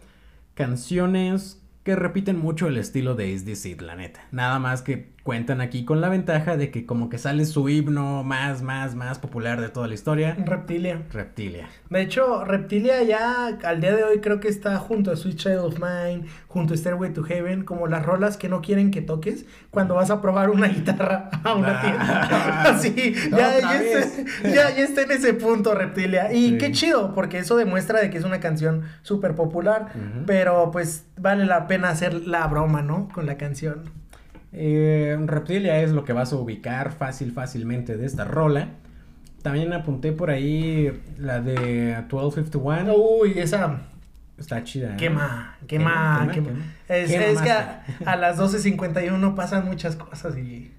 Canciones 0.54 1.62
que 1.82 1.96
repiten 1.96 2.38
mucho 2.38 2.68
el 2.68 2.76
estilo 2.76 3.14
de 3.14 3.30
Is 3.30 3.44
This 3.44 3.66
It, 3.66 3.80
la 3.80 3.96
neta. 3.96 4.20
Nada 4.30 4.58
más 4.58 4.82
que 4.82 5.12
cuentan 5.22 5.60
aquí 5.60 5.84
con 5.84 6.00
la 6.00 6.08
ventaja 6.08 6.56
de 6.56 6.70
que 6.70 6.84
como 6.84 7.08
que 7.08 7.16
sale 7.18 7.44
su 7.44 7.68
himno 7.68 8.24
más, 8.24 8.62
más, 8.62 8.94
más 8.96 9.18
popular 9.18 9.60
de 9.60 9.68
toda 9.68 9.86
la 9.86 9.94
historia. 9.94 10.36
Reptilia. 10.44 11.02
Reptilia. 11.12 11.68
De 11.90 12.00
hecho, 12.00 12.44
Reptilia 12.44 13.02
ya 13.04 13.46
al 13.64 13.80
día 13.80 13.94
de 13.94 14.02
hoy 14.04 14.18
creo 14.20 14.40
que 14.40 14.48
está 14.48 14.76
junto 14.78 15.12
a 15.12 15.16
Sweet 15.16 15.36
Child 15.36 15.58
of 15.58 15.74
Mine, 15.78 16.26
junto 16.48 16.74
a 16.74 16.76
Stairway 16.76 17.12
to 17.12 17.22
Heaven, 17.22 17.64
como 17.64 17.86
las 17.86 18.04
rolas 18.04 18.36
que 18.36 18.48
no 18.48 18.62
quieren 18.62 18.90
que 18.90 19.00
toques 19.02 19.46
cuando 19.70 19.94
vas 19.94 20.10
a 20.10 20.20
probar 20.20 20.50
una 20.50 20.66
guitarra 20.68 21.30
a 21.44 21.54
una 21.54 21.78
Ah. 21.78 21.82
tienda. 21.82 22.62
Así, 22.72 23.14
ya, 23.30 23.36
Otra 23.56 23.60
ya, 23.60 23.80
vez. 23.80 24.18
está, 24.18 24.48
ya, 24.48 24.76
ya 24.76 24.84
está 24.84 25.02
en 25.02 25.10
ese 25.12 25.34
punto 25.34 25.74
Reptilia. 25.74 26.32
Y 26.32 26.50
Sí. 26.50 26.58
qué 26.58 26.72
chido, 26.72 27.14
porque 27.14 27.38
eso 27.38 27.56
demuestra 27.56 28.00
de 28.00 28.10
que 28.10 28.18
es 28.18 28.24
una 28.24 28.40
canción 28.40 28.82
súper 29.02 29.34
popular, 29.34 29.92
Ujú. 29.94 30.24
pero 30.26 30.70
pues 30.72 31.06
vale 31.16 31.44
la 31.46 31.66
pena 31.68 31.90
hacer 31.90 32.14
la 32.26 32.46
broma, 32.48 32.82
¿no? 32.82 33.08
Con 33.14 33.26
la 33.26 33.36
canción. 33.36 34.01
Eh, 34.52 35.16
Reptilia 35.26 35.80
es 35.80 35.92
lo 35.92 36.04
que 36.04 36.12
vas 36.12 36.32
a 36.32 36.36
ubicar 36.36 36.92
fácil, 36.92 37.32
fácilmente 37.32 37.96
de 37.96 38.06
esta 38.06 38.24
rola. 38.24 38.68
También 39.42 39.72
apunté 39.72 40.12
por 40.12 40.30
ahí 40.30 41.02
la 41.18 41.40
de 41.40 41.96
1251. 42.08 42.94
Uy, 42.94 43.38
esa 43.38 43.80
Está 44.38 44.64
chida. 44.64 44.94
¿eh? 44.94 44.96
quema, 44.96 45.56
quema, 45.66 46.28
Quema. 46.32 46.50
Es, 46.88 47.40
que 47.40 47.50
a, 47.50 47.84
a 48.06 48.16
las 48.16 48.38
12.51 48.38 49.34
pasan 49.34 49.66
muchas 49.66 49.96
cosas 49.96 50.36
y... 50.36 50.72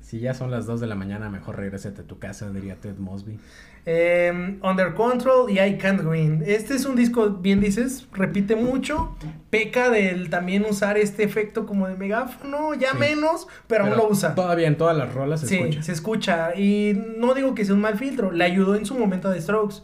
Si 0.00 0.20
ya 0.20 0.34
son 0.34 0.50
las 0.50 0.66
2 0.66 0.80
de 0.80 0.86
la 0.86 0.96
mañana, 0.96 1.30
mejor 1.30 1.56
regrésate 1.56 2.02
a 2.02 2.04
tu 2.04 2.18
casa, 2.18 2.50
diría 2.50 2.76
Ted 2.76 2.98
Mosby. 2.98 3.38
Eh, 3.86 4.58
Under 4.62 4.94
Control 4.94 5.50
y 5.50 5.60
I 5.60 5.76
Can't 5.76 6.04
Win. 6.04 6.42
Este 6.46 6.74
es 6.74 6.86
un 6.86 6.96
disco, 6.96 7.28
bien 7.30 7.60
dices, 7.60 8.06
repite 8.12 8.56
mucho. 8.56 9.14
Peca 9.50 9.90
del 9.90 10.30
también 10.30 10.64
usar 10.64 10.96
este 10.96 11.22
efecto 11.22 11.66
como 11.66 11.86
de 11.86 11.94
megáfono, 11.94 12.72
ya 12.74 12.92
Sí. 12.92 12.98
menos, 12.98 13.46
pero, 13.66 13.84
aún 13.84 13.96
lo 13.96 14.08
usa. 14.08 14.34
Todavía 14.34 14.68
en 14.68 14.76
todas 14.78 14.96
las 14.96 15.12
rolas 15.12 15.40
se 15.40 15.48
sí, 15.48 15.56
escucha. 15.56 15.82
se 15.82 15.92
escucha. 15.92 16.54
Y 16.56 16.98
no 17.18 17.34
digo 17.34 17.54
que 17.54 17.64
sea 17.66 17.74
un 17.74 17.82
mal 17.82 17.98
filtro, 17.98 18.32
le 18.32 18.44
ayudó 18.44 18.74
en 18.74 18.86
su 18.86 18.94
momento 18.94 19.28
a 19.28 19.34
The 19.34 19.42
Strokes. 19.42 19.76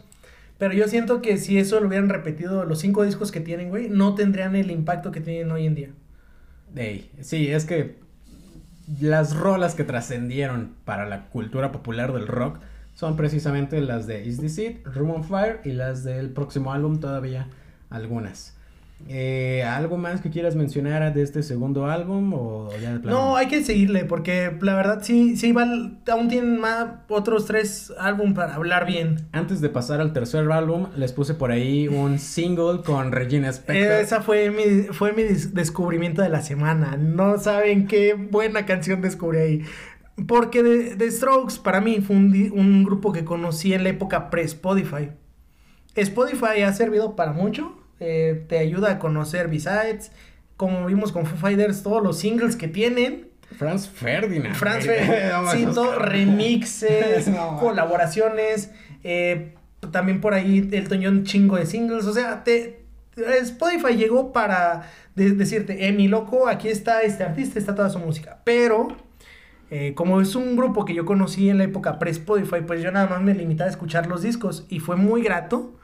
Pero 0.57 0.73
yo 0.73 0.87
siento 0.87 1.21
que 1.21 1.37
si 1.37 1.57
eso 1.59 1.79
lo 1.79 1.87
hubieran 1.87 2.09
repetido 2.09 2.65
los 2.65 2.79
cinco 2.79 3.03
discos 3.03 3.31
que 3.31 3.39
tienen, 3.39 3.69
güey, 3.69 3.89
no 3.89 4.15
tendrían 4.15 4.55
el 4.55 4.69
impacto 4.71 5.11
que 5.11 5.21
tienen 5.21 5.51
hoy 5.51 5.65
en 5.67 5.75
día. 5.75 5.89
Ey, 6.75 7.09
sí, 7.21 7.47
es 7.51 7.65
que 7.65 7.95
las 8.99 9.35
rolas 9.35 9.75
que 9.75 9.83
trascendieron 9.83 10.71
para 10.85 11.07
la 11.07 11.27
cultura 11.29 11.71
popular 11.71 12.13
del 12.13 12.27
rock 12.27 12.59
son 12.93 13.15
precisamente 13.15 13.79
las 13.81 14.07
de 14.07 14.25
Is 14.25 14.39
This 14.39 14.57
It, 14.59 14.85
Room 14.87 15.11
on 15.11 15.23
Fire 15.23 15.59
y 15.63 15.71
las 15.71 16.03
del 16.03 16.29
próximo 16.29 16.71
álbum 16.73 16.99
todavía 16.99 17.47
algunas. 17.89 18.55
Eh, 19.09 19.63
¿Algo 19.63 19.97
más 19.97 20.21
que 20.21 20.29
quieras 20.29 20.55
mencionar 20.55 21.11
de 21.11 21.23
este 21.23 21.41
segundo 21.41 21.87
álbum 21.87 22.31
o 22.35 22.69
ya 22.79 22.93
de 22.93 22.99
plano? 22.99 23.17
No, 23.17 23.35
hay 23.35 23.47
que 23.47 23.63
seguirle, 23.63 24.05
porque 24.05 24.55
la 24.61 24.75
verdad 24.75 24.99
sí, 25.01 25.35
sí, 25.37 25.51
val- 25.53 25.97
aún 26.11 26.27
tienen 26.27 26.59
más 26.59 26.85
otros 27.09 27.47
tres 27.47 27.91
álbumes 27.97 28.35
para 28.35 28.53
hablar 28.53 28.85
bien. 28.85 29.15
Antes 29.31 29.59
de 29.59 29.69
pasar 29.69 30.01
al 30.01 30.13
tercer 30.13 30.51
álbum, 30.51 30.85
les 30.95 31.13
puse 31.13 31.33
por 31.33 31.49
ahí 31.49 31.87
un 31.87 32.19
single 32.19 32.81
con 32.85 33.11
Regina 33.11 33.49
Spector. 33.49 34.01
Esa 34.01 34.21
fue 34.21 34.51
mi, 34.51 34.93
fue 34.93 35.13
mi 35.13 35.23
des- 35.23 35.55
descubrimiento 35.55 36.21
de 36.21 36.29
la 36.29 36.43
semana. 36.43 36.95
No 36.95 37.39
saben 37.39 37.87
qué 37.87 38.13
buena 38.13 38.67
canción 38.67 39.01
descubrí 39.01 39.39
ahí. 39.39 39.61
Porque 40.27 40.61
The, 40.63 40.95
The 40.97 41.11
Strokes 41.11 41.55
para 41.63 41.81
mí 41.81 42.01
fue 42.01 42.15
un, 42.15 42.51
un 42.53 42.83
grupo 42.83 43.11
que 43.11 43.23
conocí 43.25 43.73
en 43.73 43.83
la 43.83 43.89
época 43.89 44.29
pre-Spotify. 44.29 45.09
Spotify 45.95 46.61
ha 46.65 46.73
servido 46.73 47.15
para 47.15 47.31
mucho. 47.33 47.77
eh, 47.99 48.45
te 48.49 48.57
ayuda 48.57 48.91
a 48.93 48.99
conocer 48.99 49.47
B-Sides. 49.47 50.11
Como 50.57 50.85
vimos 50.85 51.11
con 51.11 51.25
Foo 51.25 51.37
Fighters, 51.37 51.83
todos 51.83 52.01
los 52.03 52.17
singles 52.19 52.55
que 52.55 52.67
tienen. 52.67 53.29
Franz 53.57 53.87
Ferdinand. 53.89 54.55
Franz. 54.55 54.85
Ferdinand, 54.87 55.49
sí, 55.51 55.65
todo, 55.65 55.99
remixes, 55.99 57.27
No, 57.29 57.57
colaboraciones, 57.59 58.71
eh, 59.03 59.53
también 59.91 60.21
por 60.21 60.33
ahí 60.33 60.69
el 60.71 60.87
Toñón 60.87 61.25
chingo 61.25 61.57
de 61.57 61.65
singles, 61.65 62.05
o 62.05 62.13
sea, 62.13 62.43
te, 62.43 62.85
Spotify 63.41 63.95
llegó 63.97 64.31
para 64.31 64.89
de- 65.15 65.31
decirte, 65.31 65.87
eh, 65.87 65.91
mi 65.91 66.07
loco, 66.07 66.47
aquí 66.47 66.69
está 66.69 67.01
este 67.01 67.23
artista, 67.23 67.59
está 67.59 67.75
toda 67.75 67.89
su 67.89 67.99
música, 67.99 68.39
pero 68.45 68.87
eh, 69.71 69.93
como 69.95 70.21
es 70.21 70.35
un 70.35 70.55
grupo 70.55 70.85
que 70.85 70.93
yo 70.93 71.05
conocí 71.05 71.49
en 71.49 71.57
la 71.57 71.63
época 71.63 71.97
pre-Spotify, 71.97 72.57
pues 72.67 72.83
yo 72.83 72.91
nada 72.91 73.07
más 73.07 73.21
me 73.23 73.33
limitaba 73.33 73.67
a 73.69 73.71
escuchar 73.71 74.05
los 74.07 74.21
discos 74.21 74.65
y 74.69 74.79
fue 74.79 74.95
muy 74.97 75.23
grato 75.23 75.79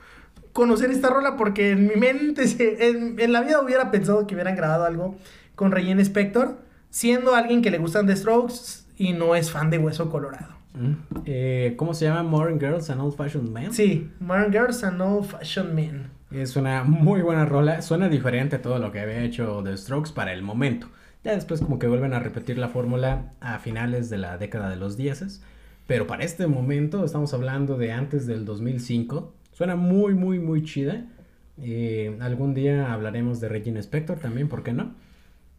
conocer 0.54 0.92
esta 0.92 1.10
rola 1.10 1.38
porque 1.38 1.72
en 1.72 1.88
mi 1.88 1.96
mente, 1.96 2.48
se- 2.48 2.90
en, 2.90 3.20
en 3.20 3.32
la 3.32 3.42
vida 3.42 3.62
hubiera 3.62 3.90
pensado 3.90 4.28
que 4.28 4.36
hubieran 4.36 4.56
grabado 4.56 4.86
algo 4.86 5.16
con 5.56 5.72
Regina 5.72 6.02
Spector, 6.04 6.58
siendo 6.90 7.34
alguien 7.36 7.62
que 7.62 7.72
le 7.72 7.78
gustan 7.80 8.06
The 8.08 8.16
Strokes 8.16 8.86
y 8.98 9.14
no 9.14 9.36
es 9.36 9.52
fan 9.52 9.70
de 9.70 9.78
Hueso 9.80 10.10
Colorado. 10.10 10.56
Mm. 10.74 10.94
Eh, 11.26 11.74
¿Cómo 11.78 11.94
se 11.96 12.06
llama? 12.06 12.24
Modern 12.24 12.60
Girls 12.60 12.90
and 12.92 13.02
Old 13.02 13.16
Fashioned 13.16 13.50
Men. 13.50 13.74
Sí, 13.74 14.12
Modern 14.20 14.52
Girls 14.52 14.84
and 14.84 15.02
Old 15.02 15.26
Fashioned 15.26 15.74
Men. 15.74 16.12
Es 16.30 16.56
una 16.56 16.84
muy 16.84 17.22
buena 17.22 17.46
rola. 17.46 17.82
Suena 17.82 18.10
diferente 18.10 18.58
a 18.58 18.62
todo 18.62 18.78
lo 18.80 18.92
que 18.92 19.00
había 19.00 19.24
hecho 19.24 19.62
The 19.64 19.76
Strokes 19.78 20.12
para 20.12 20.34
el 20.34 20.44
momento. 20.44 20.88
Ya 21.28 21.36
después 21.36 21.60
como 21.60 21.78
que 21.78 21.90
vuelven 21.90 22.14
a 22.14 22.20
repetir 22.20 22.58
la 22.58 22.70
fórmula 22.70 23.34
a 23.42 23.60
finales 23.60 24.10
de 24.10 24.18
la 24.18 24.38
década 24.38 24.70
de 24.70 24.78
los 24.78 24.96
10. 24.96 25.42
Pero 25.86 26.08
para 26.08 26.24
este 26.24 26.48
momento, 26.48 27.04
estamos 27.04 27.34
hablando 27.34 27.78
de 27.78 27.92
antes 27.92 28.26
del 28.28 28.46
2005. 28.46 29.34
Suena 29.52 29.76
muy, 29.76 30.14
muy, 30.14 30.40
muy 30.40 30.64
chida. 30.64 31.06
Eh, 31.62 32.18
algún 32.22 32.54
día 32.54 32.94
hablaremos 32.94 33.42
de 33.42 33.50
Regina 33.50 33.82
Spector 33.82 34.20
también, 34.20 34.48
¿por 34.48 34.64
qué 34.64 34.72
no? 34.72 34.96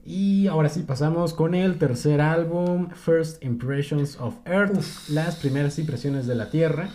Y 0.06 0.46
ahora 0.46 0.70
sí 0.70 0.84
pasamos 0.84 1.34
con 1.34 1.54
el 1.54 1.76
tercer 1.76 2.22
álbum, 2.22 2.88
First 2.88 3.44
Impressions 3.44 4.18
of 4.18 4.36
Earth, 4.46 5.10
las 5.10 5.36
primeras 5.36 5.78
impresiones 5.78 6.26
de 6.26 6.34
la 6.34 6.48
Tierra 6.48 6.88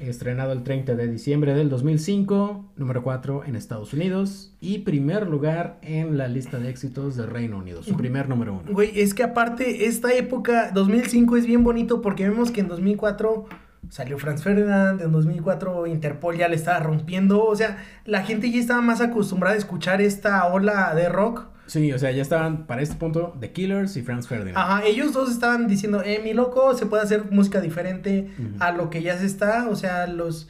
estrenado 0.00 0.52
el 0.52 0.62
30 0.62 0.94
de 0.94 1.08
diciembre 1.08 1.54
del 1.54 1.68
2005, 1.68 2.72
número 2.76 3.02
4 3.02 3.44
en 3.44 3.56
Estados 3.56 3.92
Unidos 3.92 4.54
y 4.60 4.80
primer 4.80 5.26
lugar 5.26 5.78
en 5.82 6.18
la 6.18 6.28
lista 6.28 6.58
de 6.58 6.70
éxitos 6.70 7.16
de 7.16 7.26
Reino 7.26 7.58
Unido, 7.58 7.82
su 7.82 7.96
primer 7.96 8.28
número 8.28 8.54
1. 8.64 8.72
Güey, 8.72 9.00
es 9.00 9.14
que 9.14 9.22
aparte 9.22 9.86
esta 9.86 10.12
época, 10.12 10.70
2005 10.72 11.36
es 11.36 11.46
bien 11.46 11.64
bonito 11.64 12.00
porque 12.00 12.28
vemos 12.28 12.50
que 12.50 12.60
en 12.60 12.68
2004 12.68 13.46
salió 13.88 14.18
Franz 14.18 14.42
Ferdinand, 14.42 15.00
en 15.00 15.12
2004 15.12 15.86
Interpol 15.86 16.36
ya 16.36 16.48
le 16.48 16.56
estaba 16.56 16.80
rompiendo, 16.80 17.44
o 17.44 17.56
sea, 17.56 17.78
la 18.04 18.22
gente 18.22 18.50
ya 18.50 18.60
estaba 18.60 18.80
más 18.80 19.00
acostumbrada 19.00 19.54
a 19.54 19.58
escuchar 19.58 20.00
esta 20.00 20.46
ola 20.46 20.94
de 20.94 21.08
rock 21.08 21.46
Sí, 21.68 21.92
o 21.92 21.98
sea, 21.98 22.10
ya 22.12 22.22
estaban 22.22 22.66
para 22.66 22.80
este 22.80 22.96
punto 22.96 23.36
The 23.38 23.52
Killers 23.52 23.96
y 23.98 24.02
Franz 24.02 24.26
Ferdinand. 24.26 24.56
Ajá, 24.56 24.84
ellos 24.86 25.12
dos 25.12 25.30
estaban 25.30 25.68
diciendo, 25.68 26.02
eh, 26.02 26.20
mi 26.24 26.32
loco, 26.32 26.74
se 26.74 26.86
puede 26.86 27.02
hacer 27.02 27.30
música 27.30 27.60
diferente 27.60 28.30
a 28.58 28.72
lo 28.72 28.88
que 28.88 29.02
ya 29.02 29.18
se 29.18 29.26
está, 29.26 29.68
o 29.68 29.76
sea, 29.76 30.06
los... 30.06 30.48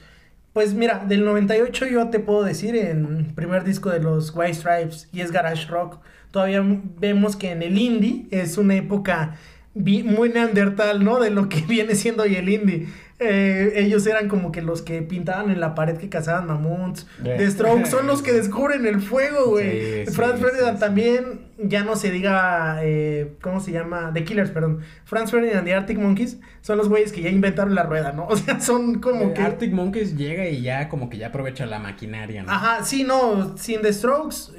Pues 0.53 0.75
mira, 0.75 1.05
del 1.07 1.25
98 1.25 1.87
yo 1.87 2.09
te 2.09 2.21
puedo 2.21 2.45
decir, 2.45 2.75
en 2.77 3.35
primer 3.35 3.65
disco 3.65 3.91
de 3.91 4.01
los 4.01 4.35
White 4.35 4.55
Stripes 4.55 5.09
y 5.13 5.21
es 5.21 5.33
Garage 5.33 5.67
Rock, 5.67 5.99
todavía 6.31 6.65
vemos 6.99 7.37
que 7.37 7.51
en 7.51 7.63
el 7.63 7.79
indie 7.79 8.27
es 8.31 8.57
una 8.57 8.77
época 8.77 9.37
muy 9.75 10.29
neandertal, 10.29 11.05
¿no? 11.05 11.21
De 11.21 11.31
lo 11.31 11.49
que 11.49 11.61
viene 11.69 11.95
siendo 11.95 12.23
hoy 12.23 12.37
el 12.37 12.49
indie. 12.49 12.89
Eh, 13.21 13.73
ellos 13.75 14.07
eran 14.07 14.29
como 14.29 14.53
que 14.53 14.63
los 14.63 14.81
que 14.81 15.03
pintaban 15.03 15.51
en 15.51 15.59
la 15.59 15.75
pared 15.75 15.97
que 15.97 16.09
cazaban 16.09 16.47
mamuts. 16.47 17.05
The 17.23 17.51
Strokes 17.51 17.91
son 17.91 18.07
los 18.07 18.23
que 18.23 18.33
descubren 18.41 18.87
el 18.87 19.01
fuego, 19.01 19.51
güey. 19.51 20.07
Franz 20.07 20.41
Ferdinand 20.41 20.79
también, 20.79 21.41
ya 21.59 21.83
no 21.83 21.97
se 21.97 22.13
diga, 22.13 22.79
eh, 22.83 23.33
¿cómo 23.41 23.59
se 23.59 23.73
llama? 23.73 24.13
The 24.15 24.23
Killers, 24.23 24.53
perdón. 24.53 24.83
Franz 25.05 25.33
Ferdinand 25.33 25.67
y 25.67 25.73
Arctic 25.73 25.99
Monkeys 25.99 26.39
son 26.61 26.79
los 26.79 26.89
güeyes 26.89 27.11
que 27.11 27.23
ya 27.23 27.31
inventaron 27.31 27.75
la 27.75 27.83
rueda, 27.83 28.13
¿no? 28.13 28.27
O 28.29 28.37
sea, 28.37 28.61
son 28.61 29.01
como 29.01 29.31
eh, 29.31 29.35
que... 29.35 29.43
Arctic 29.43 29.73
Monkeys 29.73 30.17
llega 30.17 30.49
y 30.49 30.63
ya 30.63 30.89
como 30.89 31.11
que 31.11 31.19
ya 31.19 31.29
aprovecha 31.29 31.67
la 31.67 31.81
maquinaria, 31.81 32.45
¿no? 32.45 32.53
Ajá, 32.53 32.85
sí, 32.85 33.03
no, 33.03 33.57
sin 33.57 33.83
The 33.83 33.93
Strokes, 33.93 34.53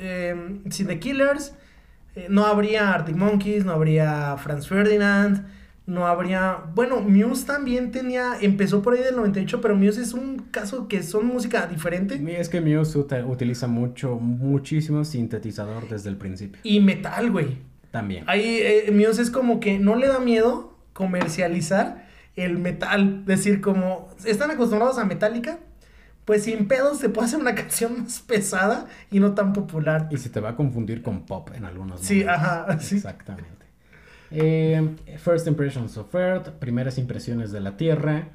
sin 0.69 0.87
The 0.87 0.99
Killers, 0.99 1.55
no 2.27 2.45
habría 2.45 2.91
Arctic 2.91 3.15
Monkeys, 3.15 3.63
no 3.63 3.71
habría 3.71 4.35
Franz 4.37 4.67
Ferdinand 4.67 5.58
no 5.89 6.05
habría, 6.05 6.65
bueno, 6.75 7.01
Muse 7.01 7.47
también 7.47 7.91
tenía, 7.91 8.33
empezó 8.39 8.83
por 8.83 8.93
ahí 8.93 9.01
del 9.01 9.15
98, 9.15 9.59
pero 9.59 9.75
Muse 9.75 10.01
es 10.01 10.13
un 10.13 10.37
caso 10.51 10.87
que 10.87 11.01
son 11.01 11.25
música 11.25 11.65
diferente. 11.65 12.21
Es 12.39 12.47
que 12.47 12.61
Muse 12.61 12.99
utiliza 12.99 13.67
mucho, 13.67 14.15
muchísimo 14.19 15.03
sintetizador 15.03 15.89
desde 15.89 16.09
el 16.09 16.17
principio. 16.17 16.61
Y 16.63 16.79
metal, 16.79 17.31
güey. 17.31 17.57
También. 17.89 18.23
Ahí 18.27 18.59
eh, 18.61 18.91
Muse 18.91 19.23
es 19.23 19.31
como 19.31 19.59
que 19.59 19.79
no 19.79 19.95
le 19.95 20.07
da 20.07 20.19
miedo 20.19 20.77
comercializar 20.93 22.07
el 22.35 22.59
metal, 22.59 23.25
decir 23.25 23.59
como, 23.59 24.09
están 24.25 24.51
acostumbrados 24.51 24.99
a 24.99 25.05
Metallica, 25.05 25.57
pues 26.23 26.43
sin 26.43 26.67
pedos 26.67 26.99
se 26.99 27.09
puede 27.09 27.25
hacer 27.27 27.39
una 27.39 27.55
canción 27.55 28.03
más 28.03 28.19
pesada 28.19 28.85
y 29.09 29.19
no 29.19 29.33
tan 29.33 29.53
popular. 29.53 30.07
Y 30.11 30.17
se 30.17 30.29
te 30.29 30.39
va 30.39 30.49
a 30.49 30.55
confundir 30.55 31.01
con 31.01 31.25
pop 31.25 31.49
en 31.55 31.65
algunos 31.65 32.01
Sí, 32.01 32.23
ajá. 32.23 32.67
Sí. 32.79 32.97
Exactamente. 32.97 33.58
Eh, 34.31 34.95
First 35.17 35.47
Impressions 35.47 35.97
of 35.97 36.13
Earth, 36.13 36.49
primeras 36.59 36.97
impresiones 36.97 37.51
de 37.51 37.59
la 37.59 37.77
Tierra. 37.77 38.29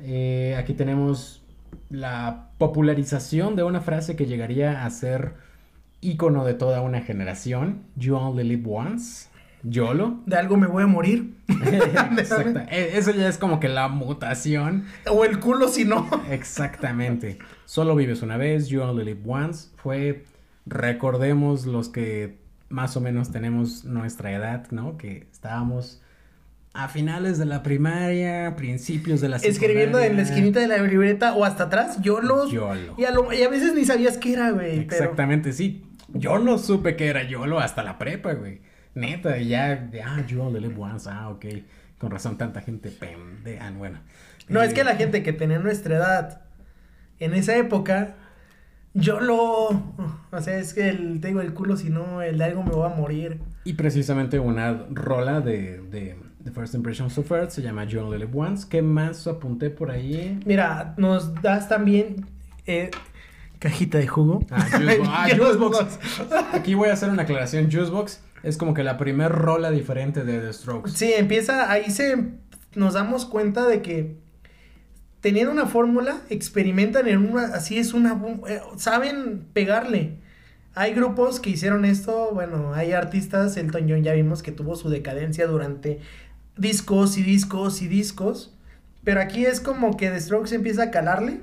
Eh, 0.00 0.56
aquí 0.58 0.74
tenemos 0.74 1.42
la 1.90 2.50
popularización 2.58 3.56
de 3.56 3.62
una 3.62 3.80
frase 3.80 4.16
que 4.16 4.26
llegaría 4.26 4.84
a 4.84 4.90
ser 4.90 5.34
ícono 6.00 6.44
de 6.44 6.54
toda 6.54 6.80
una 6.82 7.00
generación. 7.00 7.82
You 7.96 8.16
only 8.16 8.44
live 8.44 8.64
once. 8.66 9.28
YOLO. 9.64 10.20
De 10.26 10.36
algo 10.36 10.56
me 10.56 10.66
voy 10.66 10.84
a 10.84 10.86
morir. 10.86 11.34
Exacto. 12.18 12.60
E, 12.70 12.96
eso 12.96 13.10
ya 13.12 13.28
es 13.28 13.38
como 13.38 13.60
que 13.60 13.68
la 13.68 13.88
mutación. 13.88 14.84
O 15.10 15.24
el 15.24 15.40
culo 15.40 15.68
si 15.68 15.84
no. 15.84 16.08
Exactamente. 16.30 17.38
Solo 17.64 17.96
vives 17.96 18.22
una 18.22 18.36
vez. 18.36 18.68
You 18.68 18.82
only 18.82 19.04
live 19.04 19.20
once. 19.26 19.70
Fue, 19.76 20.24
recordemos 20.66 21.66
los 21.66 21.88
que 21.88 22.38
más 22.68 22.96
o 22.96 23.00
menos 23.00 23.30
tenemos 23.30 23.84
nuestra 23.84 24.32
edad, 24.32 24.66
¿no? 24.70 24.96
Que 24.96 25.26
estábamos 25.32 26.02
a 26.74 26.88
finales 26.88 27.38
de 27.38 27.46
la 27.46 27.62
primaria, 27.62 28.54
principios 28.56 29.20
de 29.20 29.28
la 29.28 29.38
secundaria. 29.38 29.68
Escribiendo 29.68 29.98
en 29.98 30.16
la 30.16 30.22
esquinita 30.22 30.60
de 30.60 30.68
la 30.68 30.78
libreta 30.78 31.34
o 31.34 31.44
hasta 31.44 31.64
atrás, 31.64 32.00
yo 32.02 32.20
los... 32.20 32.52
Y, 32.52 33.04
a 33.04 33.48
veces 33.48 33.74
ni 33.74 33.84
sabías 33.84 34.18
qué 34.18 34.34
era, 34.34 34.50
güey. 34.50 34.78
Exactamente, 34.78 35.52
sí. 35.52 35.84
Yo 36.12 36.38
no 36.38 36.58
supe 36.58 36.96
que 36.96 37.08
era 37.08 37.22
YOLO 37.22 37.58
hasta 37.58 37.82
la 37.82 37.98
prepa, 37.98 38.32
güey. 38.34 38.60
Neta, 38.94 39.38
ya, 39.38 39.90
ah, 40.04 40.24
YOLO, 40.26 40.58
live 40.58 40.74
once, 40.78 41.08
ah, 41.10 41.28
ok. 41.30 41.46
Con 41.98 42.10
razón, 42.10 42.38
tanta 42.38 42.60
gente 42.60 42.90
pendeja, 42.90 43.70
bueno. 43.72 43.98
No, 44.48 44.62
es 44.62 44.72
que 44.72 44.84
la 44.84 44.92
eh, 44.92 44.96
gente 44.96 45.22
que 45.22 45.32
tenía 45.32 45.58
nuestra 45.58 45.96
edad 45.96 46.42
en 47.18 47.34
esa 47.34 47.56
época 47.56 48.16
yo 48.98 49.20
lo. 49.20 49.68
O 50.30 50.40
sea, 50.42 50.58
es 50.58 50.74
que 50.74 50.88
el, 50.88 51.20
tengo 51.20 51.40
el 51.40 51.54
culo, 51.54 51.76
si 51.76 51.90
no, 51.90 52.22
el 52.22 52.38
de 52.38 52.44
algo 52.44 52.62
me 52.62 52.72
va 52.72 52.92
a 52.92 52.94
morir. 52.94 53.40
Y 53.64 53.74
precisamente 53.74 54.38
una 54.38 54.86
rola 54.90 55.40
de, 55.40 55.80
de, 55.90 56.16
First 56.52 56.74
Impressions 56.74 57.18
of 57.18 57.30
Earth 57.30 57.50
se 57.50 57.62
llama 57.62 57.86
John 57.90 58.10
Live 58.10 58.30
Once. 58.34 58.66
¿Qué 58.68 58.82
más 58.82 59.26
apunté 59.26 59.70
por 59.70 59.90
ahí? 59.90 60.40
Mira, 60.46 60.94
nos 60.96 61.34
das 61.42 61.68
también. 61.68 62.26
Eh, 62.66 62.90
cajita 63.58 63.98
de 63.98 64.06
jugo. 64.06 64.44
Ah, 64.50 64.66
ah 65.08 65.28
Juicebox. 65.36 65.98
Aquí 66.52 66.74
voy 66.74 66.88
a 66.88 66.94
hacer 66.94 67.10
una 67.10 67.22
aclaración. 67.22 67.70
Juicebox 67.70 68.22
es 68.42 68.56
como 68.56 68.74
que 68.74 68.84
la 68.84 68.96
primer 68.96 69.32
rola 69.32 69.70
diferente 69.70 70.24
de 70.24 70.40
The 70.40 70.52
Strokes. 70.52 70.90
Sí, 70.92 71.12
empieza. 71.14 71.70
Ahí 71.70 71.90
se. 71.90 72.32
Nos 72.74 72.94
damos 72.94 73.24
cuenta 73.24 73.66
de 73.66 73.82
que 73.82 74.16
teniendo 75.20 75.52
una 75.52 75.66
fórmula, 75.66 76.20
experimentan 76.30 77.08
en 77.08 77.30
una, 77.30 77.46
así 77.54 77.78
es 77.78 77.92
una, 77.94 78.20
eh, 78.48 78.60
saben 78.76 79.46
pegarle. 79.52 80.18
Hay 80.74 80.94
grupos 80.94 81.40
que 81.40 81.50
hicieron 81.50 81.84
esto, 81.84 82.30
bueno, 82.32 82.72
hay 82.74 82.92
artistas, 82.92 83.56
Elton 83.56 83.86
John 83.88 84.04
ya 84.04 84.12
vimos 84.12 84.42
que 84.42 84.52
tuvo 84.52 84.76
su 84.76 84.88
decadencia 84.90 85.46
durante 85.46 85.98
discos 86.56 87.18
y 87.18 87.22
discos 87.22 87.82
y 87.82 87.88
discos, 87.88 88.54
pero 89.02 89.20
aquí 89.20 89.44
es 89.44 89.60
como 89.60 89.96
que 89.96 90.10
The 90.10 90.20
Strokes 90.20 90.54
empieza 90.54 90.84
a 90.84 90.90
calarle. 90.90 91.40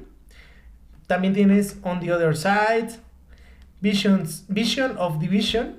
También 1.08 1.34
tienes 1.34 1.78
On 1.84 2.00
the 2.00 2.12
Other 2.14 2.36
Side, 2.36 3.00
Visions, 3.82 4.46
Vision 4.48 4.96
of 4.98 5.20
Division, 5.20 5.76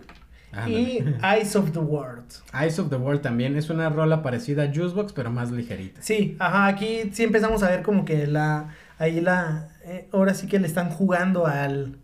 y 0.66 1.04
Eyes 1.22 1.56
of 1.56 1.72
the 1.72 1.78
World. 1.78 2.24
Eyes 2.52 2.78
of 2.78 2.90
the 2.90 2.96
World 2.96 3.22
también 3.22 3.56
es 3.56 3.70
una 3.70 3.88
rola 3.88 4.22
parecida 4.22 4.64
a 4.64 4.66
Juicebox, 4.66 5.12
pero 5.12 5.30
más 5.30 5.50
ligerita. 5.50 6.00
Sí, 6.02 6.36
ajá, 6.38 6.66
aquí 6.66 7.10
sí 7.12 7.24
empezamos 7.24 7.62
a 7.62 7.70
ver 7.70 7.82
como 7.82 8.04
que 8.04 8.26
la, 8.26 8.70
ahí 8.98 9.20
la, 9.20 9.68
eh, 9.84 10.08
ahora 10.12 10.34
sí 10.34 10.46
que 10.46 10.58
le 10.58 10.66
están 10.66 10.90
jugando 10.90 11.46
al, 11.46 11.96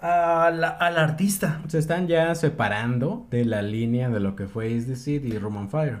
al, 0.00 0.64
al 0.64 0.98
artista. 0.98 1.60
Se 1.68 1.78
están 1.78 2.08
ya 2.08 2.34
separando 2.34 3.26
de 3.30 3.44
la 3.44 3.62
línea 3.62 4.08
de 4.10 4.20
lo 4.20 4.36
que 4.36 4.46
fue 4.46 4.70
Is 4.70 4.86
the 4.86 4.96
Seed 4.96 5.24
y 5.24 5.38
Roman 5.38 5.68
Fire. 5.68 5.98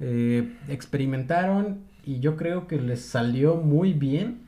Eh, 0.00 0.52
experimentaron 0.68 1.84
y 2.04 2.20
yo 2.20 2.36
creo 2.36 2.66
que 2.66 2.80
les 2.80 3.02
salió 3.02 3.56
muy 3.56 3.92
bien. 3.92 4.42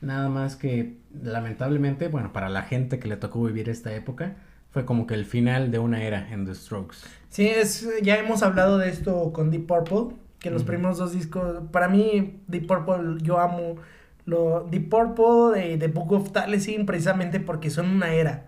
Nada 0.00 0.28
más 0.28 0.56
que 0.56 0.98
lamentablemente, 1.22 2.08
bueno, 2.08 2.32
para 2.32 2.48
la 2.48 2.62
gente 2.62 2.98
que 2.98 3.08
le 3.08 3.16
tocó 3.16 3.42
vivir 3.44 3.68
esta 3.68 3.92
época, 3.94 4.36
fue 4.70 4.84
como 4.84 5.06
que 5.06 5.14
el 5.14 5.24
final 5.24 5.70
de 5.70 5.78
una 5.78 6.02
era 6.02 6.30
en 6.30 6.44
The 6.44 6.54
Strokes. 6.54 6.98
Sí, 7.30 7.46
es, 7.48 7.88
ya 8.02 8.16
hemos 8.18 8.42
hablado 8.42 8.78
de 8.78 8.88
esto 8.88 9.32
con 9.32 9.50
Deep 9.50 9.66
Purple, 9.66 10.16
que 10.38 10.50
los 10.50 10.64
primeros 10.64 10.98
dos 10.98 11.12
discos, 11.12 11.62
para 11.72 11.88
mí 11.88 12.40
Deep 12.46 12.66
Purple, 12.66 13.22
yo 13.22 13.38
amo 13.38 13.76
lo 14.24 14.66
Deep 14.70 14.90
Purple 14.90 15.58
de 15.58 15.78
The 15.78 15.88
Book 15.88 16.12
of 16.12 16.32
Taliesin 16.32 16.84
precisamente 16.86 17.40
porque 17.40 17.70
son 17.70 17.90
una 17.90 18.12
era. 18.14 18.46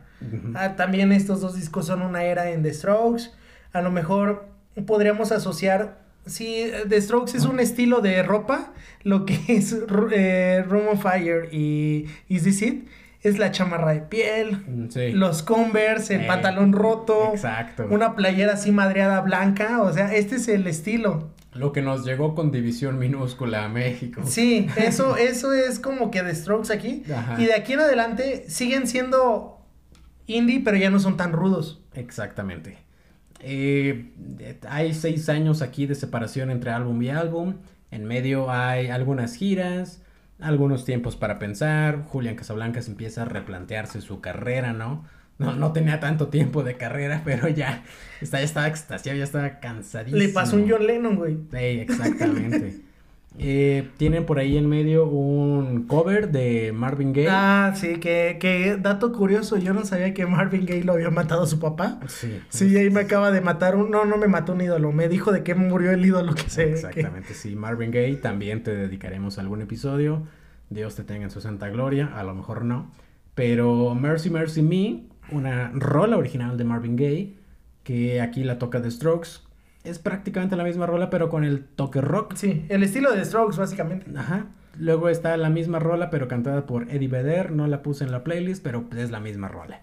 Ah, 0.55 0.77
también 0.77 1.13
estos 1.13 1.41
dos 1.41 1.55
discos 1.55 1.87
son 1.87 2.03
una 2.03 2.25
era 2.25 2.51
en 2.51 2.63
The 2.63 2.75
Strokes. 2.75 3.31
A 3.73 3.81
lo 3.81 3.91
mejor 3.91 4.47
podríamos 4.87 5.33
asociar, 5.33 5.99
si 6.27 6.71
The 6.89 7.01
Strokes 7.01 7.35
es 7.35 7.47
un 7.47 7.61
estilo 7.61 8.03
de 8.03 8.23
ropa, 8.23 8.75
lo 9.03 9.25
que 9.25 9.41
es 9.49 9.75
eh, 10.13 10.63
Room 10.69 10.89
of 10.89 11.03
Fire 11.03 11.49
y 11.53 12.07
Is 12.29 12.45
This 12.45 12.61
It 12.61 12.89
es 13.23 13.39
la 13.39 13.51
chamarra 13.51 13.93
de 13.93 14.01
piel, 14.01 14.65
mm, 14.67 15.15
los 15.15 15.43
Converse, 15.43 16.15
el 16.15 16.23
eh, 16.23 16.27
pantalón 16.27 16.73
roto, 16.73 17.33
exacto. 17.35 17.87
una 17.91 18.17
playera 18.17 18.55
así 18.55 18.73
madreada 18.73 19.21
blanca, 19.21 19.83
o 19.83 19.93
sea, 19.93 20.15
este 20.15 20.37
es 20.37 20.49
el 20.49 20.67
estilo. 20.67 21.31
Lo 21.53 21.73
que 21.73 21.83
nos 21.83 22.05
llegó 22.05 22.35
con 22.35 22.53
división 22.53 22.99
minúscula 22.99 23.65
a 23.65 23.69
México. 23.69 24.23
Sí, 24.25 24.69
eso, 24.77 25.17
eso 25.17 25.53
es 25.53 25.81
como 25.81 26.11
que 26.11 26.23
The 26.23 26.35
Strokes 26.35 26.73
aquí. 26.73 27.03
Ajá. 27.13 27.41
Y 27.41 27.47
de 27.47 27.55
aquí 27.55 27.73
en 27.73 27.81
adelante 27.81 28.45
siguen 28.49 28.87
siendo 28.87 29.61
indie, 30.27 30.61
pero 30.65 30.77
ya 30.77 30.91
no 30.91 31.01
son 31.01 31.17
tan 31.17 31.33
rudos. 31.33 31.83
Exactamente. 31.95 32.79
Eh, 33.41 34.13
hay 34.69 34.95
seis 34.95 35.29
años 35.29 35.63
aquí 35.63 35.87
de 35.87 35.95
separación 35.95 36.51
entre 36.51 36.71
álbum 36.71 37.03
y 37.03 37.11
álbum. 37.11 37.57
En 37.91 38.05
medio 38.05 38.51
hay 38.51 38.89
algunas 38.89 39.35
giras, 39.35 40.03
algunos 40.43 40.85
tiempos 40.85 41.17
para 41.17 41.39
pensar. 41.39 42.05
Julián 42.07 42.37
Casablancas 42.37 42.89
empieza 42.89 43.23
a 43.23 43.25
replantearse 43.25 44.01
su 44.01 44.21
carrera, 44.21 44.73
¿no? 44.73 45.05
No, 45.39 45.57
no 45.57 45.73
tenía 45.73 46.01
tanto 46.01 46.29
tiempo 46.29 46.63
de 46.63 46.77
carrera, 46.77 47.23
pero 47.25 47.49
ya, 47.49 47.83
está, 48.21 48.39
ya 48.39 48.45
estaba 48.45 48.69
extasiado, 48.69 49.17
ya 49.17 49.25
estaba 49.25 49.59
cansadísimo. 49.61 50.19
Le 50.19 50.29
pasó 50.29 50.57
un 50.57 50.69
John 50.69 50.87
Lennon, 50.87 51.17
güey. 51.17 51.39
Sí, 51.51 51.57
exactamente. 51.57 52.90
Eh, 53.39 53.89
tienen 53.97 54.27
por 54.27 54.39
ahí 54.39 54.57
en 54.59 54.69
medio 54.69 55.07
un 55.07 55.85
cover 55.87 56.31
de 56.31 56.73
Marvin 56.73 57.13
Gaye. 57.13 57.29
Ah, 57.31 57.73
sí, 57.77 57.97
que, 57.99 58.37
que 58.41 58.77
dato 58.77 59.13
curioso, 59.13 59.57
yo 59.57 59.73
no 59.73 59.85
sabía 59.85 60.13
que 60.13 60.27
Marvin 60.27 60.67
Gaye 60.67 60.85
lo 60.85 60.93
había 60.95 61.11
matado 61.11 61.45
a 61.45 61.47
su 61.47 61.59
papá. 61.61 62.01
Sí, 62.09 62.41
Sí, 62.49 62.77
ahí 62.77 62.91
me 62.91 63.01
acaba 63.01 63.31
de 63.31 63.41
matar 63.41 63.77
un... 63.77 63.91
No, 63.91 64.05
no 64.05 64.17
me 64.19 64.27
mató 64.29 64.53
un 64.53 64.61
ídolo, 64.61 64.93
me 64.93 65.09
dijo 65.09 65.33
de 65.33 65.43
que 65.43 65.55
murió 65.55 65.93
el 65.93 66.05
ídolo 66.05 66.35
que 66.35 66.51
se... 66.51 66.65
que- 66.67 66.73
Exactamente, 66.73 67.35
sí. 67.35 67.55
Marvin 67.57 67.93
Gaye, 67.93 68.17
también 68.17 68.63
te 68.63 68.75
dedicaremos 68.75 69.39
algún 69.39 69.63
episodio. 69.63 70.25
Dios 70.69 70.97
te 70.97 71.05
tenga 71.05 71.25
en 71.25 71.31
su 71.31 71.41
santa 71.41 71.69
gloria, 71.69 72.11
a 72.15 72.25
lo 72.25 72.35
mejor 72.35 72.65
no. 72.65 72.91
Pero 73.35 73.95
Mercy 73.95 74.29
Mercy 74.29 74.61
Me, 74.63 75.05
una 75.31 75.71
rola 75.75 76.17
original 76.17 76.59
de 76.59 76.65
Marvin 76.65 76.97
Gaye, 76.97 77.37
que 77.85 78.21
aquí 78.21 78.43
la 78.45 78.59
toca 78.59 78.83
The 78.83 78.91
Strokes. 78.91 79.41
Es 79.85 79.99
prácticamente 79.99 80.57
la 80.57 80.65
misma 80.65 80.87
rola, 80.87 81.09
pero 81.11 81.29
con 81.31 81.45
el 81.45 81.65
toque 81.65 82.01
rock. 82.01 82.35
Sí, 82.37 82.67
el 82.69 82.83
estilo 82.83 83.13
de 83.15 83.25
Strokes, 83.25 83.57
básicamente. 83.57 84.07
Ajá. 84.17 84.47
Luego 84.79 85.09
está 85.09 85.37
la 85.37 85.51
misma 85.51 85.79
rola, 85.79 86.11
pero 86.11 86.29
cantada 86.29 86.67
por 86.67 86.91
Eddie 86.91 87.09
Vedder. 87.09 87.51
No 87.53 87.67
la 87.67 87.83
puse 87.83 88.05
en 88.05 88.13
la 88.13 88.23
playlist, 88.25 88.63
pero 88.63 88.85
es 88.97 89.11
la 89.11 89.21
misma 89.21 89.49
rola. 89.49 89.81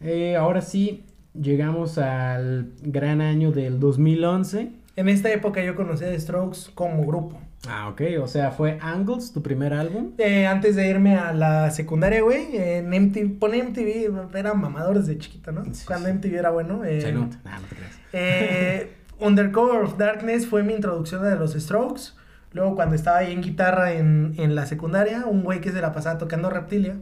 Eh, 0.00 0.36
ahora 0.36 0.60
sí, 0.62 1.04
llegamos 1.40 1.98
al 1.98 2.72
gran 2.82 3.20
año 3.20 3.52
del 3.52 3.78
2011. 3.80 4.72
En 4.96 5.08
esta 5.08 5.30
época 5.32 5.62
yo 5.62 5.76
conocí 5.76 6.04
a 6.04 6.08
The 6.08 6.18
Strokes 6.20 6.70
como 6.74 7.04
grupo. 7.06 7.40
Ah, 7.68 7.88
ok. 7.88 8.02
O 8.22 8.26
sea, 8.26 8.50
fue 8.50 8.78
Angles, 8.80 9.32
tu 9.32 9.42
primer 9.42 9.72
álbum. 9.74 10.12
Eh, 10.18 10.46
antes 10.46 10.76
de 10.76 10.88
irme 10.88 11.16
a 11.16 11.32
la 11.32 11.70
secundaria, 11.70 12.22
güey, 12.22 12.56
en 12.56 12.88
MTV, 12.92 13.38
pone 13.38 13.62
MTV, 13.62 14.36
era 14.36 14.54
mamador 14.54 14.98
desde 14.98 15.18
chiquito, 15.18 15.52
¿no? 15.52 15.64
Sí, 15.72 15.84
Cuando 15.86 16.08
sí. 16.08 16.14
MTV 16.14 16.34
era 16.38 16.50
bueno. 16.50 16.84
eh. 16.84 17.00
Nah, 17.12 17.20
no 17.60 17.66
te 17.68 17.76
creas. 17.76 17.98
eh, 18.12 18.90
Undercover 19.20 19.82
of 19.82 19.96
Darkness 19.98 20.46
fue 20.46 20.62
mi 20.62 20.74
introducción 20.74 21.24
a 21.24 21.34
los 21.34 21.52
Strokes. 21.52 22.12
Luego, 22.52 22.74
cuando 22.74 22.96
estaba 22.96 23.18
ahí 23.18 23.32
en 23.32 23.42
guitarra 23.42 23.92
en, 23.92 24.34
en 24.38 24.54
la 24.54 24.66
secundaria, 24.66 25.24
un 25.26 25.42
güey 25.42 25.60
que 25.60 25.70
se 25.70 25.80
la 25.80 25.92
pasaba 25.92 26.18
tocando 26.18 26.50
Reptilia. 26.50 26.96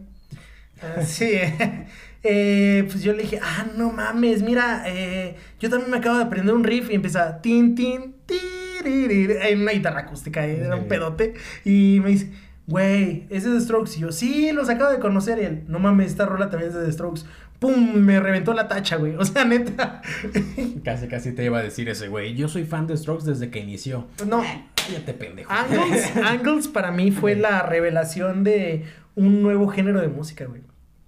Ah, 0.82 1.02
sí, 1.02 1.32
eh, 2.22 2.86
pues 2.88 3.02
yo 3.02 3.12
le 3.12 3.22
dije, 3.22 3.40
ah, 3.42 3.66
no 3.76 3.90
mames, 3.90 4.42
mira, 4.42 4.84
eh, 4.86 5.36
yo 5.58 5.70
también 5.70 5.90
me 5.90 5.98
acabo 5.98 6.18
de 6.18 6.24
aprender 6.24 6.54
un 6.54 6.64
riff 6.64 6.90
y 6.90 6.94
empieza 6.94 7.40
tin, 7.40 7.74
tin, 7.74 8.14
tiririri, 8.26 9.36
en 9.40 9.62
una 9.62 9.72
guitarra 9.72 10.00
acústica, 10.00 10.46
eh, 10.46 10.60
era 10.64 10.76
un 10.76 10.86
pedote. 10.86 11.34
Y 11.64 12.00
me 12.02 12.10
dice, 12.10 12.30
güey, 12.68 13.26
ese 13.30 13.48
es 13.48 13.54
de 13.54 13.60
Strokes. 13.60 13.96
Y 13.96 14.00
yo, 14.00 14.12
sí, 14.12 14.52
los 14.52 14.68
acabo 14.68 14.90
de 14.92 15.00
conocer. 15.00 15.38
Y 15.38 15.44
él, 15.44 15.64
no 15.66 15.78
mames, 15.78 16.08
esta 16.08 16.26
rola 16.26 16.50
también 16.50 16.70
es 16.70 16.76
de 16.76 16.84
The 16.84 16.92
Strokes. 16.92 17.22
¡Pum! 17.58 17.94
Me 17.96 18.20
reventó 18.20 18.54
la 18.54 18.68
tacha, 18.68 18.96
güey. 18.96 19.16
O 19.16 19.24
sea, 19.24 19.44
neta. 19.44 20.00
Casi, 20.84 21.08
casi 21.08 21.32
te 21.32 21.44
iba 21.44 21.58
a 21.58 21.62
decir 21.62 21.88
ese 21.88 22.08
güey. 22.08 22.34
Yo 22.34 22.48
soy 22.48 22.64
fan 22.64 22.86
de 22.86 22.96
Strokes 22.96 23.24
desde 23.24 23.50
que 23.50 23.58
inició. 23.58 24.06
No. 24.26 24.42
Cállate, 24.74 25.12
pendejo. 25.12 25.52
Angles, 25.52 26.16
Angles 26.24 26.68
para 26.68 26.92
mí 26.92 27.10
fue 27.10 27.34
la 27.34 27.62
revelación 27.62 28.44
de 28.44 28.84
un 29.16 29.42
nuevo 29.42 29.68
género 29.68 30.00
de 30.00 30.08
música, 30.08 30.46
güey. 30.46 30.62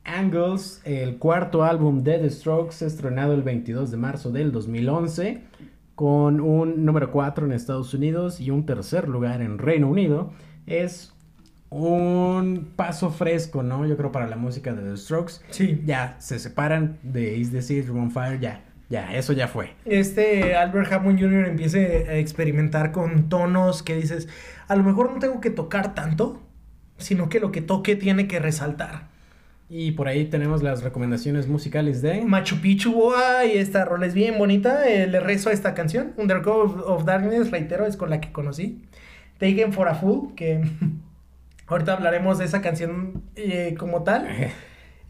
Angles, 0.04 0.80
el 0.84 1.18
cuarto 1.18 1.62
álbum 1.62 2.02
de 2.02 2.18
The 2.18 2.30
Strokes, 2.30 2.84
estrenado 2.84 3.32
el 3.32 3.42
22 3.42 3.90
de 3.90 3.96
marzo 3.96 4.32
del 4.32 4.50
2011, 4.50 5.42
con 5.94 6.40
un 6.40 6.84
número 6.84 7.12
4 7.12 7.46
en 7.46 7.52
Estados 7.52 7.94
Unidos 7.94 8.40
y 8.40 8.50
un 8.50 8.66
tercer 8.66 9.08
lugar 9.08 9.40
en 9.40 9.58
Reino 9.58 9.88
Unido. 9.88 10.32
Es 10.66 11.12
un 11.70 12.72
paso 12.76 13.10
fresco, 13.10 13.62
¿no? 13.62 13.86
Yo 13.86 13.96
creo 13.96 14.12
para 14.12 14.26
la 14.26 14.36
música 14.36 14.72
de 14.74 14.82
The 14.90 14.96
Strokes. 14.96 15.34
Sí. 15.50 15.80
Ya 15.86 16.16
se 16.18 16.38
separan 16.38 16.98
de 17.02 17.36
Is 17.36 17.52
the 17.52 17.62
Seed, 17.62 17.90
on 17.90 18.10
Fire, 18.10 18.40
ya, 18.40 18.64
ya, 18.88 19.14
eso 19.14 19.32
ya 19.32 19.46
fue. 19.48 19.70
Este 19.84 20.56
Albert 20.56 20.92
Hammond 20.92 21.20
Jr. 21.20 21.46
empieza 21.46 21.78
a 21.78 22.16
experimentar 22.16 22.90
con 22.92 23.28
tonos 23.28 23.82
que 23.82 23.94
dices, 23.96 24.28
a 24.66 24.74
lo 24.76 24.82
mejor 24.82 25.12
no 25.12 25.20
tengo 25.20 25.40
que 25.40 25.50
tocar 25.50 25.94
tanto, 25.94 26.42
sino 26.98 27.28
que 27.28 27.40
lo 27.40 27.52
que 27.52 27.62
toque 27.62 27.94
tiene 27.96 28.26
que 28.26 28.40
resaltar. 28.40 29.08
Y 29.72 29.92
por 29.92 30.08
ahí 30.08 30.24
tenemos 30.24 30.64
las 30.64 30.82
recomendaciones 30.82 31.46
musicales 31.46 32.02
de... 32.02 32.22
Machu 32.22 32.56
Picchu, 32.60 32.92
boa, 32.92 33.44
y 33.44 33.56
esta 33.56 33.84
rola 33.84 34.06
es 34.06 34.14
bien 34.14 34.36
bonita. 34.36 34.88
eh, 34.88 35.06
le 35.06 35.20
rezo 35.20 35.48
a 35.48 35.52
esta 35.52 35.74
canción. 35.74 36.12
Undercover 36.16 36.80
of, 36.80 36.88
of 36.88 37.04
Darkness, 37.04 37.52
reitero, 37.52 37.86
es 37.86 37.96
con 37.96 38.10
la 38.10 38.20
que 38.20 38.32
conocí. 38.32 38.82
Taken 39.38 39.72
for 39.72 39.86
a 39.86 39.94
Fool, 39.94 40.34
que 40.34 40.60
ahorita 41.70 41.94
hablaremos 41.94 42.38
de 42.38 42.44
esa 42.44 42.60
canción 42.60 43.22
eh, 43.36 43.74
como 43.78 44.02
tal. 44.02 44.28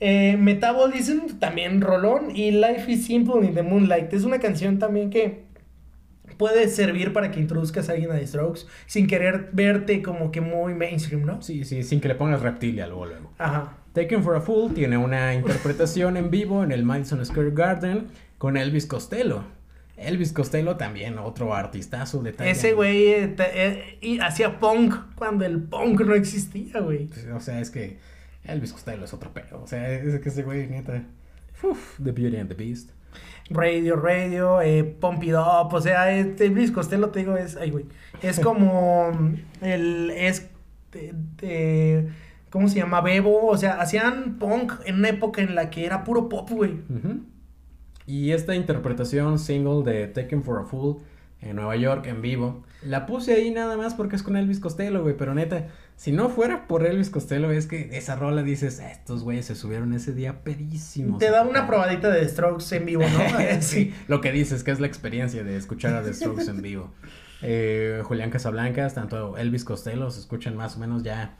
Eh, 0.03 0.39
Metabolism, 0.39 1.39
también 1.39 1.83
rolón. 1.83 2.35
Y 2.35 2.53
Life 2.53 2.91
is 2.91 3.05
Simple 3.05 3.47
in 3.47 3.55
the 3.55 3.63
Moonlight. 3.63 4.11
Es 4.15 4.25
una 4.25 4.39
canción 4.39 4.79
también 4.79 5.11
que 5.11 5.45
puede 6.39 6.69
servir 6.69 7.13
para 7.13 7.31
que 7.31 7.39
introduzcas 7.39 7.91
a 7.91 7.93
alguien 7.93 8.11
a 8.11 8.15
The 8.19 8.27
Strokes 8.27 8.63
sin 8.87 9.07
querer 9.07 9.51
verte 9.53 10.01
como 10.01 10.31
que 10.31 10.41
muy 10.41 10.73
mainstream, 10.73 11.27
¿no? 11.27 11.43
Sí, 11.43 11.65
sí, 11.65 11.83
sin 11.83 12.01
que 12.01 12.09
le 12.09 12.15
pongas 12.15 12.41
reptilia 12.41 12.87
luego 12.87 13.05
luego. 13.05 13.31
Ajá. 13.37 13.77
Taken 13.93 14.23
for 14.23 14.37
a 14.37 14.41
Fool 14.41 14.73
tiene 14.73 14.97
una 14.97 15.35
interpretación 15.35 16.17
en 16.17 16.31
vivo 16.31 16.65
en 16.65 16.73
el 16.73 16.83
Madison 16.85 17.25
Square 17.27 17.51
Garden 17.51 18.07
con 18.39 18.57
Elvis 18.57 18.87
Costello. 18.87 19.45
Elvis 20.01 20.33
Costello 20.33 20.77
también, 20.77 21.19
otro 21.19 21.55
artistazo 21.55 22.23
de 22.23 22.33
talla. 22.33 22.51
Ese 22.51 22.73
güey 22.73 23.09
eh, 23.09 23.35
eh, 23.39 23.99
y 24.01 24.19
hacía 24.21 24.59
punk 24.59 24.95
cuando 25.15 25.45
el 25.45 25.63
punk 25.63 26.01
no 26.03 26.15
existía, 26.15 26.81
güey. 26.81 27.07
Pues, 27.07 27.27
O 27.35 27.41
sea, 27.41 27.61
es 27.61 27.71
que 27.71 27.99
Elvis 28.45 28.73
Costello 28.73 29.05
es 29.05 29.13
otro 29.13 29.33
pedo. 29.33 29.61
O 29.63 29.67
sea, 29.67 29.91
es 29.93 30.19
que 30.21 30.29
ese 30.31 30.43
güey, 30.43 30.67
neta. 30.67 31.03
Uf, 31.63 31.99
The 32.03 32.13
Beauty 32.13 32.37
and 32.39 32.49
the 32.49 32.55
Beast. 32.55 32.91
Radio, 33.51 33.97
radio, 33.97 34.63
eh, 34.63 34.85
Pump 34.85 35.23
It 35.25 35.35
Up, 35.35 35.75
o 35.75 35.81
sea, 35.81 36.17
este 36.17 36.49
Luis 36.49 36.71
Costello, 36.71 37.11
te 37.11 37.19
digo, 37.19 37.37
es, 37.37 37.57
ay, 37.57 37.71
güey, 37.71 37.85
es 38.23 38.39
como 38.39 39.11
el, 39.61 40.11
es, 40.13 40.49
de, 40.93 41.13
de- 41.39 42.09
¿cómo 42.49 42.69
se 42.69 42.77
llama? 42.77 43.01
Bebo, 43.01 43.49
o 43.49 43.57
sea, 43.57 43.81
hacían 43.81 44.39
punk 44.39 44.75
en 44.87 44.97
una 44.97 45.09
época 45.09 45.43
en 45.43 45.57
la 45.57 45.69
que 45.69 45.85
era 45.85 46.05
puro 46.05 46.29
pop, 46.29 46.49
güey. 46.51 46.75
Ujú. 46.89 47.23
Y 48.11 48.33
esta 48.33 48.57
interpretación 48.57 49.39
single 49.39 49.85
de 49.85 50.09
Taken 50.09 50.43
for 50.43 50.59
a 50.59 50.65
Fool 50.65 50.97
en 51.41 51.55
Nueva 51.55 51.77
York 51.77 52.07
en 52.09 52.21
vivo, 52.21 52.65
la 52.83 53.07
puse 53.07 53.35
ahí 53.35 53.53
nada 53.53 53.77
más 53.77 53.95
porque 53.95 54.17
es 54.17 54.25
con 54.25 54.37
Elvis 54.37 54.59
Costello, 54.59 55.03
güey. 55.03 55.17
Pero 55.17 55.33
neta, 55.33 55.69
si 55.95 56.11
no 56.11 56.29
fuera 56.29 56.67
por 56.67 56.85
Elvis 56.85 57.09
Costello, 57.09 57.53
es 57.53 57.67
que 57.69 57.97
esa 57.97 58.17
rola 58.17 58.43
dices, 58.43 58.81
"Ah, 58.81 58.91
estos 58.91 59.23
güeyes 59.23 59.47
se 59.47 59.55
subieron 59.55 59.93
ese 59.93 60.13
día 60.13 60.43
pedísimos. 60.43 61.21
Te 61.21 61.31
da 61.31 61.43
una 61.43 61.69
probadita 61.69 62.11
de 62.11 62.29
Strokes 62.29 62.75
en 62.75 62.85
vivo, 62.85 63.03
¿no? 63.03 63.09
sí, 63.63 63.95
lo 64.09 64.21
que 64.21 64.33
dices, 64.33 64.65
que 64.65 64.73
es 64.73 64.81
la 64.81 64.89
experiencia 64.89 65.45
de 65.45 65.57
escuchar 65.57 65.95
a 65.95 66.03
The 66.03 66.13
Strokes 66.13 66.49
en 66.51 66.63
vivo. 66.63 66.91
Eh, 67.43 68.03
Julián 68.05 68.29
Casablancas, 68.29 68.93
tanto 68.93 69.39
Elvis 69.39 69.65
Costello, 69.65 70.11
se 70.11 70.21
escuchan 70.21 70.57
más 70.57 70.77
o 70.77 70.79
menos 70.79 71.03
ya 71.05 71.39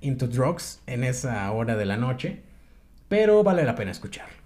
into 0.00 0.26
drugs 0.26 0.80
en 0.86 1.04
esa 1.04 1.52
hora 1.52 1.76
de 1.76 1.84
la 1.84 1.98
noche, 1.98 2.40
pero 3.10 3.44
vale 3.44 3.64
la 3.64 3.74
pena 3.74 3.90
escuchar. 3.90 4.43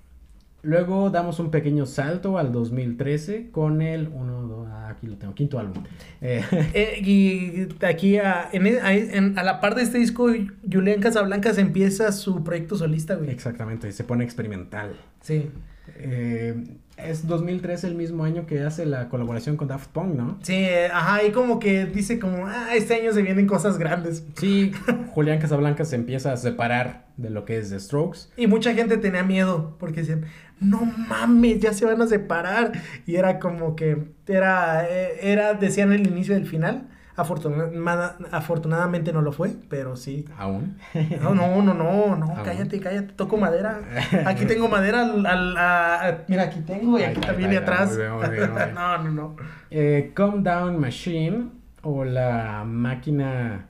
Luego 0.69 1.09
damos 1.09 1.41
un 1.41 1.51
pequeño 1.51 1.87
salto 1.87 2.37
al 2.37 2.53
2013 2.53 3.51
con 3.51 3.81
el 3.81 4.09
uno, 4.13 4.43
dos, 4.43 4.69
ah, 4.71 4.91
aquí 4.91 5.07
lo 5.07 5.17
tengo, 5.17 5.35
quinto 5.35 5.59
álbum. 5.59 5.83
Eh, 6.21 6.43
Eh, 6.75 7.01
y 7.03 7.69
aquí 7.87 8.19
a, 8.19 8.51
en, 8.53 8.67
a- 8.85 8.93
en- 8.95 9.39
a 9.39 9.43
la 9.43 9.61
par 9.61 9.75
de 9.75 9.83
este 9.83 9.97
disco, 9.97 10.29
Julián 10.71 11.01
Casablancas 11.01 11.57
empieza 11.57 12.13
su 12.13 12.45
proyecto 12.45 12.77
solista, 12.77 13.15
güey. 13.15 13.31
exactamente, 13.31 13.91
se 13.93 14.05
pone 14.05 14.25
experimental. 14.25 14.95
Sí. 15.23 15.51
Eh, 15.97 16.55
es 16.99 17.27
2013 17.27 17.87
el 17.87 17.95
mismo 17.95 18.25
año 18.25 18.45
que 18.47 18.61
hace 18.63 18.85
la 18.85 19.09
colaboración 19.09 19.57
con 19.57 19.69
Daft 19.69 19.89
Punk, 19.93 20.15
¿no? 20.17 20.39
Sí, 20.43 20.53
eh, 20.55 20.89
ajá, 20.93 21.23
y 21.25 21.31
como 21.31 21.59
que 21.61 21.87
dice 21.87 22.19
como, 22.19 22.47
ah, 22.47 22.75
este 22.75 22.95
año 22.97 23.13
se 23.13 23.23
vienen 23.23 23.47
cosas 23.47 23.79
grandes. 23.79 24.27
Sí, 24.37 24.73
Julián 25.13 25.39
Casablanca 25.39 25.85
se 25.85 25.97
empieza 25.97 26.33
a 26.33 26.37
separar 26.37 27.07
de 27.17 27.31
lo 27.31 27.45
que 27.45 27.57
es 27.59 27.71
The 27.71 27.79
Strokes. 27.81 28.29
Y 28.37 28.49
mucha 28.49 28.75
gente 28.75 28.97
tenía 28.97 29.23
miedo 29.23 29.77
porque 29.79 30.01
decían, 30.01 30.25
no 30.61 30.81
mames, 31.09 31.61
ya 31.61 31.73
se 31.73 31.85
van 31.85 32.01
a 32.03 32.07
separar. 32.07 32.73
Y 33.07 33.17
era 33.17 33.39
como 33.39 33.77
que, 33.77 34.13
era, 34.27 34.87
eh, 34.89 35.19
era 35.23 35.55
decían 35.55 35.93
el 35.93 36.07
inicio 36.07 36.35
del 36.35 36.47
final. 36.47 36.89
Afortunada- 37.17 38.17
afortunadamente 38.31 39.13
no 39.13 39.23
lo 39.23 39.33
fue, 39.33 39.57
pero 39.69 39.97
sí. 39.97 40.25
¿Aún? 40.39 40.79
No, 41.21 41.35
no, 41.35 41.61
no, 41.63 41.75
no, 41.75 42.15
no, 42.17 42.43
cállate, 42.45 42.79
cállate, 42.79 43.13
toco 43.15 43.37
madera. 43.37 43.81
Aquí 44.27 44.47
tengo 44.47 44.69
madera 44.69 45.03
al, 45.03 45.27
al- 45.57 46.25
mira, 46.29 46.45
aquí 46.45 46.61
tengo 46.61 46.97
y 46.97 47.03
aquí 47.03 47.21
también 47.21 47.51
ahí 47.51 47.57
de 47.57 47.63
atrás. 47.63 47.89
muy 47.89 47.99
bien, 47.99 48.13
muy 48.13 48.29
bien, 48.29 48.51
muy 48.53 48.63
bien. 48.63 48.75
no, 48.75 48.99
no, 48.99 49.11
no. 49.11 49.37
Eh, 49.71 50.13
Calm 50.15 50.45
Down 50.45 50.79
Machine 50.81 51.47
o 51.83 52.05
la 52.05 52.63
máquina 52.65 53.67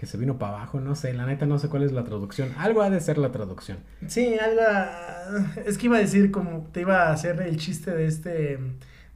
que 0.00 0.06
se 0.06 0.16
vino 0.16 0.38
para 0.38 0.54
abajo, 0.56 0.80
no 0.80 0.94
sé, 0.94 1.12
la 1.12 1.26
neta 1.26 1.44
no 1.44 1.58
sé 1.58 1.68
cuál 1.68 1.82
es 1.82 1.92
la 1.92 2.04
traducción. 2.04 2.48
Algo 2.56 2.80
ha 2.80 2.88
de 2.88 3.00
ser 3.00 3.18
la 3.18 3.30
traducción. 3.32 3.76
Sí, 4.06 4.34
algo. 4.38 4.62
Es 5.66 5.76
que 5.76 5.86
iba 5.86 5.98
a 5.98 6.00
decir 6.00 6.30
como 6.30 6.66
te 6.72 6.80
iba 6.80 7.02
a 7.08 7.12
hacer 7.12 7.40
el 7.42 7.58
chiste 7.58 7.90
de 7.90 8.06
este. 8.06 8.58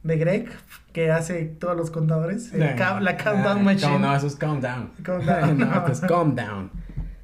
de 0.03 0.17
Greg, 0.17 0.47
que 0.93 1.09
hace 1.09 1.45
todos 1.45 1.75
los 1.75 1.89
contadores. 1.89 2.53
el 2.53 2.75
ca- 2.75 2.99
la 3.01 3.17
Countdown 3.17 3.63
Machine. 3.63 3.97
No, 3.97 4.15
eso 4.15 4.27
es 4.27 4.35
Calm 4.35 4.61
Down. 4.61 4.91
Calm 5.03 5.25
Down. 5.25 5.57
no, 5.57 5.73
esto 5.75 5.91
es 5.91 5.99
Calm 6.01 6.35
Down. 6.35 6.69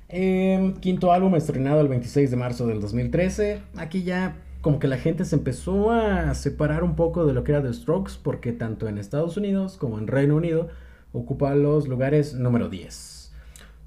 Eh, 0.10 0.74
quinto 0.82 1.14
álbum 1.14 1.36
estrenado 1.36 1.80
el 1.82 1.88
26 1.88 2.32
de 2.32 2.38
marzo 2.38 2.66
del 2.66 2.82
2013. 2.82 3.62
Aquí 3.78 4.02
ya 4.04 4.36
como 4.62 4.80
que 4.80 4.88
la 4.88 4.98
gente 4.98 5.24
se 5.26 5.36
empezó 5.36 5.92
a 5.92 6.34
separar 6.34 6.84
un 6.84 6.96
poco 6.96 7.26
de 7.28 7.34
lo 7.34 7.44
que 7.44 7.52
era 7.52 7.62
The 7.62 7.74
Strokes 7.74 8.14
porque 8.24 8.52
tanto 8.52 8.88
en 8.88 8.98
Estados 8.98 9.38
Unidos 9.38 9.78
como 9.78 10.00
en 10.00 10.08
Reino 10.08 10.36
Unido 10.36 10.70
ocupa 11.14 11.54
los 11.56 11.88
lugares 11.88 12.34
número 12.34 12.68
10. 12.68 13.20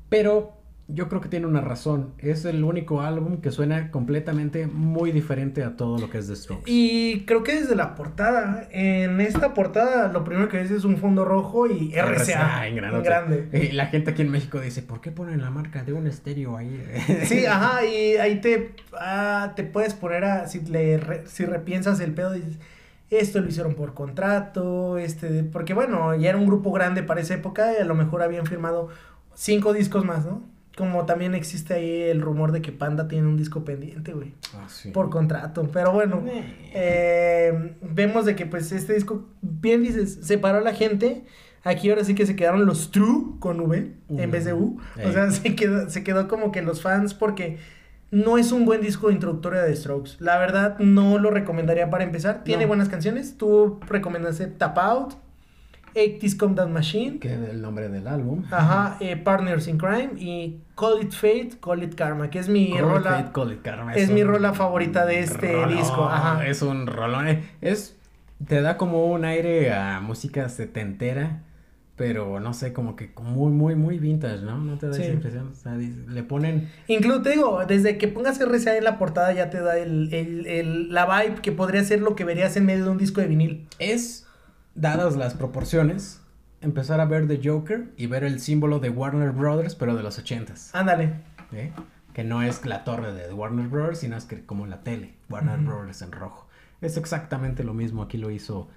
Pero 0.08 0.52
yo 0.86 1.08
creo 1.08 1.22
que 1.22 1.30
tiene 1.30 1.46
una 1.46 1.62
razón. 1.62 2.12
Es 2.18 2.44
el 2.44 2.62
único 2.62 3.00
álbum 3.00 3.38
que 3.40 3.50
suena 3.50 3.90
completamente 3.90 4.66
muy 4.66 5.12
diferente 5.12 5.62
a 5.64 5.76
todo 5.76 5.96
lo 5.98 6.10
que 6.10 6.18
es 6.18 6.28
The 6.28 6.36
Strokes. 6.36 6.64
Y 6.70 7.24
creo 7.26 7.42
que 7.42 7.54
desde 7.58 7.74
la 7.74 7.94
portada, 7.94 8.68
en 8.70 9.18
esta 9.22 9.54
portada 9.54 10.12
lo 10.12 10.24
primero 10.24 10.48
que 10.50 10.58
ves 10.58 10.70
es 10.70 10.84
un 10.84 10.98
fondo 10.98 11.24
rojo 11.24 11.66
y 11.66 11.94
RCA, 11.94 12.66
en 12.66 12.72
en 12.74 12.76
grandote. 12.76 13.04
grande. 13.08 13.48
Y 13.54 13.72
la 13.72 13.86
gente 13.86 14.10
aquí 14.10 14.20
en 14.22 14.30
México 14.30 14.60
dice, 14.60 14.82
¿por 14.82 15.00
qué 15.00 15.10
ponen 15.10 15.40
la 15.40 15.50
marca 15.50 15.84
de 15.84 15.94
un 15.94 16.06
estéreo 16.06 16.56
ahí? 16.58 16.84
Sí, 17.24 17.46
ajá, 17.46 17.82
y 17.86 18.16
ahí 18.18 18.42
te, 18.42 18.74
ah, 18.92 19.54
te 19.56 19.64
puedes 19.64 19.94
poner 19.94 20.24
a, 20.24 20.46
si, 20.48 20.60
le 20.66 20.98
re- 20.98 21.26
si 21.26 21.46
repiensas 21.46 21.98
el 22.00 22.12
pedo, 22.12 22.32
dices, 22.34 22.58
esto 23.10 23.40
lo 23.40 23.48
hicieron 23.48 23.74
por 23.74 23.94
contrato, 23.94 24.98
este, 24.98 25.44
porque 25.44 25.72
bueno, 25.72 26.14
ya 26.14 26.28
era 26.28 26.38
un 26.38 26.46
grupo 26.46 26.72
grande 26.72 27.02
para 27.02 27.22
esa 27.22 27.34
época 27.34 27.72
y 27.78 27.80
a 27.80 27.84
lo 27.86 27.94
mejor 27.94 28.22
habían 28.22 28.44
firmado 28.44 28.88
cinco 29.34 29.72
discos 29.72 30.04
más, 30.04 30.24
¿no? 30.24 30.42
Como 30.76 31.06
también 31.06 31.34
existe 31.36 31.74
ahí 31.74 32.02
el 32.02 32.20
rumor 32.20 32.50
de 32.50 32.60
que 32.60 32.72
Panda 32.72 33.06
tiene 33.06 33.28
un 33.28 33.36
disco 33.36 33.64
pendiente, 33.64 34.12
güey, 34.12 34.34
Ah, 34.56 34.66
sí. 34.68 34.90
por 34.90 35.08
contrato, 35.08 35.68
pero 35.72 35.92
bueno, 35.92 36.22
Eh. 36.74 37.74
vemos 37.80 38.24
de 38.26 38.34
que 38.36 38.46
pues 38.46 38.72
este 38.72 38.94
disco, 38.94 39.24
bien 39.40 39.82
dices, 39.82 40.18
separó 40.22 40.58
a 40.58 40.62
la 40.62 40.74
gente. 40.74 41.24
Aquí 41.62 41.88
ahora 41.88 42.04
sí 42.04 42.14
que 42.14 42.26
se 42.26 42.36
quedaron 42.36 42.66
los 42.66 42.90
True 42.90 43.36
con 43.38 43.60
V 43.60 43.92
en 44.10 44.30
vez 44.30 44.44
de 44.44 44.52
U. 44.52 44.78
O 45.02 45.12
sea, 45.12 45.30
se 45.30 45.54
quedó, 45.56 45.88
se 45.88 46.04
quedó 46.04 46.28
como 46.28 46.52
que 46.52 46.60
los 46.60 46.82
fans 46.82 47.14
porque 47.14 47.56
no 48.10 48.36
es 48.36 48.52
un 48.52 48.66
buen 48.66 48.82
disco 48.82 49.10
introductorio 49.10 49.62
de 49.62 49.74
Strokes. 49.74 50.16
La 50.18 50.38
verdad, 50.38 50.78
no 50.78 51.18
lo 51.18 51.30
recomendaría 51.30 51.88
para 51.88 52.04
empezar. 52.04 52.44
Tiene 52.44 52.64
No. 52.64 52.68
buenas 52.68 52.88
canciones. 52.90 53.38
Tú 53.38 53.80
recomendaste 53.88 54.46
Tap 54.48 54.76
Out, 54.78 55.14
80s 55.94 56.36
Come 56.36 56.54
Down 56.54 56.72
Machine, 56.72 57.18
Que 57.18 57.34
es 57.34 57.48
el 57.50 57.62
nombre 57.62 57.88
del 57.88 58.06
álbum. 58.08 58.44
ajá, 58.50 58.96
eh, 59.00 59.16
Partners 59.16 59.68
in 59.68 59.78
Crime 59.78 60.10
y 60.18 60.58
Call 60.76 61.02
It 61.02 61.12
Fate, 61.12 61.50
Call 61.62 61.82
It 61.84 61.94
Karma, 61.94 62.30
que 62.30 62.38
es 62.40 62.48
mi 62.48 62.70
Call 62.70 62.78
It 62.78 62.84
rola. 62.84 63.10
Fate, 63.10 63.32
Call 63.32 63.52
It 63.52 63.62
Karma, 63.62 63.94
es 63.94 64.10
mi 64.10 64.24
rola 64.24 64.52
favorita 64.54 65.06
de 65.06 65.20
este 65.20 65.52
rolón, 65.52 65.76
disco, 65.76 66.04
ajá. 66.08 66.46
Es 66.46 66.62
un 66.62 66.86
rolón. 66.86 67.28
eh, 67.28 67.42
Es, 67.60 67.96
te 68.46 68.60
da 68.60 68.76
como 68.76 69.06
un 69.06 69.24
aire 69.24 69.72
a 69.72 70.00
música 70.00 70.48
setentera, 70.48 71.42
pero 71.96 72.40
no 72.40 72.52
sé, 72.54 72.72
como 72.72 72.96
que 72.96 73.12
muy, 73.22 73.52
muy, 73.52 73.76
muy 73.76 74.00
vintage, 74.00 74.42
¿no? 74.42 74.58
¿No 74.58 74.76
te 74.78 74.88
da 74.88 74.94
Sí. 74.94 75.02
esa 75.02 75.12
impresión? 75.12 75.50
O 75.52 75.54
sea, 75.54 75.76
di- 75.76 75.94
le 76.08 76.24
ponen... 76.24 76.68
Incluso 76.88 77.22
te 77.22 77.30
digo, 77.30 77.64
desde 77.66 77.98
que 77.98 78.08
pongas 78.08 78.40
RCA 78.40 78.76
en 78.76 78.82
la 78.82 78.98
portada 78.98 79.32
ya 79.32 79.48
te 79.48 79.60
da 79.60 79.78
el, 79.78 80.12
el- 80.12 80.44
el- 80.46 80.92
la 80.92 81.06
vibe 81.06 81.36
que 81.40 81.52
podría 81.52 81.84
ser 81.84 82.00
lo 82.00 82.16
que 82.16 82.24
verías 82.24 82.56
en 82.56 82.66
medio 82.66 82.82
de 82.84 82.90
un 82.90 82.98
disco 82.98 83.20
de 83.20 83.28
vinil. 83.28 83.68
Es, 83.78 84.23
dadas 84.74 85.16
las 85.16 85.34
proporciones, 85.34 86.20
empezar 86.60 87.00
a 87.00 87.04
ver 87.04 87.28
The 87.28 87.40
Joker 87.42 87.92
y 87.96 88.06
ver 88.06 88.24
el 88.24 88.40
símbolo 88.40 88.78
de 88.78 88.90
Warner 88.90 89.32
Brothers, 89.32 89.74
pero 89.74 89.94
de 89.94 90.02
los 90.02 90.18
ochentas. 90.18 90.74
Ándale. 90.74 91.14
¿eh? 91.52 91.72
Que 92.12 92.24
no 92.24 92.42
es 92.42 92.64
la 92.64 92.84
torre 92.84 93.12
de 93.12 93.32
Warner 93.32 93.68
Brothers, 93.68 93.98
sino 93.98 94.16
es 94.16 94.24
que 94.24 94.44
como 94.44 94.66
la 94.66 94.82
tele, 94.82 95.14
Warner 95.28 95.58
Ujú. 95.60 95.66
Brothers 95.68 96.02
en 96.02 96.12
rojo. 96.12 96.48
Es 96.80 96.96
exactamente 96.96 97.64
lo 97.64 97.74
mismo, 97.74 98.02
aquí 98.02 98.18
lo 98.18 98.30
hizo 98.30 98.68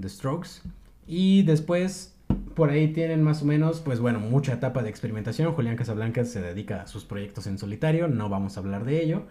The 0.00 0.08
Strokes. 0.08 0.62
Y 1.06 1.42
después, 1.42 2.14
por 2.54 2.70
ahí 2.70 2.92
tienen 2.92 3.22
más 3.22 3.42
o 3.42 3.44
menos, 3.44 3.80
pues 3.80 4.00
bueno, 4.00 4.18
mucha 4.20 4.52
etapa 4.54 4.82
de 4.82 4.90
experimentación. 4.90 5.52
Julián 5.52 5.76
Casablancas 5.76 6.28
se 6.30 6.40
dedica 6.40 6.82
a 6.82 6.86
sus 6.86 7.04
proyectos 7.04 7.46
en 7.46 7.58
solitario, 7.58 8.08
no 8.08 8.28
vamos 8.28 8.56
a 8.56 8.60
hablar 8.60 8.84
de 8.84 9.02
ello. 9.02 9.24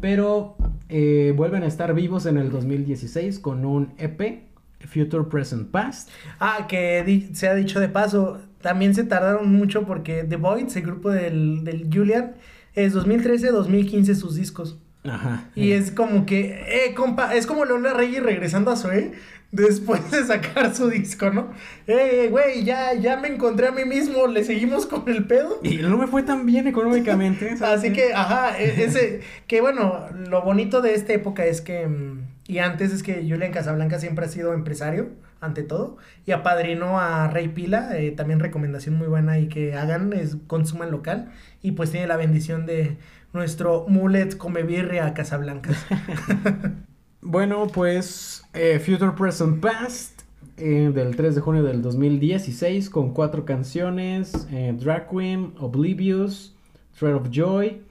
Pero 0.00 0.56
eh, 0.88 1.34
vuelven 1.36 1.62
a 1.62 1.66
estar 1.66 1.92
vivos 1.94 2.26
en 2.26 2.38
el 2.38 2.50
2016 2.50 3.38
con 3.40 3.64
un 3.64 3.92
EP, 3.98 4.44
Future 4.86 5.24
Present 5.24 5.70
Past. 5.70 6.10
Ah, 6.38 6.66
que 6.68 7.28
se 7.32 7.48
ha 7.48 7.54
dicho 7.54 7.80
de 7.80 7.88
paso, 7.88 8.40
también 8.60 8.94
se 8.94 9.04
tardaron 9.04 9.52
mucho 9.52 9.86
porque 9.86 10.24
The 10.24 10.36
Voids, 10.36 10.76
el 10.76 10.82
grupo 10.82 11.10
del, 11.10 11.64
del 11.64 11.88
Julian, 11.92 12.34
es 12.74 12.94
2013-2015 12.94 14.14
sus 14.14 14.36
discos. 14.36 14.78
Ajá. 15.04 15.44
Y 15.54 15.72
es 15.72 15.90
como 15.90 16.26
que, 16.26 16.62
eh, 16.68 16.94
compa, 16.94 17.34
es 17.34 17.46
como 17.46 17.64
Leona 17.64 17.94
Reyes 17.94 18.22
regresando 18.22 18.70
a 18.70 18.76
Zoe 18.76 19.12
después 19.52 20.10
de 20.10 20.24
sacar 20.24 20.74
su 20.74 20.88
disco, 20.90 21.30
¿no? 21.30 21.50
Eh, 21.86 22.28
güey, 22.30 22.64
ya, 22.64 22.94
ya 22.94 23.16
me 23.16 23.28
encontré 23.28 23.68
a 23.68 23.72
mí 23.72 23.84
mismo, 23.84 24.26
le 24.26 24.44
seguimos 24.44 24.86
con 24.86 25.08
el 25.08 25.26
pedo. 25.26 25.58
Y 25.62 25.76
no 25.78 25.96
me 25.96 26.06
fue 26.06 26.22
tan 26.22 26.44
bien 26.46 26.66
económicamente. 26.66 27.56
Así 27.64 27.92
que, 27.92 28.12
ajá, 28.14 28.58
e- 28.60 28.84
ese, 28.84 29.22
que 29.46 29.60
bueno, 29.60 30.06
lo 30.28 30.42
bonito 30.42 30.82
de 30.82 30.94
esta 30.94 31.14
época 31.14 31.44
es 31.46 31.60
que, 31.62 31.86
mm, 31.88 32.20
y 32.50 32.58
antes 32.58 32.92
es 32.92 33.04
que 33.04 33.24
Julian 33.28 33.52
Casablanca 33.52 34.00
siempre 34.00 34.24
ha 34.24 34.28
sido 34.28 34.54
empresario, 34.54 35.10
ante 35.40 35.62
todo, 35.62 35.98
y 36.26 36.32
apadrinó 36.32 36.98
a 36.98 37.28
Rey 37.28 37.46
Pila, 37.46 37.96
eh, 37.96 38.10
también 38.10 38.40
recomendación 38.40 38.96
muy 38.96 39.06
buena 39.06 39.38
y 39.38 39.46
que 39.46 39.74
hagan, 39.74 40.12
es 40.12 40.36
consuman 40.48 40.90
local, 40.90 41.30
y 41.62 41.72
pues 41.72 41.92
tiene 41.92 42.08
la 42.08 42.16
bendición 42.16 42.66
de 42.66 42.96
nuestro 43.32 43.86
mulet 43.86 44.36
come 44.36 44.64
birria 44.64 45.14
Casablancas. 45.14 45.86
Bueno, 47.22 47.66
pues 47.66 48.44
eh, 48.54 48.78
Future 48.78 49.12
Present 49.12 49.60
Past 49.60 50.22
eh, 50.56 50.90
del 50.92 51.14
3 51.14 51.34
de 51.34 51.40
junio 51.42 51.62
del 51.62 51.82
2016 51.82 52.88
con 52.88 53.12
cuatro 53.12 53.44
canciones, 53.44 54.48
eh, 54.50 54.74
Drag 54.76 55.06
Queen, 55.06 55.52
Oblivious, 55.58 56.56
Thread 56.98 57.14
of 57.16 57.28
Joy 57.30 57.82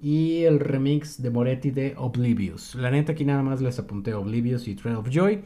y 0.00 0.44
el 0.44 0.60
remix 0.60 1.20
de 1.22 1.30
Moretti 1.30 1.70
de 1.70 1.94
Oblivious. 1.96 2.74
La 2.74 2.90
neta 2.90 3.12
aquí 3.12 3.24
nada 3.24 3.42
más 3.42 3.60
les 3.60 3.78
apunté 3.78 4.14
Oblivious 4.14 4.68
y 4.68 4.74
Thread 4.74 4.96
of 4.96 5.08
Joy. 5.10 5.42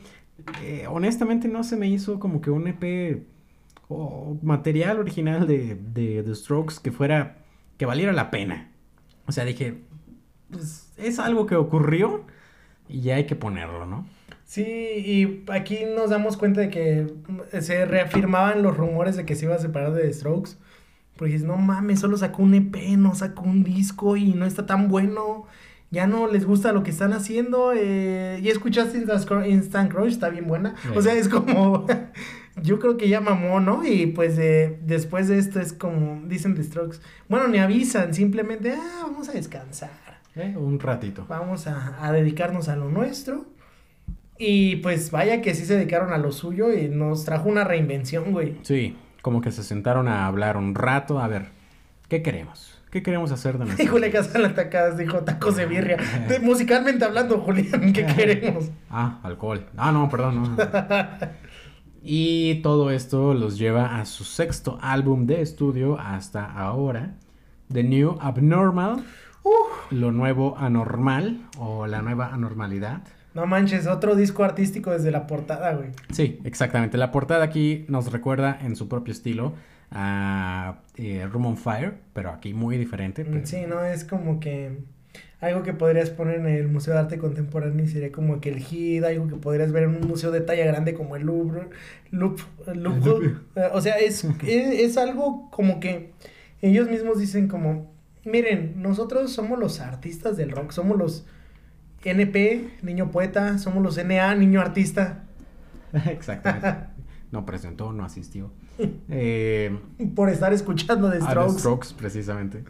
Eh, 0.62 0.86
honestamente 0.88 1.48
no 1.48 1.64
se 1.64 1.76
me 1.76 1.88
hizo 1.88 2.18
como 2.18 2.40
que 2.40 2.50
un 2.50 2.66
EP 2.66 3.22
o 3.88 4.36
material 4.42 4.98
original 4.98 5.46
de, 5.46 5.76
de 5.76 6.22
The 6.22 6.34
Strokes 6.34 6.76
que 6.82 6.92
fuera, 6.92 7.38
que 7.78 7.86
valiera 7.86 8.12
la 8.12 8.30
pena. 8.30 8.70
O 9.26 9.32
sea, 9.32 9.44
dije, 9.44 9.82
pues, 10.50 10.92
es 10.96 11.18
algo 11.18 11.46
que 11.46 11.57
ocurrió 11.57 12.24
y 12.88 13.00
ya 13.00 13.16
hay 13.16 13.26
que 13.26 13.36
ponerlo, 13.36 13.86
¿no? 13.86 14.07
Sí, 14.44 14.64
y 14.64 15.44
aquí 15.50 15.80
nos 15.96 16.11
damos 16.11 16.36
cuenta 16.36 16.61
de 16.61 16.68
que 16.68 17.07
se 17.61 17.86
reafirmaban 17.86 18.62
los 18.62 18.76
rumores 18.76 19.16
de 19.16 19.24
que 19.24 19.34
se 19.34 19.46
iba 19.46 19.55
a 19.55 19.59
separar 19.59 19.94
de 19.94 20.03
The 20.03 20.12
Strokes. 20.12 20.59
Porque 21.16 21.34
dices, 21.34 21.46
no 21.46 21.56
mames, 21.56 22.00
solo 22.00 22.16
sacó 22.16 22.42
un 22.42 22.54
EP, 22.54 22.76
no 22.96 23.14
sacó 23.14 23.42
un 23.42 23.62
disco 23.64 24.16
y 24.16 24.32
no 24.34 24.46
está 24.46 24.66
tan 24.66 24.88
bueno. 24.88 25.46
Ya 25.90 26.06
no 26.06 26.26
les 26.26 26.46
gusta 26.46 26.72
lo 26.72 26.82
que 26.82 26.90
están 26.90 27.12
haciendo. 27.12 27.72
eh, 27.76 28.40
y 28.42 28.48
escuchaste 28.48 28.96
Instant 29.46 29.92
Crush, 29.92 30.12
está 30.12 30.30
bien 30.30 30.46
buena. 30.46 30.74
O 30.96 31.02
sea, 31.02 31.12
es 31.14 31.28
como. 31.28 31.86
yo 32.62 32.78
creo 32.78 32.96
que 32.96 33.08
ya 33.10 33.20
mamó, 33.20 33.60
¿no? 33.60 33.84
Y 33.86 34.06
pues 34.06 34.38
eh, 34.38 34.78
después 34.86 35.28
de 35.28 35.38
esto 35.38 35.60
es 35.60 35.74
como 35.74 36.22
dicen 36.26 36.54
The 36.54 36.62
Strokes. 36.64 36.98
Bueno, 37.28 37.46
ni 37.48 37.58
avisan, 37.58 38.14
simplemente, 38.14 38.72
ah, 38.72 39.00
vamos 39.02 39.28
a 39.28 39.32
descansar 39.32 39.90
Eh, 40.34 40.54
Un 40.56 40.80
ratito. 40.80 41.26
vamos 41.28 41.66
a, 41.66 42.04
a 42.06 42.10
dedicarnos 42.10 42.68
a 42.70 42.76
lo 42.76 42.88
nuestro. 42.88 43.44
Y 44.38 44.76
pues 44.76 45.10
vaya 45.10 45.40
que 45.42 45.54
sí 45.54 45.64
se 45.66 45.76
dedicaron 45.76 46.12
a 46.12 46.18
lo 46.18 46.32
suyo 46.32 46.72
y 46.72 46.88
nos 46.88 47.24
trajo 47.26 47.48
una 47.50 47.64
reinvención, 47.64 48.32
güey. 48.32 48.56
Sí, 48.62 48.96
como 49.23 49.41
que 49.41 49.51
se 49.53 49.62
sentaron 49.62 50.09
a 50.09 50.27
hablar 50.27 50.57
un 50.57 50.75
rato. 50.75 51.18
A 51.20 51.29
ver, 51.29 51.49
¿qué 52.09 52.23
queremos? 52.23 52.79
¿Qué 52.91 53.03
queremos 53.03 53.33
hacer 53.33 53.57
de 53.59 53.64
nuestra 53.64 53.85
Híjole, 53.85 54.09
vida? 54.09 54.20
casa 54.20 54.39
la 54.39 54.55
tacas, 54.55 54.99
dijo 54.99 55.20
tacos 55.20 55.57
de 55.57 55.64
birria. 55.66 55.97
Musicalmente 56.43 57.05
hablando, 57.05 57.39
Julián, 57.41 57.93
¿qué 57.93 58.05
queremos? 58.16 58.70
Ah, 58.91 59.18
alcohol. 59.23 59.64
Ah, 59.77 59.93
no, 59.93 60.09
perdón. 60.11 60.57
no. 60.57 60.57
y 62.03 62.57
todo 62.62 62.91
esto 62.91 63.33
los 63.33 63.59
lleva 63.59 63.99
a 64.01 64.05
su 64.05 64.25
sexto 64.25 64.79
álbum 64.83 65.27
de 65.27 65.41
estudio 65.41 65.99
hasta 65.99 66.45
ahora. 66.45 67.14
The 67.73 67.83
New 67.85 68.18
Abnormal. 68.20 69.05
Uf, 69.45 69.91
Lo 69.93 70.12
nuevo 70.12 70.57
anormal 70.59 71.41
o 71.59 71.87
la 71.87 72.03
nueva 72.03 72.29
anormalidad. 72.35 73.03
No 73.35 73.47
manches, 73.47 73.87
otro 73.87 74.14
disco 74.14 74.45
artístico 74.45 74.91
desde 74.91 75.11
la 75.11 75.26
portada, 75.26 75.72
güey. 75.74 75.89
Sí, 76.12 76.39
exactamente. 76.45 76.99
La 76.99 77.11
portada 77.11 77.45
aquí 77.45 77.85
nos 77.89 78.12
recuerda 78.12 78.59
en 78.62 78.76
su 78.76 78.89
propio 78.89 79.12
estilo 79.12 79.55
a 79.91 80.78
eh, 80.97 81.26
Room 81.30 81.47
on 81.47 81.57
Fire, 81.57 81.95
pero 82.12 82.30
aquí 82.30 82.55
muy 82.55 82.76
diferente. 82.78 83.24
pero- 83.24 83.47
Sí, 83.47 83.62
no, 83.68 83.83
es 83.85 84.05
como 84.05 84.41
que 84.41 84.78
algo 85.41 85.62
que 85.62 85.72
podrías 85.72 86.11
poner 86.11 86.37
en 86.37 86.47
el 86.47 86.68
Museo 86.68 86.95
de 86.95 87.01
Arte 87.01 87.18
Contemporáneo 87.18 87.85
y 87.85 87.89
sería 87.89 88.12
como 88.12 88.41
que 88.41 88.51
el 88.51 88.59
HID, 88.62 89.05
algo 89.05 89.26
que 89.28 89.35
podrías 89.37 89.72
ver 89.72 89.85
en 89.85 89.97
un 89.97 90.07
museo 90.09 90.30
de 90.30 90.41
talla 90.41 90.64
grande 90.66 90.95
como 90.95 91.16
el 91.16 91.24
Louvre, 91.24 91.68
Louvre, 92.11 92.43
Louvre. 92.74 93.35
Eh, 93.57 93.68
O 93.72 93.80
sea, 93.80 93.97
es, 93.97 94.24
es, 94.47 94.80
es 94.80 94.97
algo 94.99 95.51
como 95.51 95.80
que 95.80 96.12
ellos 96.61 96.89
mismos 96.89 97.18
dicen 97.18 97.49
como, 97.49 97.93
miren, 98.24 98.74
nosotros 98.76 99.33
somos 99.33 99.59
los 99.59 99.80
artistas 99.80 100.37
del 100.37 100.51
rock, 100.53 100.70
somos 100.70 100.97
los 100.97 101.26
NP, 102.11 102.70
niño 102.82 103.11
poeta, 103.11 103.59
somos 103.59 103.82
los 103.82 103.96
NA, 104.05 104.34
niño 104.34 104.61
artista. 104.61 105.24
Exactamente. 106.07 106.74
No 107.30 107.46
presentó, 107.46 107.92
no 107.92 108.05
asistió. 108.05 108.50
Eh, 109.11 109.78
Por 110.16 110.30
estar 110.30 110.53
escuchando 110.53 111.11
The 111.11 111.20
Strokes. 111.20 111.59
Strokes, 111.59 111.88
precisamente. 111.96 112.64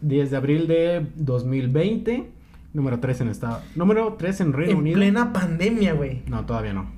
10 0.00 0.30
de 0.30 0.36
abril 0.36 0.68
de 0.68 1.04
2020. 1.16 2.30
Número 2.72 3.00
3 3.00 3.22
en 3.22 3.28
estado. 3.28 3.60
Número 3.74 4.14
3 4.14 4.40
en 4.42 4.52
Reino 4.52 4.72
en 4.72 4.78
Unido. 4.78 4.96
plena 4.96 5.32
pandemia, 5.32 5.94
güey. 5.94 6.22
No, 6.28 6.46
todavía 6.46 6.72
no. 6.72 6.90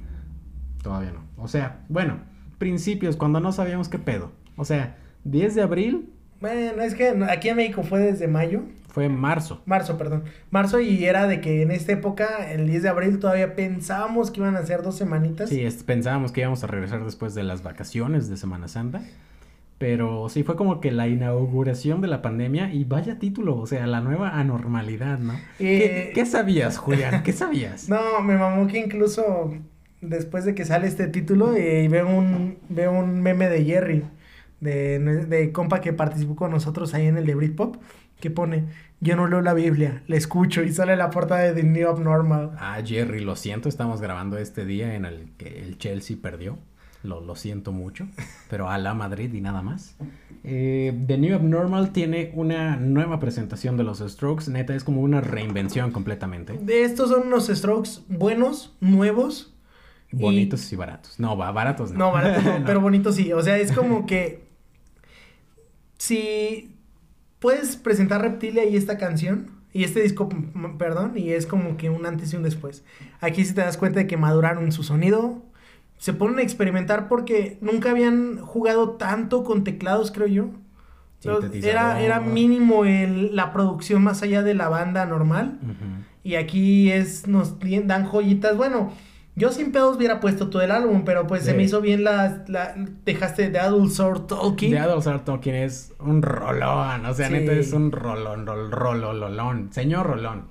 Todavía 0.83 1.11
no. 1.13 1.25
O 1.43 1.49
sea, 1.49 1.81
bueno, 1.89 2.19
principios, 2.59 3.17
cuando 3.17 3.41
no 3.41 3.51
sabíamos 3.51 3.89
qué 3.89 3.99
pedo. 3.99 4.31
O 4.57 4.65
sea, 4.67 4.99
10 5.25 5.55
de 5.55 5.63
abril 5.63 6.13
Bueno, 6.41 6.83
es 6.83 6.95
que 6.95 7.09
aquí 7.29 7.49
en 7.49 7.57
México 7.57 7.83
fue 7.83 8.01
desde 8.01 8.29
mayo. 8.29 8.63
Fue 8.93 9.09
marzo. 9.09 9.63
Marzo, 9.67 9.97
perdón. 9.97 10.25
Marzo 10.51 10.81
y 10.81 11.05
era 11.05 11.27
de 11.27 11.41
que 11.41 11.63
en 11.63 11.71
esta 11.71 11.93
época, 11.93 12.51
el 12.53 12.67
10 12.67 12.83
de 12.83 12.89
abril, 12.89 13.19
todavía 13.19 13.55
pensábamos 13.55 14.31
que 14.31 14.41
iban 14.41 14.57
a 14.57 14.67
ser 14.67 14.83
dos 14.83 14.97
semanitas. 14.97 15.49
Sí, 15.51 15.61
es- 15.65 15.83
pensábamos 15.83 16.33
que 16.33 16.41
íbamos 16.41 16.63
a 16.65 16.67
regresar 16.67 17.05
después 17.05 17.35
de 17.35 17.43
las 17.45 17.63
vacaciones 17.63 18.29
de 18.29 18.37
Semana 18.37 18.69
Santa. 18.69 19.03
Pero 19.79 20.29
sí 20.29 20.43
fue 20.43 20.57
como 20.57 20.79
que 20.81 20.91
la 20.93 21.09
inauguración 21.09 22.03
de 22.03 22.09
la 22.09 22.21
pandemia 22.21 22.71
y 22.73 22.85
vaya 22.85 23.19
título, 23.19 23.57
o 23.57 23.67
sea, 23.67 23.87
la 23.87 24.03
nueva 24.03 24.39
anormalidad, 24.39 25.19
¿no? 25.19 25.33
¿Qué, 25.57 26.09
Eh, 26.09 26.13
qué 26.15 26.27
sabías, 26.27 26.77
Julián? 26.77 27.23
¿Qué 27.23 27.33
sabías? 27.33 27.89
No, 27.89 28.21
me 28.23 28.37
mamó 28.37 28.67
que 28.67 28.79
incluso 28.79 29.55
después 30.03 30.45
de 30.45 30.55
que 30.55 30.67
sale 30.67 30.87
este 30.87 31.07
título, 31.07 31.55
eh, 31.57 31.89
veo 31.89 32.09
un 32.09 32.59
veo 32.69 32.93
un 32.93 33.23
meme 33.23 33.49
de 33.49 33.65
Jerry, 33.65 34.05
de, 34.61 34.99
de 34.99 35.53
compa 35.53 35.81
que 35.81 35.95
participó 35.95 36.37
con 36.37 36.51
nosotros 36.51 36.93
ahí 36.93 37.07
en 37.07 37.17
el 37.17 37.25
de 37.25 37.35
Britpop, 37.35 37.77
que 38.21 38.31
pone, 38.31 38.65
yo 39.01 39.17
no 39.17 39.27
leo 39.27 39.41
la 39.41 39.55
Biblia, 39.55 40.03
la 40.07 40.17
escucho 40.17 40.63
y 40.63 40.73
sale 40.73 40.95
la 40.97 41.11
portada 41.11 41.41
de 41.43 41.53
The 41.55 41.65
New 41.65 41.89
Abnormal. 41.89 42.53
Ah, 42.59 42.81
Jerry, 42.85 43.21
lo 43.21 43.35
siento, 43.37 43.69
estamos 43.69 44.01
grabando 44.01 44.39
este 44.39 44.65
día 44.65 44.95
en 44.95 45.05
el 45.05 45.31
que 45.39 45.63
el 45.63 45.79
Chelsea 45.79 46.17
perdió. 46.21 46.59
Lo, 47.03 47.23
lo 47.23 47.35
siento 47.35 47.73
mucho, 47.73 48.07
pero 48.51 48.69
a 48.69 48.77
la 48.77 48.93
Madrid 48.93 49.33
y 49.33 49.41
nada 49.41 49.63
más. 49.63 49.97
Eh, 50.45 50.93
The 51.07 51.17
New 51.17 51.35
Abnormal 51.35 51.93
tiene 51.93 52.31
una 52.35 52.77
nueva 52.77 53.19
presentación 53.19 53.79
de 53.79 53.85
los 53.85 54.01
Strokes. 54.01 54.51
Neta, 54.51 54.75
es 54.75 54.85
como 54.85 55.01
una 55.01 55.23
reinvención 55.23 55.93
completamente. 55.93 56.59
De 56.61 56.85
estos 56.85 57.09
son 57.09 57.29
unos 57.29 57.47
strokes 57.47 58.03
buenos, 58.09 58.77
nuevos. 58.81 59.55
Bonitos 60.13 60.71
y 60.75 60.77
baratos. 60.77 61.19
No, 61.19 61.37
ba- 61.39 61.53
baratos 61.53 61.91
no. 61.93 61.99
No, 62.01 62.13
baratos 62.13 62.45
no, 62.45 62.59
No. 62.59 62.67
pero 62.67 62.83
bonitos 62.83 63.15
sí. 63.15 63.33
O 63.33 63.43
sea, 63.43 63.57
es 63.57 63.73
como 63.73 64.05
que 64.05 64.45
si 65.97 66.77
puedes 67.41 67.77
presentar 67.77 68.23
Reptilia 68.23 68.65
y 68.65 68.77
esta 68.77 68.97
canción 68.97 69.51
y 69.73 69.85
este 69.85 70.03
disco, 70.03 70.29
perdón, 70.79 71.13
y 71.17 71.31
es 71.31 71.47
como 71.47 71.77
que 71.77 71.91
un 71.91 72.07
antes 72.07 72.33
y 72.33 72.37
un 72.37 72.43
después. 72.43 72.85
Aquí 73.21 73.45
sí 73.45 73.55
te 73.55 73.61
das 73.61 73.77
cuenta 73.77 74.01
de 74.01 74.07
que 74.07 74.17
maduraron 74.17 74.73
su 74.73 74.83
sonido. 74.83 75.43
Se 75.99 76.13
ponen 76.13 76.39
a 76.39 76.43
experimentar 76.43 77.09
porque 77.09 77.59
nunca 77.61 77.91
habían 77.91 78.39
jugado 78.39 78.93
tanto 78.93 79.45
con 79.45 79.65
teclados, 79.65 80.11
creo 80.11 80.27
yo. 80.27 80.51
Era, 81.53 82.01
era 82.01 82.21
mínimo 82.21 82.85
el, 82.85 83.37
la 83.37 83.53
producción 83.53 84.03
más 84.03 84.23
allá 84.23 84.43
de 84.43 84.55
la 84.55 84.69
banda 84.69 85.05
normal. 85.07 85.59
Y 86.25 86.35
aquí 86.35 86.91
es, 86.91 87.29
nos 87.29 87.57
dan 87.61 88.07
joyitas. 88.07 88.57
Bueno, 88.57 88.93
yo 89.41 89.51
sin 89.51 89.73
pedos 89.73 89.97
hubiera 89.97 90.21
puesto 90.21 90.49
todo 90.51 90.63
el 90.63 90.71
álbum, 90.71 91.03
pero 91.05 91.27
pues 91.27 91.43
se 91.45 91.55
me 91.55 91.63
hizo 91.65 91.81
bien 91.81 92.05
la, 92.05 92.45
la 92.47 92.75
dejaste 93.05 93.51
de 93.51 93.59
Adult 93.59 93.91
Sword 93.91 94.27
Talking. 94.27 94.71
The 94.71 94.79
Adult 94.79 95.07
Art 95.07 95.25
Talking 95.25 95.55
es 95.55 95.93
un 95.99 96.23
rolón. 96.23 97.07
O 97.07 97.15
sea, 97.15 97.27
Sí. 97.29 97.33
neta 97.33 97.53
es 97.53 97.73
un 97.73 97.91
rolón, 97.91 98.47
rol, 98.47 98.71
rolololón. 98.71 99.73
Señor 99.73 100.07
rolón. 100.07 100.49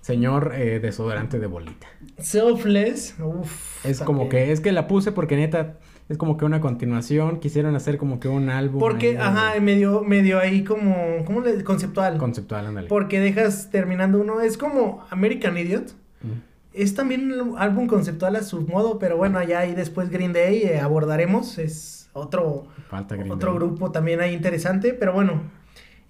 Señor 0.00 0.52
eh, 0.54 0.80
desodorante 0.80 1.38
de 1.38 1.46
bolita. 1.46 1.86
Selfless. 2.18 3.14
Uf, 3.20 3.86
Es 3.86 4.00
como 4.00 4.28
que, 4.28 4.52
es 4.52 4.60
que 4.60 4.72
la 4.72 4.86
puse 4.86 5.12
porque 5.12 5.36
neta, 5.36 5.78
es 6.08 6.18
como 6.18 6.36
que 6.36 6.44
una 6.44 6.60
continuación, 6.60 7.38
quisieron 7.40 7.74
hacer 7.76 7.96
como 7.96 8.20
que 8.20 8.28
un 8.28 8.50
álbum. 8.50 8.80
Porque, 8.80 9.08
ahí 9.10 9.14
de- 9.14 9.20
ajá, 9.20 9.60
medio, 9.60 10.02
medio 10.02 10.38
ahí 10.40 10.62
como, 10.64 11.24
¿cómo 11.24 11.40
le? 11.40 11.62
Conceptual. 11.64 12.18
Conceptual, 12.18 12.66
ándale. 12.66 12.88
Porque 12.88 13.20
dejas 13.20 13.70
terminando 13.70 14.20
uno, 14.20 14.40
es 14.42 14.58
como 14.58 15.04
American 15.10 15.56
Idiot. 15.56 15.92
Mm. 16.22 16.53
Es 16.74 16.94
también 16.94 17.32
un 17.40 17.56
álbum 17.56 17.86
conceptual 17.86 18.34
a 18.36 18.42
su 18.42 18.60
modo, 18.62 18.98
pero 18.98 19.16
bueno, 19.16 19.38
allá 19.38 19.60
ahí 19.60 19.74
después 19.74 20.10
Green 20.10 20.32
Day 20.32 20.62
eh, 20.64 20.80
abordaremos. 20.80 21.56
Es 21.58 22.10
otro, 22.12 22.66
Falta 22.88 23.16
otro 23.30 23.50
Day. 23.50 23.58
grupo 23.58 23.92
también 23.92 24.20
ahí 24.20 24.34
interesante, 24.34 24.92
pero 24.92 25.12
bueno. 25.12 25.42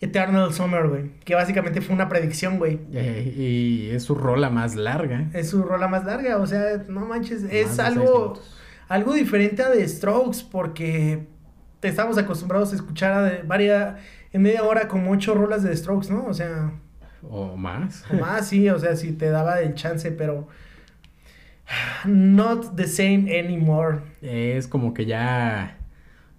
Eternal 0.00 0.52
Summer, 0.52 0.88
güey. 0.88 1.10
Que 1.24 1.34
básicamente 1.34 1.80
fue 1.80 1.94
una 1.94 2.08
predicción, 2.08 2.58
güey. 2.58 2.80
Eh, 2.92 3.34
y 3.36 3.90
es 3.90 4.02
su 4.04 4.14
rola 4.14 4.50
más 4.50 4.74
larga. 4.74 5.28
Es 5.32 5.50
su 5.50 5.62
rola 5.62 5.86
más 5.86 6.04
larga, 6.04 6.38
o 6.38 6.46
sea, 6.46 6.84
no 6.88 7.06
manches, 7.06 7.42
Más 7.42 7.52
es 7.52 7.78
algo, 7.78 8.40
algo 8.88 9.12
diferente 9.14 9.62
a 9.62 9.70
The 9.70 9.86
Strokes 9.86 10.44
porque 10.50 11.26
te 11.80 11.88
estamos 11.88 12.18
acostumbrados 12.18 12.72
a 12.72 12.76
escuchar 12.76 13.12
a 13.12 13.22
de 13.22 13.42
varias, 13.42 13.96
en 14.32 14.42
media 14.42 14.64
hora 14.64 14.88
como 14.88 15.10
ocho 15.10 15.34
rolas 15.34 15.62
de 15.62 15.70
The 15.70 15.76
Strokes, 15.76 16.10
¿no? 16.10 16.24
O 16.24 16.34
sea, 16.34 16.72
O 17.30 17.56
más. 17.56 18.04
o 18.10 18.14
más, 18.14 18.48
sí, 18.48 18.68
o 18.68 18.78
sea, 18.78 18.96
si 18.96 19.12
te 19.12 19.30
daba 19.30 19.60
el 19.60 19.74
chance, 19.74 20.10
pero 20.12 20.48
not 22.04 22.76
the 22.76 22.86
same 22.86 23.38
anymore. 23.38 24.00
Es 24.22 24.68
como 24.68 24.94
que 24.94 25.06
ya 25.06 25.78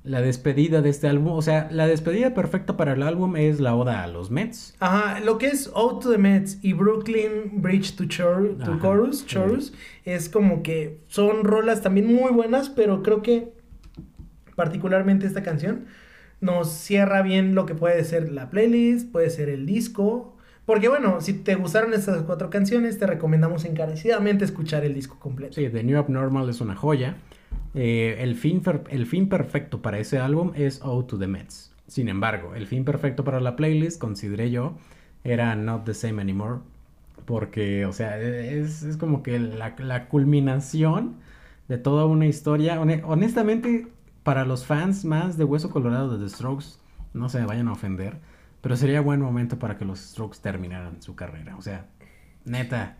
la 0.04 0.22
despedida 0.22 0.82
de 0.82 0.90
este 0.90 1.08
álbum. 1.08 1.34
O 1.34 1.42
sea, 1.42 1.68
la 1.72 1.88
despedida 1.88 2.34
perfecta 2.34 2.78
para 2.78 2.94
el 2.94 3.02
álbum 3.02 3.36
es 3.36 3.60
la 3.60 3.76
oda 3.76 4.04
a 4.04 4.08
los 4.08 4.30
Mets. 4.30 4.76
Ajá, 4.80 5.20
lo 5.20 5.38
que 5.38 5.48
es 5.48 5.70
Out 5.74 6.04
to 6.04 6.12
the 6.12 6.18
Mets 6.18 6.60
y 6.62 6.74
Brooklyn 6.74 7.62
Bridge 7.62 7.96
to, 7.96 8.06
Chor 8.06 8.58
to 8.64 8.74
Ajá, 8.74 8.82
Chorus, 8.82 9.20
sí. 9.20 9.26
Chorus, 9.26 9.74
es 10.06 10.30
como 10.30 10.62
que 10.62 11.02
son 11.08 11.44
rolas 11.44 11.82
también 11.82 12.14
muy 12.14 12.32
buenas, 12.32 12.70
pero 12.70 13.02
creo 13.02 13.22
que 13.22 13.54
particularmente 14.56 15.26
esta 15.26 15.44
canción 15.44 15.86
nos 16.40 16.72
cierra 16.72 17.24
bien 17.24 17.56
lo 17.56 17.66
que 17.66 17.74
puede 17.74 18.04
ser 18.04 18.32
la 18.32 18.50
playlist, 18.50 19.12
puede 19.12 19.30
ser 19.32 19.50
el 19.50 19.66
disco. 19.66 20.35
Porque 20.66 20.90
bueno, 20.90 21.22
si 21.22 21.34
te 21.34 21.56
gustaron 21.56 21.94
estas 21.94 22.24
cuatro 22.24 22.50
canciones, 22.50 22.98
te 22.98 23.06
recomendamos 23.06 23.66
encarecidamente 23.66 24.46
escuchar 24.46 24.84
el 24.84 24.94
disco 24.94 25.20
completo. 25.20 25.54
Sí, 25.54 25.70
The 25.70 25.84
New 25.84 25.98
Abnormal 25.98 26.50
es 26.50 26.60
una 26.62 26.76
joya. 26.76 27.18
Eh, 27.76 28.18
el, 28.20 28.36
fin 28.36 28.64
el 28.90 29.06
fin 29.06 29.30
perfecto 29.30 29.82
para 29.82 30.00
ese 30.00 30.18
álbum 30.18 30.52
es 30.56 30.82
Ode 30.84 31.08
to 31.08 31.20
the 31.20 31.28
Mets. 31.28 31.72
Sin 31.88 32.10
embargo, 32.10 32.56
el 32.56 32.66
fin 32.66 32.84
perfecto 32.84 33.24
para 33.24 33.40
la 33.40 33.56
playlist, 33.56 34.02
consideré 34.02 34.50
yo, 34.50 34.76
era 35.24 35.56
Not 35.56 35.86
the 35.86 35.94
Same 35.94 36.22
Anymore. 36.22 36.62
Porque, 37.26 37.86
o 37.86 37.94
sea, 37.94 38.20
es, 38.20 38.84
es 38.84 38.98
como 38.98 39.24
que 39.24 39.40
la, 39.40 39.76
la 39.78 40.08
culminación 40.08 41.16
de 41.68 41.78
toda 41.78 42.06
una 42.06 42.26
historia. 42.28 42.80
Hone- 42.82 43.04
honestamente, 43.06 43.88
para 44.24 44.46
los 44.46 44.66
fans 44.66 45.06
más 45.06 45.38
de 45.38 45.44
Hueso 45.44 45.70
Colorado 45.70 46.18
de 46.18 46.24
The 46.24 46.30
Strokes, 46.30 46.80
no 47.14 47.30
se 47.30 47.44
vayan 47.46 47.68
a 47.68 47.74
ofender, 47.74 48.18
pero 48.66 48.76
sería 48.78 49.00
buen 49.00 49.22
momento 49.22 49.60
para 49.60 49.78
que 49.78 49.86
los 49.86 50.00
Strokes 50.00 50.40
terminaran 50.42 51.00
su 51.00 51.16
carrera. 51.16 51.56
O 51.56 51.62
sea, 51.62 51.86
neta, 52.46 52.98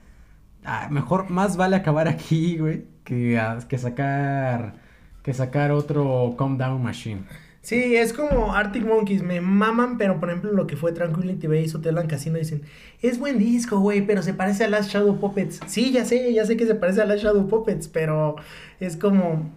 ah, 0.64 0.90
mejor, 0.92 1.32
más 1.32 1.58
vale 1.58 1.76
acabar 1.76 2.08
aquí, 2.08 2.60
güey, 2.60 2.86
que, 3.04 3.40
ah, 3.40 3.58
que 3.68 3.80
sacar, 3.80 4.76
que 5.24 5.34
sacar 5.34 5.72
otro 5.72 6.36
Calm 6.38 6.60
Down 6.60 6.84
Machine. 6.84 7.24
Sí, 7.62 7.96
es 7.96 8.14
como 8.14 8.54
Arctic 8.54 8.86
Monkeys, 8.86 9.24
me 9.24 9.42
maman, 9.42 9.98
pero 9.98 10.20
por 10.20 10.30
ejemplo 10.30 10.52
lo 10.52 10.68
que 10.68 10.78
fue 10.78 10.92
Tranquility 10.92 11.48
Base, 11.48 11.76
Hotel 11.76 11.98
and 11.98 12.12
Casino 12.12 12.38
dicen, 12.38 12.62
es 13.02 13.18
buen 13.18 13.40
disco, 13.40 13.80
güey, 13.80 14.06
pero 14.06 14.22
se 14.22 14.36
parece 14.36 14.66
a 14.66 14.68
Last 14.70 14.92
Shadow 14.92 15.20
Puppets. 15.20 15.62
Sí, 15.66 15.92
ya 15.92 16.06
sé, 16.06 16.32
ya 16.32 16.46
sé 16.46 16.58
que 16.58 16.68
se 16.68 16.76
parece 16.76 17.02
a 17.02 17.06
Last 17.06 17.24
Shadow 17.24 17.48
Puppets, 17.48 17.88
pero 17.88 18.36
es 18.80 18.98
como, 18.98 19.50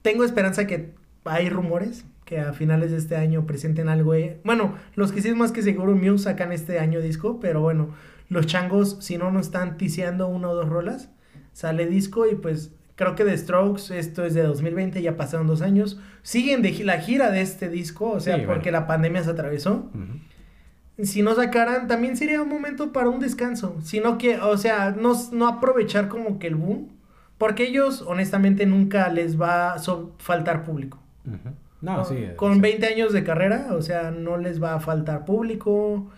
tengo 0.00 0.24
esperanza 0.24 0.66
que 0.66 0.94
hay 1.26 1.50
rumores 1.50 2.06
que 2.30 2.38
a 2.38 2.52
finales 2.52 2.92
de 2.92 2.96
este 2.98 3.16
año 3.16 3.44
presenten 3.44 3.88
algo. 3.88 4.14
eh. 4.14 4.40
Bueno, 4.44 4.76
los 4.94 5.10
que 5.10 5.20
sí 5.20 5.26
es 5.28 5.34
más 5.34 5.50
que 5.50 5.62
seguro 5.62 5.96
Muse 5.96 6.22
sacan 6.24 6.52
este 6.52 6.78
año 6.78 7.00
disco, 7.00 7.40
pero 7.40 7.60
bueno, 7.60 7.88
los 8.28 8.46
changos, 8.46 8.98
si 9.00 9.18
no 9.18 9.32
nos 9.32 9.46
están 9.46 9.76
tiseando 9.76 10.28
una 10.28 10.48
o 10.48 10.54
dos 10.54 10.68
rolas, 10.68 11.10
sale 11.52 11.86
disco 11.88 12.28
y 12.30 12.36
pues 12.36 12.72
creo 12.94 13.16
que 13.16 13.24
The 13.24 13.36
Strokes, 13.36 13.98
esto 13.98 14.24
es 14.24 14.34
de 14.34 14.44
2020, 14.44 15.02
ya 15.02 15.16
pasaron 15.16 15.48
dos 15.48 15.60
años, 15.60 15.98
siguen 16.22 16.62
de 16.62 16.70
la 16.84 16.98
gira 17.00 17.32
de 17.32 17.40
este 17.40 17.68
disco, 17.68 18.10
o 18.12 18.20
sea, 18.20 18.36
Sí, 18.36 18.42
porque 18.46 18.70
bueno. 18.70 18.80
la 18.82 18.86
pandemia 18.86 19.24
se 19.24 19.30
atravesó. 19.30 19.90
Ujú. 19.92 21.04
si 21.04 21.22
no 21.22 21.34
sacaran, 21.34 21.88
también 21.88 22.16
sería 22.16 22.40
un 22.42 22.48
momento 22.48 22.92
para 22.92 23.08
un 23.08 23.18
descanso. 23.18 23.76
Sino 23.82 24.18
que, 24.18 24.38
o 24.38 24.56
sea, 24.56 24.90
no, 24.92 25.14
no 25.32 25.48
aprovechar 25.48 26.06
como 26.08 26.38
que 26.38 26.46
el 26.46 26.54
boom. 26.54 26.90
Porque 27.38 27.66
ellos, 27.66 28.02
honestamente, 28.06 28.66
nunca 28.66 29.08
les 29.08 29.40
va 29.40 29.72
a 29.72 29.78
so- 29.78 30.12
faltar 30.18 30.62
público. 30.62 30.98
Ujú. 31.26 31.54
No, 31.80 32.04
sí. 32.04 32.26
Con 32.36 32.52
sea, 32.54 32.62
20 32.62 32.86
años 32.86 33.12
de 33.12 33.24
carrera, 33.24 33.68
o 33.74 33.82
sea, 33.82 34.10
no 34.10 34.36
les 34.36 34.62
va 34.62 34.74
a 34.74 34.80
faltar 34.80 35.24
público. 35.24 36.10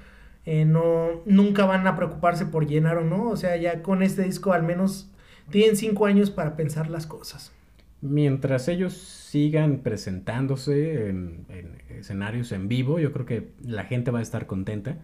eh, 0.45 0.65
no, 0.65 1.23
nunca 1.27 1.67
van 1.67 1.87
a 1.87 1.97
preocuparse 1.97 2.47
por 2.47 2.67
llenar 2.67 2.99
o 2.99 3.05
no. 3.05 3.31
O 3.31 3.37
sea, 3.37 3.57
ya 3.57 3.83
con 3.83 4.03
este 4.03 4.23
disco 4.25 4.53
al 4.53 4.63
menos 4.65 5.11
tienen 5.51 5.77
5 5.77 6.07
años 6.07 6.31
para 6.31 6.57
pensar 6.57 6.91
las 6.91 7.07
cosas. 7.07 7.53
Mientras 8.01 8.67
ellos 8.67 8.95
sigan 8.95 9.79
presentándose 9.79 11.09
en, 11.09 11.47
en 11.49 11.81
escenarios 11.89 12.51
en 12.51 12.67
vivo, 12.69 12.99
yo 12.99 13.13
creo 13.13 13.27
que 13.27 13.53
la 13.63 13.85
gente 13.85 14.11
va 14.11 14.19
a 14.19 14.23
estar 14.23 14.47
contenta. 14.47 14.99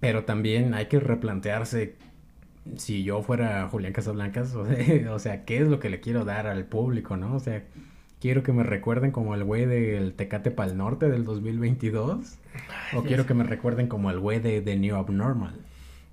Pero 0.00 0.24
también 0.24 0.74
hay 0.74 0.86
que 0.86 0.98
replantearse 1.00 1.96
si 2.76 3.04
yo 3.04 3.22
fuera 3.22 3.68
Julián 3.68 3.92
Casablancas, 3.92 4.54
o 4.54 4.66
sea, 4.74 5.12
o 5.14 5.18
sea, 5.18 5.44
¿qué 5.44 5.58
es 5.58 5.68
lo 5.68 5.80
que 5.80 5.90
le 5.90 6.00
quiero 6.00 6.24
dar 6.24 6.46
al 6.46 6.64
público, 6.66 7.16
no? 7.16 7.34
O 7.36 7.40
sea, 7.40 7.64
quiero 8.20 8.42
que 8.42 8.52
me 8.52 8.62
recuerden 8.62 9.10
como 9.10 9.34
el 9.34 9.44
güey 9.44 9.66
del 9.66 10.12
Tecate 10.14 10.50
Pal 10.50 10.76
Norte 10.76 11.08
del 11.08 11.24
2022, 11.24 12.38
o 12.96 13.02
quiero 13.02 13.26
que 13.26 13.34
me 13.34 13.44
recuerden 13.44 13.86
como 13.88 14.10
el 14.10 14.18
güey 14.20 14.40
de 14.40 14.60
The 14.60 14.76
New 14.76 14.96
Abnormal, 14.96 15.54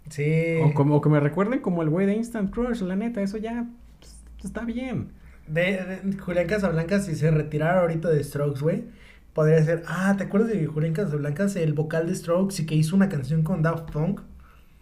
Sí. 0.09 0.57
o 0.63 0.73
como 0.73 1.01
que 1.01 1.09
me 1.09 1.19
recuerden 1.19 1.59
como 1.59 1.81
el 1.81 1.89
güey 1.89 2.05
de 2.07 2.15
Instant 2.15 2.51
Crush, 2.53 2.81
la 2.81 2.95
neta, 2.95 3.21
eso 3.21 3.37
ya 3.37 3.65
pues, 3.99 4.15
está 4.43 4.61
bien. 4.63 5.09
De, 5.47 6.01
de- 6.03 6.17
Julián 6.19 6.47
Casablancas, 6.47 7.05
si 7.05 7.15
se 7.15 7.31
retirara 7.31 7.81
ahorita 7.81 8.09
de 8.09 8.23
Strokes, 8.23 8.61
güey, 8.61 8.85
podría 9.33 9.63
ser. 9.63 9.83
Ah, 9.87 10.15
¿te 10.17 10.25
acuerdas 10.25 10.49
de 10.49 10.65
Julián 10.65 10.93
Casablancas, 10.93 11.55
el 11.55 11.73
vocal 11.73 12.07
de 12.07 12.15
Strokes 12.15 12.61
y 12.61 12.65
que 12.65 12.75
hizo 12.75 12.95
una 12.95 13.07
canción 13.09 13.43
con 13.43 13.61
Daft 13.61 13.91
Punk? 13.91 14.21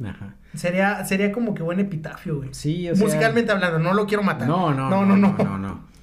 Ajá. 0.03 0.36
Sería, 0.55 1.05
sería 1.05 1.32
como 1.32 1.53
que 1.53 1.63
buen 1.63 1.80
epitafio, 1.80 2.38
güey. 2.38 2.49
Sí, 2.53 2.89
o 2.89 2.95
sea... 2.95 3.05
Musicalmente 3.05 3.51
hablando, 3.51 3.80
no 3.80 3.93
lo 3.93 4.05
quiero 4.07 4.23
matar. 4.23 4.47
No, 4.47 4.73
no, 4.73 4.89
no, 4.89 5.05
no. 5.05 5.15
no. 5.15 5.38
no, 5.38 5.57
no. 5.57 5.95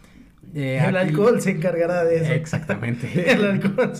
Eh, 0.54 0.78
El 0.86 0.96
aquí- 0.96 1.08
alcohol 1.10 1.40
se 1.40 1.50
encargará 1.52 2.04
de 2.04 2.16
eso. 2.16 2.32
Exactamente. 2.32 3.32
El 3.32 3.44
alcohol. 3.44 3.92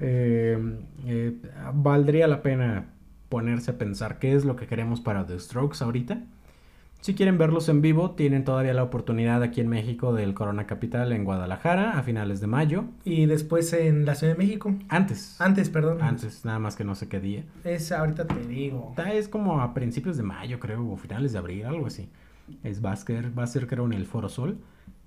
Eh, 0.00 0.58
eh, 1.06 1.32
valdría 1.74 2.28
la 2.28 2.42
pena 2.42 2.86
ponerse 3.28 3.72
a 3.72 3.78
pensar 3.78 4.18
qué 4.18 4.34
es 4.34 4.44
lo 4.44 4.56
que 4.56 4.66
queremos 4.66 5.00
para 5.00 5.26
The 5.26 5.38
Strokes 5.38 5.82
ahorita. 5.82 6.20
Si 7.00 7.14
quieren 7.14 7.38
verlos 7.38 7.68
en 7.68 7.80
vivo, 7.80 8.12
tienen 8.12 8.44
todavía 8.44 8.74
la 8.74 8.82
oportunidad 8.82 9.42
aquí 9.44 9.60
en 9.60 9.68
México 9.68 10.12
del 10.12 10.34
Corona 10.34 10.66
Capital 10.66 11.12
en 11.12 11.24
Guadalajara 11.24 11.96
a 11.96 12.02
finales 12.02 12.40
de 12.40 12.48
mayo. 12.48 12.86
Y 13.04 13.26
después 13.26 13.72
en 13.72 14.04
la 14.04 14.16
Ciudad 14.16 14.32
de 14.32 14.38
México. 14.38 14.74
Antes. 14.88 15.40
Antes, 15.40 15.68
perdón. 15.70 16.02
Antes, 16.02 16.44
nada 16.44 16.58
más 16.58 16.74
que 16.74 16.82
no 16.82 16.96
sé 16.96 17.08
qué 17.08 17.20
día. 17.20 17.44
Es 17.62 17.92
ahorita 17.92 18.26
te 18.26 18.40
digo. 18.48 18.94
Es 19.14 19.28
como 19.28 19.60
a 19.60 19.74
principios 19.74 20.16
de 20.16 20.24
mayo, 20.24 20.58
creo, 20.58 20.88
o 20.90 20.96
finales 20.96 21.32
de 21.32 21.38
abril, 21.38 21.66
algo 21.66 21.86
así. 21.86 22.08
Es, 22.64 22.84
va, 22.84 22.90
a 22.92 22.96
ser, 22.96 23.38
va 23.38 23.44
a 23.44 23.46
ser, 23.46 23.68
creo, 23.68 23.86
en 23.86 23.92
el 23.92 24.04
Foro 24.06 24.28
Sol. 24.28 24.58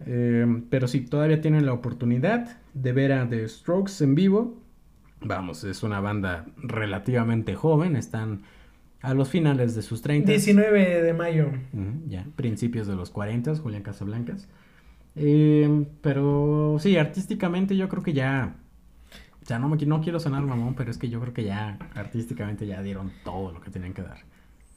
Eh, 0.05 0.63
pero 0.69 0.87
sí, 0.87 1.01
todavía 1.01 1.41
tienen 1.41 1.65
la 1.65 1.73
oportunidad 1.73 2.57
de 2.73 2.93
ver 2.93 3.13
a 3.13 3.27
The 3.27 3.47
Strokes 3.47 4.03
en 4.03 4.15
vivo. 4.15 4.57
Vamos, 5.21 5.63
es 5.63 5.83
una 5.83 5.99
banda 5.99 6.45
relativamente 6.57 7.55
joven, 7.55 7.95
están 7.95 8.41
a 9.01 9.13
los 9.13 9.29
finales 9.29 9.75
de 9.75 9.81
sus 9.81 10.01
30. 10.01 10.31
19 10.31 11.01
de 11.01 11.13
mayo. 11.13 11.51
Ya, 12.07 12.25
principios 12.35 12.87
de 12.87 12.95
los 12.95 13.09
40, 13.09 13.55
Julián 13.55 13.83
Casablancas. 13.83 14.47
Eh, 15.15 15.85
pero 16.01 16.77
sí, 16.79 16.97
artísticamente 16.97 17.75
yo 17.75 17.89
creo 17.89 18.03
que 18.03 18.13
ya. 18.13 18.55
O 19.41 19.45
sea, 19.45 19.57
no, 19.59 19.69
me, 19.69 19.77
no 19.77 20.01
quiero 20.01 20.19
sonar 20.19 20.43
mamón, 20.43 20.75
pero 20.75 20.91
es 20.91 20.97
que 20.97 21.09
yo 21.09 21.19
creo 21.19 21.33
que 21.33 21.43
ya 21.43 21.77
artísticamente 21.95 22.67
ya 22.67 22.81
dieron 22.81 23.11
todo 23.23 23.51
lo 23.51 23.59
que 23.61 23.71
tenían 23.71 23.93
que 23.93 24.03
dar. 24.03 24.19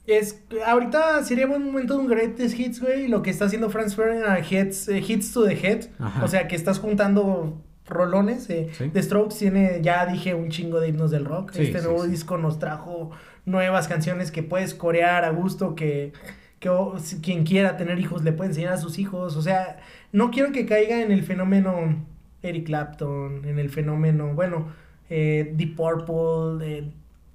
Es, 0.07 0.43
ahorita 0.65 1.23
sería 1.23 1.47
buen 1.47 1.63
momento 1.63 1.95
de 1.95 1.99
un 2.01 2.07
Greatest 2.07 2.59
Hits, 2.59 2.81
güey. 2.81 3.07
Lo 3.07 3.21
que 3.21 3.29
está 3.31 3.45
haciendo 3.45 3.69
Franz 3.69 3.95
Ferdinand 3.95 4.29
a 4.29 4.39
hits, 4.39 4.87
eh, 4.87 5.03
hits 5.05 5.31
to 5.31 5.45
the 5.45 5.53
Head. 5.55 5.85
Ajá. 5.99 6.23
O 6.23 6.27
sea, 6.27 6.47
que 6.47 6.55
estás 6.55 6.79
juntando 6.79 7.61
rolones. 7.87 8.49
eh. 8.49 8.69
Sí. 8.73 8.89
The 8.89 9.01
Strokes 9.01 9.37
tiene, 9.37 9.79
ya 9.81 10.05
dije, 10.05 10.35
un 10.35 10.49
chingo 10.49 10.79
de 10.79 10.89
himnos 10.89 11.11
del 11.11 11.25
rock. 11.25 11.51
Sí, 11.53 11.63
este 11.63 11.79
sí, 11.79 11.85
nuevo 11.85 12.05
disco 12.05 12.37
nos 12.37 12.59
trajo 12.59 13.11
nuevas 13.45 13.87
canciones 13.87 14.31
que 14.31 14.43
puedes 14.43 14.73
corear 14.73 15.23
a 15.23 15.29
gusto, 15.29 15.75
que, 15.75 16.13
que 16.59 16.69
si 16.99 17.21
quien 17.21 17.43
quiera 17.43 17.77
tener 17.77 17.99
hijos 17.99 18.23
le 18.23 18.31
puede 18.31 18.49
enseñar 18.49 18.73
a 18.73 18.77
sus 18.77 18.97
hijos. 18.99 19.35
O 19.35 19.41
sea, 19.41 19.77
no 20.11 20.31
quiero 20.31 20.51
que 20.51 20.65
caiga 20.65 21.01
en 21.01 21.11
el 21.11 21.23
fenómeno 21.23 22.05
Eric 22.41 22.65
Clapton, 22.67 23.45
en 23.45 23.59
el 23.59 23.69
fenómeno, 23.69 24.33
bueno, 24.33 24.67
eh, 25.09 25.51
Deep 25.55 25.75
Purple, 25.75 26.65
eh, 26.77 26.91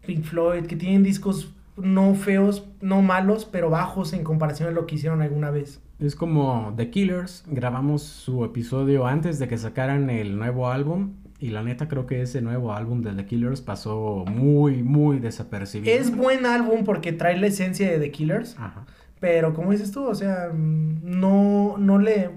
Pink 0.07 0.25
Floyd, 0.25 0.67
que 0.67 0.77
tienen 0.77 1.03
discos 1.03 1.53
no 1.83 2.15
feos, 2.15 2.69
no 2.81 3.03
malos, 3.03 3.45
pero 3.45 3.71
bajos 3.71 4.13
en 4.13 4.25
comparación 4.25 4.69
a 4.69 4.73
lo 4.73 4.87
que 4.87 4.97
hicieron 4.97 5.23
alguna 5.23 5.51
vez. 5.51 5.83
Es 5.99 6.15
como 6.15 6.73
The 6.77 6.91
Killers, 6.91 7.45
grabamos 7.47 8.03
su 8.03 8.45
episodio 8.45 9.07
antes 9.07 9.39
de 9.39 9.49
que 9.49 9.59
sacaran 9.59 10.09
el 10.09 10.39
nuevo 10.39 10.69
álbum 10.69 11.15
y 11.39 11.49
la 11.49 11.63
neta 11.63 11.89
creo 11.89 12.07
que 12.07 12.21
ese 12.23 12.43
nuevo 12.43 12.73
álbum 12.75 13.03
de 13.03 13.13
The 13.13 13.25
Killers 13.25 13.63
pasó 13.63 14.25
muy, 14.29 14.83
muy 14.83 15.19
desapercibido. 15.19 15.93
Es 15.93 16.15
buen 16.15 16.45
álbum 16.47 16.85
porque 16.85 17.13
trae 17.13 17.37
la 17.39 17.47
esencia 17.47 17.91
de 17.91 17.99
The 17.99 18.11
Killers, 18.11 18.57
Ajá. 18.59 18.85
pero 19.21 19.55
como 19.55 19.73
dices 19.73 19.91
tú, 19.91 20.05
o 20.05 20.15
sea, 20.15 20.51
no, 20.55 21.77
no 21.79 21.99
le, 21.99 22.31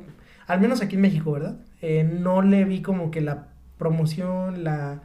al 0.47 0.61
menos 0.61 0.81
aquí 0.81 0.95
en 0.95 1.01
México, 1.01 1.33
¿verdad? 1.33 1.59
Eh, 1.81 2.03
no 2.03 2.41
le 2.41 2.63
vi 2.63 2.81
como 2.81 3.11
que 3.11 3.19
la 3.19 3.47
promoción, 3.77 4.63
la, 4.63 5.03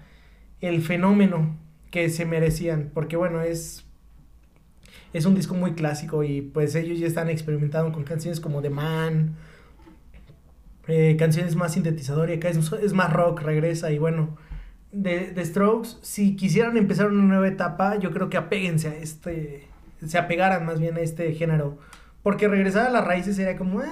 el 0.61 0.81
fenómeno 0.81 1.57
que 1.91 2.09
se 2.09 2.25
merecían, 2.25 2.91
porque 2.95 3.17
bueno, 3.17 3.43
es, 3.43 3.85
es 5.13 5.25
un 5.25 5.35
disco 5.35 5.55
muy 5.55 5.73
clásico 5.73 6.23
y 6.25 6.43
pues 6.43 6.75
ellos 6.75 6.99
ya 6.99 7.07
están 7.07 7.29
experimentando 7.29 7.93
con 7.93 8.05
canciones 8.05 8.41
como 8.41 8.61
The 8.63 8.71
Man, 8.71 9.35
eh, 10.87 11.17
canciones 11.19 11.55
más 11.57 11.73
sintetizador 11.75 12.31
y 12.31 12.35
acá 12.35 12.49
es, 12.49 12.93
más 12.93 13.13
rock, 13.13 13.43
regresa 13.43 13.91
y 13.91 13.99
bueno, 13.99 14.37
de, 14.93 15.33
de 15.33 15.45
Strokes, 15.45 15.97
si 16.03 16.35
quisieran 16.37 16.77
empezar 16.77 17.09
una 17.09 17.23
nueva 17.23 17.49
etapa, 17.49 17.97
yo 17.99 18.11
creo 18.11 18.31
que 18.31 18.39
apéguense 18.39 18.89
a 18.89 18.97
este, 18.97 19.67
se 20.05 20.19
apegaran 20.19 20.65
más 20.65 20.81
bien 20.81 20.97
a 20.97 21.01
este 21.01 21.33
género. 21.35 21.79
Porque 22.23 22.49
regresar 22.49 22.87
a 22.89 22.91
las 22.91 23.05
raíces 23.07 23.37
sería 23.37 23.57
como, 23.57 23.81
ah, 23.81 23.87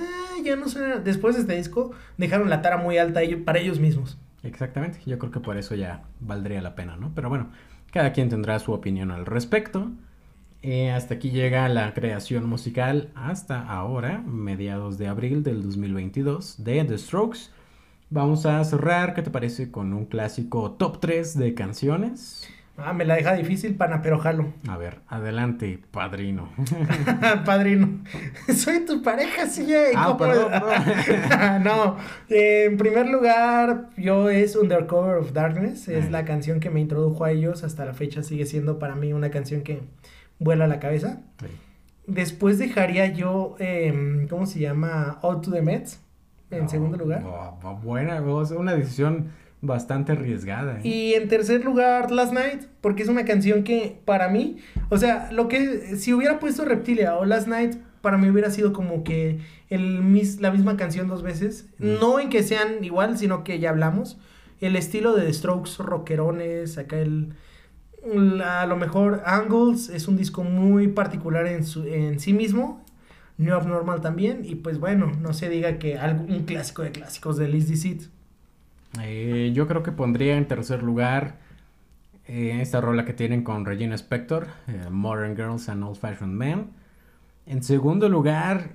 ya 0.44 0.56
no 0.56 0.68
suena. 0.68 0.96
Después 0.96 1.36
de 1.36 1.42
este 1.42 1.56
disco, 1.56 1.92
dejaron 2.18 2.50
la 2.50 2.60
tara 2.60 2.76
muy 2.76 2.98
alta 2.98 3.22
ellos- 3.22 3.40
para 3.44 3.60
ellos 3.60 3.78
mismos. 3.78 4.18
Exactamente, 4.42 4.98
yo 5.06 5.18
creo 5.18 5.30
que 5.30 5.40
por 5.40 5.56
eso 5.56 5.74
ya 5.74 6.02
valdría 6.20 6.60
la 6.60 6.74
pena, 6.74 6.96
¿no? 6.96 7.12
Pero 7.14 7.28
bueno, 7.28 7.50
cada 7.92 8.12
quien 8.12 8.28
tendrá 8.28 8.58
su 8.58 8.72
opinión 8.72 9.10
al 9.10 9.26
respecto. 9.26 9.90
Eh, 10.62 10.90
hasta 10.90 11.14
aquí 11.14 11.30
llega 11.30 11.68
la 11.68 11.94
creación 11.94 12.48
musical 12.48 13.10
hasta 13.14 13.60
ahora, 13.62 14.22
mediados 14.26 14.98
de 14.98 15.06
abril 15.06 15.42
del 15.44 15.62
2022, 15.62 16.64
de 16.64 16.84
The 16.84 16.98
Strokes. 16.98 17.50
Vamos 18.10 18.46
a 18.46 18.62
cerrar, 18.64 19.14
¿qué 19.14 19.22
te 19.22 19.30
parece? 19.30 19.70
Con 19.70 19.92
un 19.92 20.06
clásico 20.06 20.72
top 20.72 20.98
3 21.00 21.38
de 21.38 21.54
canciones. 21.54 22.48
Ah, 22.78 22.92
me 22.92 23.04
la 23.06 23.14
deja 23.14 23.32
difícil, 23.32 23.74
pana, 23.74 24.02
pero 24.02 24.18
jalo. 24.18 24.52
A 24.68 24.76
ver, 24.76 24.98
adelante, 25.08 25.78
padrino. 25.92 26.50
Padrino. 27.46 28.00
Soy 28.54 28.84
tu 28.84 29.02
pareja, 29.02 29.46
sí, 29.46 29.72
eh, 29.72 29.92
Ah, 29.96 30.16
perdón, 30.18 30.50
perdón. 30.50 31.62
no, 31.64 31.96
eh, 32.28 32.64
en 32.66 32.76
primer 32.76 33.08
lugar, 33.08 33.90
yo 33.96 34.28
es 34.28 34.56
Undercover 34.56 35.16
of 35.16 35.32
Darkness. 35.32 35.88
Es 35.88 36.06
Ay. 36.06 36.10
la 36.10 36.24
canción 36.24 36.60
que 36.60 36.68
me 36.70 36.80
introdujo 36.80 37.24
a 37.24 37.30
ellos. 37.30 37.64
Hasta 37.64 37.84
la 37.86 37.94
fecha 37.94 38.22
sigue 38.22 38.44
siendo 38.46 38.78
para 38.78 38.94
mí 38.94 39.12
una 39.14 39.30
canción 39.30 39.62
que 39.62 39.80
vuela 40.38 40.66
la 40.66 40.80
cabeza. 40.80 41.20
Sí. 41.40 41.46
Después 42.06 42.58
dejaría 42.58 43.06
yo, 43.12 43.56
em, 43.58 44.28
¿cómo 44.28 44.46
se 44.46 44.60
llama? 44.60 45.18
All 45.22 45.40
to 45.40 45.50
the 45.50 45.62
Mets. 45.62 46.00
En 46.50 46.62
No, 46.64 46.68
segundo 46.68 46.96
lugar. 46.96 47.22
no, 47.22 47.76
buena, 47.82 48.20
una 48.22 48.74
decisión 48.74 49.32
bastante 49.62 50.12
arriesgada. 50.12 50.78
¿eh? 50.78 50.80
Y 50.88 51.14
en 51.14 51.26
tercer 51.28 51.64
lugar, 51.64 52.12
Last 52.12 52.32
Night, 52.32 52.62
porque 52.80 53.02
es 53.02 53.08
una 53.08 53.24
canción 53.24 53.64
que 53.64 53.98
para 54.04 54.28
mí, 54.28 54.58
o 54.88 54.98
sea, 54.98 55.30
lo 55.32 55.48
que 55.48 55.96
si 55.96 56.14
hubiera 56.14 56.38
puesto 56.38 56.64
Reptilia 56.64 57.16
o 57.16 57.24
Last 57.24 57.48
Night, 57.48 57.74
para 58.00 58.18
mí 58.18 58.28
hubiera 58.30 58.50
sido 58.52 58.72
como 58.72 59.02
que 59.02 59.40
el 59.68 60.02
mis, 60.04 60.40
la 60.40 60.52
misma 60.52 60.76
canción 60.76 61.08
dos 61.08 61.24
veces. 61.24 61.68
Mm. 61.78 61.94
No 62.00 62.20
en 62.20 62.28
que 62.28 62.44
sean 62.44 62.84
igual, 62.84 63.18
sino 63.18 63.42
que 63.42 63.58
ya 63.58 63.70
hablamos. 63.70 64.16
El 64.60 64.76
estilo 64.76 65.16
de 65.16 65.24
The 65.26 65.32
Strokes, 65.32 65.78
rockerones, 65.78 66.78
acá 66.78 66.98
el... 66.98 67.34
a 68.44 68.66
lo 68.66 68.76
mejor 68.76 69.22
Angles 69.24 69.88
es 69.88 70.08
un 70.08 70.16
disco 70.16 70.44
muy 70.44 70.88
particular 70.88 71.46
en, 71.46 71.64
su, 71.64 71.84
en 71.84 72.20
sí 72.20 72.32
mismo. 72.32 72.84
New 73.38 73.54
Abnormal 73.54 74.00
también. 74.00 74.42
Y 74.44 74.56
pues 74.56 74.78
bueno, 74.78 75.12
no 75.20 75.32
se 75.32 75.48
diga 75.48 75.78
que 75.78 75.98
algo, 75.98 76.24
un 76.24 76.44
clásico 76.44 76.82
de 76.82 76.92
clásicos 76.92 77.36
de 77.36 77.48
Liz 77.48 77.68
Seed. 77.80 78.02
Eh, 79.02 79.52
yo 79.54 79.66
creo 79.66 79.82
que 79.82 79.92
pondría 79.92 80.36
en 80.36 80.48
tercer 80.48 80.82
lugar 80.82 81.38
eh, 82.26 82.58
esta 82.60 82.80
rola 82.80 83.04
que 83.04 83.12
tienen 83.12 83.42
con 83.42 83.64
Regina 83.64 83.94
Spector, 83.94 84.48
eh, 84.68 84.86
Modern 84.90 85.36
Girls 85.36 85.68
and 85.68 85.84
Old 85.84 85.96
Fashioned 85.96 86.34
Men. 86.34 86.70
En 87.46 87.62
segundo 87.62 88.08
lugar, 88.08 88.70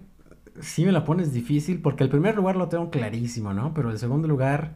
sí 0.62 0.86
me 0.86 0.92
la 0.92 1.04
pones 1.04 1.34
difícil 1.34 1.82
porque 1.82 2.04
el 2.04 2.10
primer 2.10 2.36
lugar 2.36 2.56
lo 2.56 2.70
tengo 2.70 2.90
clarísimo, 2.90 3.54
¿no? 3.54 3.74
Pero 3.74 3.92
el 3.92 3.98
segundo 3.98 4.28
lugar 4.28 4.76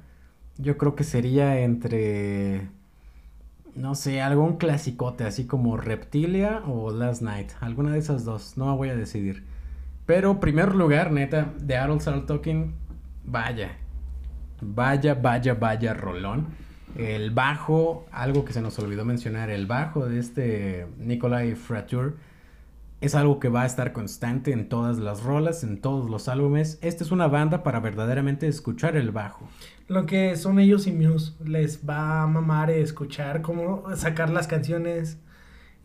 yo 0.58 0.78
creo 0.78 0.95
que 0.95 1.03
sería 1.03 1.60
entre 1.60 2.68
no 3.76 3.93
sé, 3.95 4.21
algún 4.21 4.57
clasicote, 4.57 5.26
así 5.26 5.45
como 5.45 5.78
Reptilia 5.78 6.61
o 6.65 6.91
Last 6.91 7.21
Night. 7.21 7.51
Alguna 7.59 7.91
de 7.91 7.99
esas 7.99 8.26
dos, 8.26 8.57
no 8.57 8.76
voy 8.78 8.89
a 8.89 8.95
decidir. 8.95 9.43
Pero 10.05 10.39
primer 10.39 10.76
lugar, 10.76 11.11
neta, 11.11 11.53
de 11.59 11.76
Adults 11.76 12.07
Are 12.07 12.21
Talking, 12.21 12.73
vaya. 13.26 13.78
Vaya, 14.61 15.15
vaya, 15.15 15.55
vaya, 15.55 15.93
rolón. 15.93 16.47
El 16.95 17.32
bajo, 17.32 18.05
algo 18.11 18.45
que 18.45 18.53
se 18.53 18.61
nos 18.61 18.80
olvidó 18.80 19.03
mencionar, 19.03 19.49
el 19.49 19.65
bajo 19.65 20.07
de 20.07 20.19
este 20.19 20.88
Nikolai 20.97 21.55
Frature 21.55 22.13
es 23.06 23.16
algo 23.16 23.39
que 23.39 23.49
va 23.49 23.64
a 23.64 23.66
estar 23.66 23.93
constante 23.93 24.51
en 24.51 24.70
todas 24.70 24.97
las 24.97 25.24
rolas, 25.24 25.64
en 25.64 25.82
todos 25.82 26.10
los 26.10 26.28
álbumes. 26.28 26.80
Esta 26.82 27.03
es 27.03 27.12
una 27.12 27.28
banda 27.28 27.64
para 27.64 27.80
verdaderamente 27.80 28.47
escuchar 28.47 28.97
el 28.97 29.12
bajo. 29.12 29.47
Lo 29.88 30.06
que 30.06 30.36
son 30.36 30.60
ellos 30.60 30.88
y 30.88 30.91
Muse, 30.91 31.34
les 31.43 31.88
va 31.88 32.24
a 32.24 32.28
mamar 32.28 32.72
escuchar 32.72 33.41
cómo 33.41 33.84
sacar 33.95 34.30
las 34.30 34.47
canciones 34.47 35.20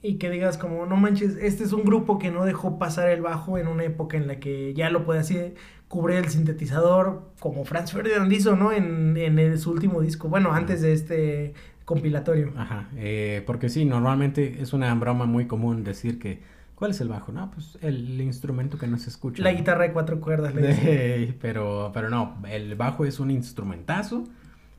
y 0.03 0.14
que 0.14 0.31
digas 0.31 0.57
como, 0.57 0.87
no 0.87 0.97
manches, 0.97 1.37
este 1.37 1.64
es 1.64 1.73
un 1.73 1.85
grupo 1.85 2.18
que 2.18 2.31
no 2.31 2.45
dejó 2.45 2.79
pasar 2.79 3.11
el 3.11 3.21
bajo 3.21 3.59
en 3.59 3.66
una 3.66 3.85
época 3.85 4.16
en 4.16 4.27
la 4.27 4.41
que 4.41 4.73
ya 4.73 4.89
lo 4.89 5.05
puede 5.05 5.21
así 5.21 5.55
cubrir 5.89 6.18
el 6.18 6.29
sintetizador, 6.29 7.33
como 7.41 7.64
Franz 7.64 7.93
Ferdinand 7.93 8.33
hizo, 8.33 8.55
¿no? 8.55 8.73
En, 8.73 9.16
en 9.16 9.59
su 9.59 9.73
último 9.73 10.01
disco, 10.01 10.29
bueno, 10.29 10.53
antes 10.53 10.81
de 10.83 10.93
este 10.93 11.55
compilatorio. 11.85 12.53
Ajá, 12.57 12.89
eh, 12.97 13.43
porque 13.45 13.68
sí, 13.68 13.85
normalmente 13.85 14.62
es 14.62 14.73
una 14.73 14.95
broma 14.95 15.27
muy 15.27 15.47
común 15.47 15.83
decir 15.83 16.21
que 16.21 16.41
¿Cuál 16.81 16.93
es 16.93 17.01
el 17.03 17.09
bajo? 17.09 17.31
No, 17.31 17.51
pues 17.51 17.76
el 17.83 18.18
instrumento 18.22 18.78
que 18.78 18.87
no 18.87 18.97
se 18.97 19.11
escucha. 19.11 19.43
La 19.43 19.53
guitarra 19.53 19.85
de 19.85 19.93
cuatro 19.93 20.18
cuerdas. 20.18 20.55
Le 20.55 21.35
pero, 21.41 21.91
pero 21.93 22.09
no, 22.09 22.39
el 22.49 22.74
bajo 22.74 23.05
es 23.05 23.20
un 23.20 23.31
instrumentazo 23.31 24.24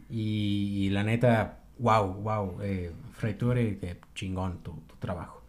y, 0.10 0.90
la 0.90 1.04
neta, 1.04 1.60
wow, 1.78 2.12
wow, 2.12 2.58
eh, 2.64 2.92
Freiture, 3.12 4.00
chingón 4.16 4.64
tu, 4.64 4.72
tu, 4.88 4.96
trabajo. 4.96 5.44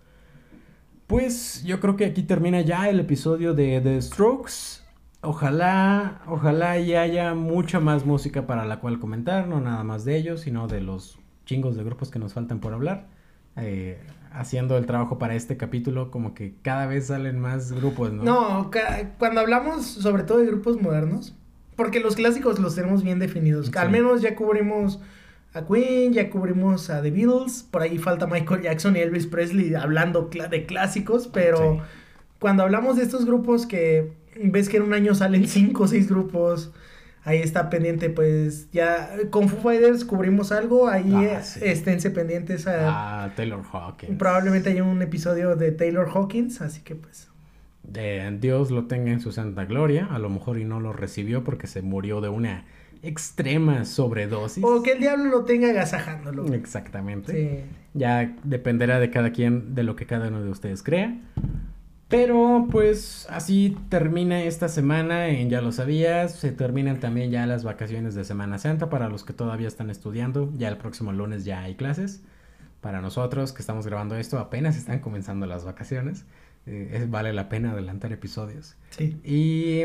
Pues 1.06 1.64
yo 1.64 1.80
creo 1.80 1.96
que 1.96 2.04
aquí 2.04 2.22
termina 2.22 2.60
ya 2.60 2.86
el 2.90 3.00
episodio 3.00 3.54
de 3.54 3.80
The 3.80 4.02
Strokes. 4.02 4.82
Ojalá, 5.22 6.20
ojalá 6.26 6.78
y 6.78 6.94
haya 6.94 7.32
mucha 7.32 7.80
más 7.80 8.04
música 8.04 8.46
para 8.46 8.66
la 8.66 8.78
cual 8.78 8.98
comentar, 9.00 9.48
no 9.48 9.62
nada 9.62 9.84
más 9.84 10.04
de 10.04 10.18
ellos, 10.18 10.42
sino 10.42 10.68
de 10.68 10.82
los 10.82 11.18
chingos 11.46 11.76
de 11.76 11.84
grupos 11.84 12.10
que 12.10 12.18
nos 12.18 12.34
faltan 12.34 12.60
por 12.60 12.74
hablar. 12.74 13.06
Eh, 13.56 13.98
haciendo 14.34 14.76
el 14.76 14.86
trabajo 14.86 15.18
para 15.18 15.34
este 15.34 15.56
capítulo, 15.56 16.10
como 16.10 16.34
que 16.34 16.54
cada 16.62 16.86
vez 16.86 17.06
salen 17.06 17.38
más 17.38 17.72
grupos, 17.72 18.12
¿no? 18.12 18.22
No, 18.22 18.70
cuando 19.18 19.40
hablamos 19.40 19.86
sobre 19.86 20.22
todo 20.22 20.38
de 20.38 20.46
grupos 20.46 20.80
modernos, 20.80 21.34
porque 21.76 22.00
los 22.00 22.16
clásicos 22.16 22.58
los 22.58 22.74
tenemos 22.74 23.02
bien 23.02 23.18
definidos. 23.18 23.70
Al 23.76 23.90
menos 23.90 24.22
ya 24.22 24.34
cubrimos 24.34 25.00
a 25.54 25.66
Queen, 25.66 26.12
ya 26.12 26.30
cubrimos 26.30 26.90
a 26.90 27.02
The 27.02 27.10
Beatles, 27.10 27.66
por 27.70 27.82
ahí 27.82 27.98
falta 27.98 28.26
Michael 28.26 28.62
Jackson 28.62 28.96
y 28.96 29.00
Elvis 29.00 29.26
Presley 29.26 29.74
hablando 29.74 30.30
de 30.50 30.66
clásicos, 30.66 31.28
pero 31.28 31.80
cuando 32.38 32.62
hablamos 32.62 32.96
de 32.96 33.02
estos 33.02 33.26
grupos 33.26 33.66
que 33.66 34.12
ves 34.42 34.68
que 34.68 34.78
en 34.78 34.84
un 34.84 34.94
año 34.94 35.14
salen 35.14 35.46
cinco 35.46 35.84
o 35.84 35.88
seis 35.88 36.08
grupos, 36.08 36.72
ahí 37.24 37.38
está 37.38 37.70
pendiente, 37.70 38.10
pues 38.10 38.70
ya 38.72 39.10
con 39.30 39.48
Foo 39.48 39.60
Fighters 39.60 40.04
cubrimos 40.04 40.52
algo, 40.52 40.88
ahí 40.88 41.12
ah, 41.14 41.42
esténse 41.60 42.10
pendientes 42.10 42.66
a... 42.66 43.24
Ah, 43.24 43.34
Taylor 43.34 43.62
Hawkins. 43.72 44.18
Probablemente 44.18 44.70
haya 44.70 44.82
un 44.82 45.00
episodio 45.02 45.56
de 45.56 45.72
Taylor 45.72 46.08
Hawkins, 46.12 46.60
así 46.60 46.82
que 46.82 46.94
pues... 46.94 47.28
De 47.82 48.30
Dios 48.40 48.70
lo 48.70 48.86
tenga 48.86 49.10
en 49.10 49.20
su 49.20 49.32
santa 49.32 49.64
gloria, 49.64 50.08
a 50.10 50.18
lo 50.18 50.30
mejor 50.30 50.58
y 50.58 50.64
no 50.64 50.80
lo 50.80 50.92
recibió 50.92 51.42
porque 51.42 51.66
se 51.66 51.82
murió 51.82 52.20
de 52.20 52.28
una 52.28 52.64
extrema 53.02 53.84
sobredosis. 53.84 54.62
O 54.62 54.82
que 54.82 54.92
el 54.92 55.00
diablo 55.00 55.24
lo 55.24 55.44
tenga 55.44 55.70
agasajándolo. 55.70 56.46
Exactamente. 56.54 57.32
Sí. 57.32 57.64
Ya 57.94 58.36
dependerá 58.44 59.00
de 59.00 59.10
cada 59.10 59.32
quien, 59.32 59.74
de 59.74 59.82
lo 59.82 59.96
que 59.96 60.06
cada 60.06 60.28
uno 60.28 60.42
de 60.42 60.50
ustedes 60.50 60.82
crea. 60.84 61.18
Pero 62.12 62.68
pues 62.70 63.26
así 63.30 63.74
termina 63.88 64.42
esta 64.42 64.68
semana 64.68 65.28
en 65.28 65.48
Ya 65.48 65.62
lo 65.62 65.72
sabías, 65.72 66.34
se 66.34 66.52
terminan 66.52 67.00
también 67.00 67.30
ya 67.30 67.46
las 67.46 67.64
vacaciones 67.64 68.14
de 68.14 68.26
Semana 68.26 68.58
Santa 68.58 68.90
para 68.90 69.08
los 69.08 69.24
que 69.24 69.32
todavía 69.32 69.66
están 69.66 69.88
estudiando, 69.88 70.52
ya 70.58 70.68
el 70.68 70.76
próximo 70.76 71.10
lunes 71.12 71.46
ya 71.46 71.62
hay 71.62 71.74
clases. 71.74 72.22
Para 72.82 73.00
nosotros 73.00 73.54
que 73.54 73.62
estamos 73.62 73.86
grabando 73.86 74.14
esto 74.16 74.38
apenas 74.38 74.76
están 74.76 74.98
comenzando 74.98 75.46
las 75.46 75.64
vacaciones, 75.64 76.26
eh, 76.66 77.06
vale 77.08 77.32
la 77.32 77.48
pena 77.48 77.72
adelantar 77.72 78.12
episodios. 78.12 78.76
Sí. 78.90 79.18
Y 79.24 79.84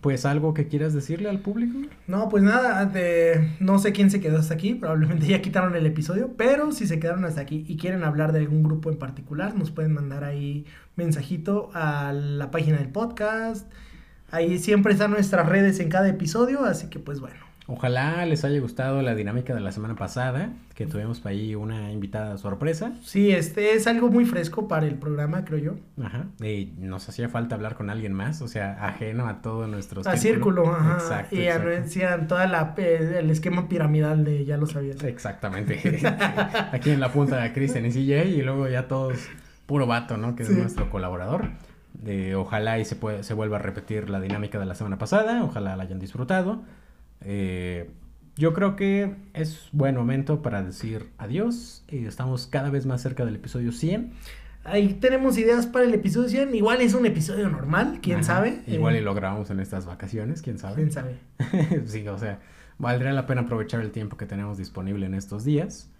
pues 0.00 0.24
algo 0.24 0.54
que 0.54 0.68
quieras 0.68 0.94
decirle 0.94 1.28
al 1.28 1.40
público. 1.40 1.78
No, 2.06 2.28
pues 2.28 2.42
nada, 2.42 2.84
de, 2.86 3.50
no 3.60 3.78
sé 3.78 3.92
quién 3.92 4.10
se 4.10 4.20
quedó 4.20 4.38
hasta 4.38 4.54
aquí, 4.54 4.74
probablemente 4.74 5.26
ya 5.26 5.42
quitaron 5.42 5.74
el 5.76 5.86
episodio, 5.86 6.34
pero 6.36 6.72
si 6.72 6.86
se 6.86 6.98
quedaron 6.98 7.24
hasta 7.24 7.40
aquí 7.40 7.64
y 7.68 7.76
quieren 7.76 8.04
hablar 8.04 8.32
de 8.32 8.40
algún 8.40 8.62
grupo 8.62 8.90
en 8.90 8.98
particular, 8.98 9.56
nos 9.56 9.70
pueden 9.70 9.92
mandar 9.92 10.24
ahí 10.24 10.64
mensajito 10.96 11.70
a 11.74 12.12
la 12.12 12.50
página 12.50 12.78
del 12.78 12.88
podcast. 12.88 13.70
Ahí 14.30 14.58
siempre 14.58 14.92
están 14.92 15.10
nuestras 15.10 15.48
redes 15.48 15.80
en 15.80 15.88
cada 15.88 16.08
episodio, 16.08 16.64
así 16.64 16.88
que 16.88 16.98
pues 16.98 17.20
bueno. 17.20 17.49
Ojalá 17.72 18.26
les 18.26 18.44
haya 18.44 18.58
gustado 18.58 19.00
la 19.00 19.14
dinámica 19.14 19.54
de 19.54 19.60
la 19.60 19.70
semana 19.70 19.94
pasada, 19.94 20.50
que 20.74 20.86
tuvimos 20.86 21.24
ahí 21.24 21.54
una 21.54 21.92
invitada 21.92 22.36
sorpresa. 22.36 22.94
Sí, 23.00 23.30
este 23.30 23.74
es 23.74 23.86
algo 23.86 24.08
muy 24.08 24.24
fresco 24.24 24.66
para 24.66 24.86
el 24.86 24.96
programa, 24.96 25.44
creo 25.44 25.58
yo. 25.58 26.04
Ajá. 26.04 26.26
Y 26.44 26.72
nos 26.78 27.08
hacía 27.08 27.28
falta 27.28 27.54
hablar 27.54 27.76
con 27.76 27.88
alguien 27.88 28.12
más, 28.12 28.42
o 28.42 28.48
sea, 28.48 28.84
ajeno 28.84 29.28
a 29.28 29.40
todo 29.40 29.68
nuestro 29.68 30.02
A 30.04 30.16
círculo, 30.16 30.68
ajá. 30.68 30.94
Exacto. 30.94 31.36
Y 31.36 31.46
anuncian 31.46 32.26
toda 32.26 32.48
la 32.48 32.74
el 32.76 33.30
esquema 33.30 33.68
piramidal 33.68 34.24
de 34.24 34.44
ya 34.44 34.56
lo 34.56 34.66
sabías. 34.66 35.04
Exactamente. 35.04 36.00
Aquí 36.72 36.90
en 36.90 36.98
la 36.98 37.12
punta 37.12 37.40
de 37.40 37.52
Cristian 37.52 37.86
y 37.86 37.90
CJ 37.90 38.30
y 38.30 38.42
luego 38.42 38.66
ya 38.66 38.88
todos 38.88 39.28
puro 39.66 39.86
vato, 39.86 40.16
¿no? 40.16 40.34
Que 40.34 40.42
es 40.42 40.50
nuestro 40.50 40.90
colaborador. 40.90 41.50
De, 41.92 42.34
ojalá 42.34 42.80
y 42.80 42.84
se, 42.84 42.96
puede, 42.96 43.22
se 43.22 43.34
vuelva 43.34 43.58
a 43.58 43.60
repetir 43.60 44.10
la 44.10 44.20
dinámica 44.20 44.58
de 44.58 44.66
la 44.66 44.74
semana 44.74 44.98
pasada, 44.98 45.44
ojalá 45.44 45.76
la 45.76 45.84
hayan 45.84 46.00
disfrutado. 46.00 46.62
Eh, 47.22 47.90
yo 48.36 48.54
creo 48.54 48.76
que 48.76 49.16
es 49.34 49.68
buen 49.72 49.96
momento 49.96 50.42
para 50.42 50.62
decir 50.62 51.10
adiós. 51.18 51.84
y 51.88 52.04
estamos 52.06 52.46
cada 52.46 52.70
vez 52.70 52.86
más 52.86 53.02
cerca 53.02 53.24
del 53.24 53.36
episodio 53.36 53.72
100. 53.72 54.12
Ahí 54.64 54.94
tenemos 54.94 55.38
ideas 55.38 55.66
para 55.66 55.84
el 55.84 55.94
episodio 55.94 56.28
100. 56.28 56.54
Igual 56.54 56.80
es 56.80 56.94
un 56.94 57.06
episodio 57.06 57.48
normal, 57.48 58.00
quién 58.02 58.24
sabe. 58.24 58.62
Igual 58.66 58.96
y 58.96 59.00
lo 59.00 59.14
grabamos 59.14 59.50
en 59.50 59.60
estas 59.60 59.86
vacaciones, 59.86 60.42
quién 60.42 60.58
sabe. 60.58 60.76
Quién 60.76 60.92
sabe. 60.92 61.18
sí, 61.86 62.06
o 62.08 62.18
sea, 62.18 62.40
valdría 62.78 63.12
la 63.12 63.26
pena 63.26 63.42
aprovechar 63.42 63.80
el 63.80 63.90
tiempo 63.90 64.16
que 64.16 64.26
tenemos 64.26 64.58
disponible 64.58 65.06
en 65.06 65.14
estos 65.14 65.44
días. 65.44 65.90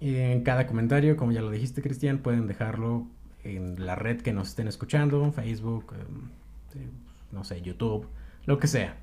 En 0.00 0.42
cada 0.42 0.66
comentario, 0.66 1.16
como 1.16 1.32
ya 1.32 1.40
lo 1.40 1.50
dijiste, 1.50 1.80
Cristian, 1.80 2.18
pueden 2.18 2.46
dejarlo 2.46 3.06
en 3.44 3.86
la 3.86 3.94
red 3.94 4.20
que 4.20 4.32
nos 4.32 4.48
estén 4.48 4.68
escuchando, 4.68 5.32
Facebook, 5.32 5.94
em, 5.94 6.28
no 7.32 7.44
sé, 7.44 7.62
YouTube, 7.62 8.06
lo 8.44 8.58
que 8.58 8.66
sea. 8.66 8.96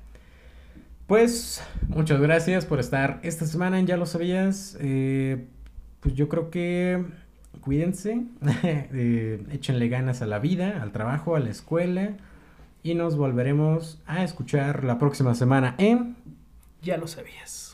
Pues 1.06 1.62
muchas 1.88 2.18
gracias 2.18 2.64
por 2.64 2.80
estar 2.80 3.20
esta 3.22 3.44
semana 3.44 3.78
en 3.78 3.86
Ya 3.86 3.98
lo 3.98 4.06
sabías. 4.06 4.78
Eh, 4.80 5.44
pues 6.00 6.14
yo 6.14 6.30
creo 6.30 6.50
que 6.50 7.04
cuídense, 7.60 8.22
eh, 8.62 9.44
échenle 9.52 9.88
ganas 9.88 10.22
a 10.22 10.26
la 10.26 10.38
vida, 10.38 10.82
al 10.82 10.92
trabajo, 10.92 11.36
a 11.36 11.40
la 11.40 11.50
escuela 11.50 12.16
y 12.82 12.94
nos 12.94 13.16
volveremos 13.16 14.00
a 14.06 14.24
escuchar 14.24 14.84
la 14.84 14.98
próxima 14.98 15.34
semana 15.34 15.74
en 15.78 16.16
Ya 16.82 16.96
lo 16.96 17.06
sabías. 17.06 17.73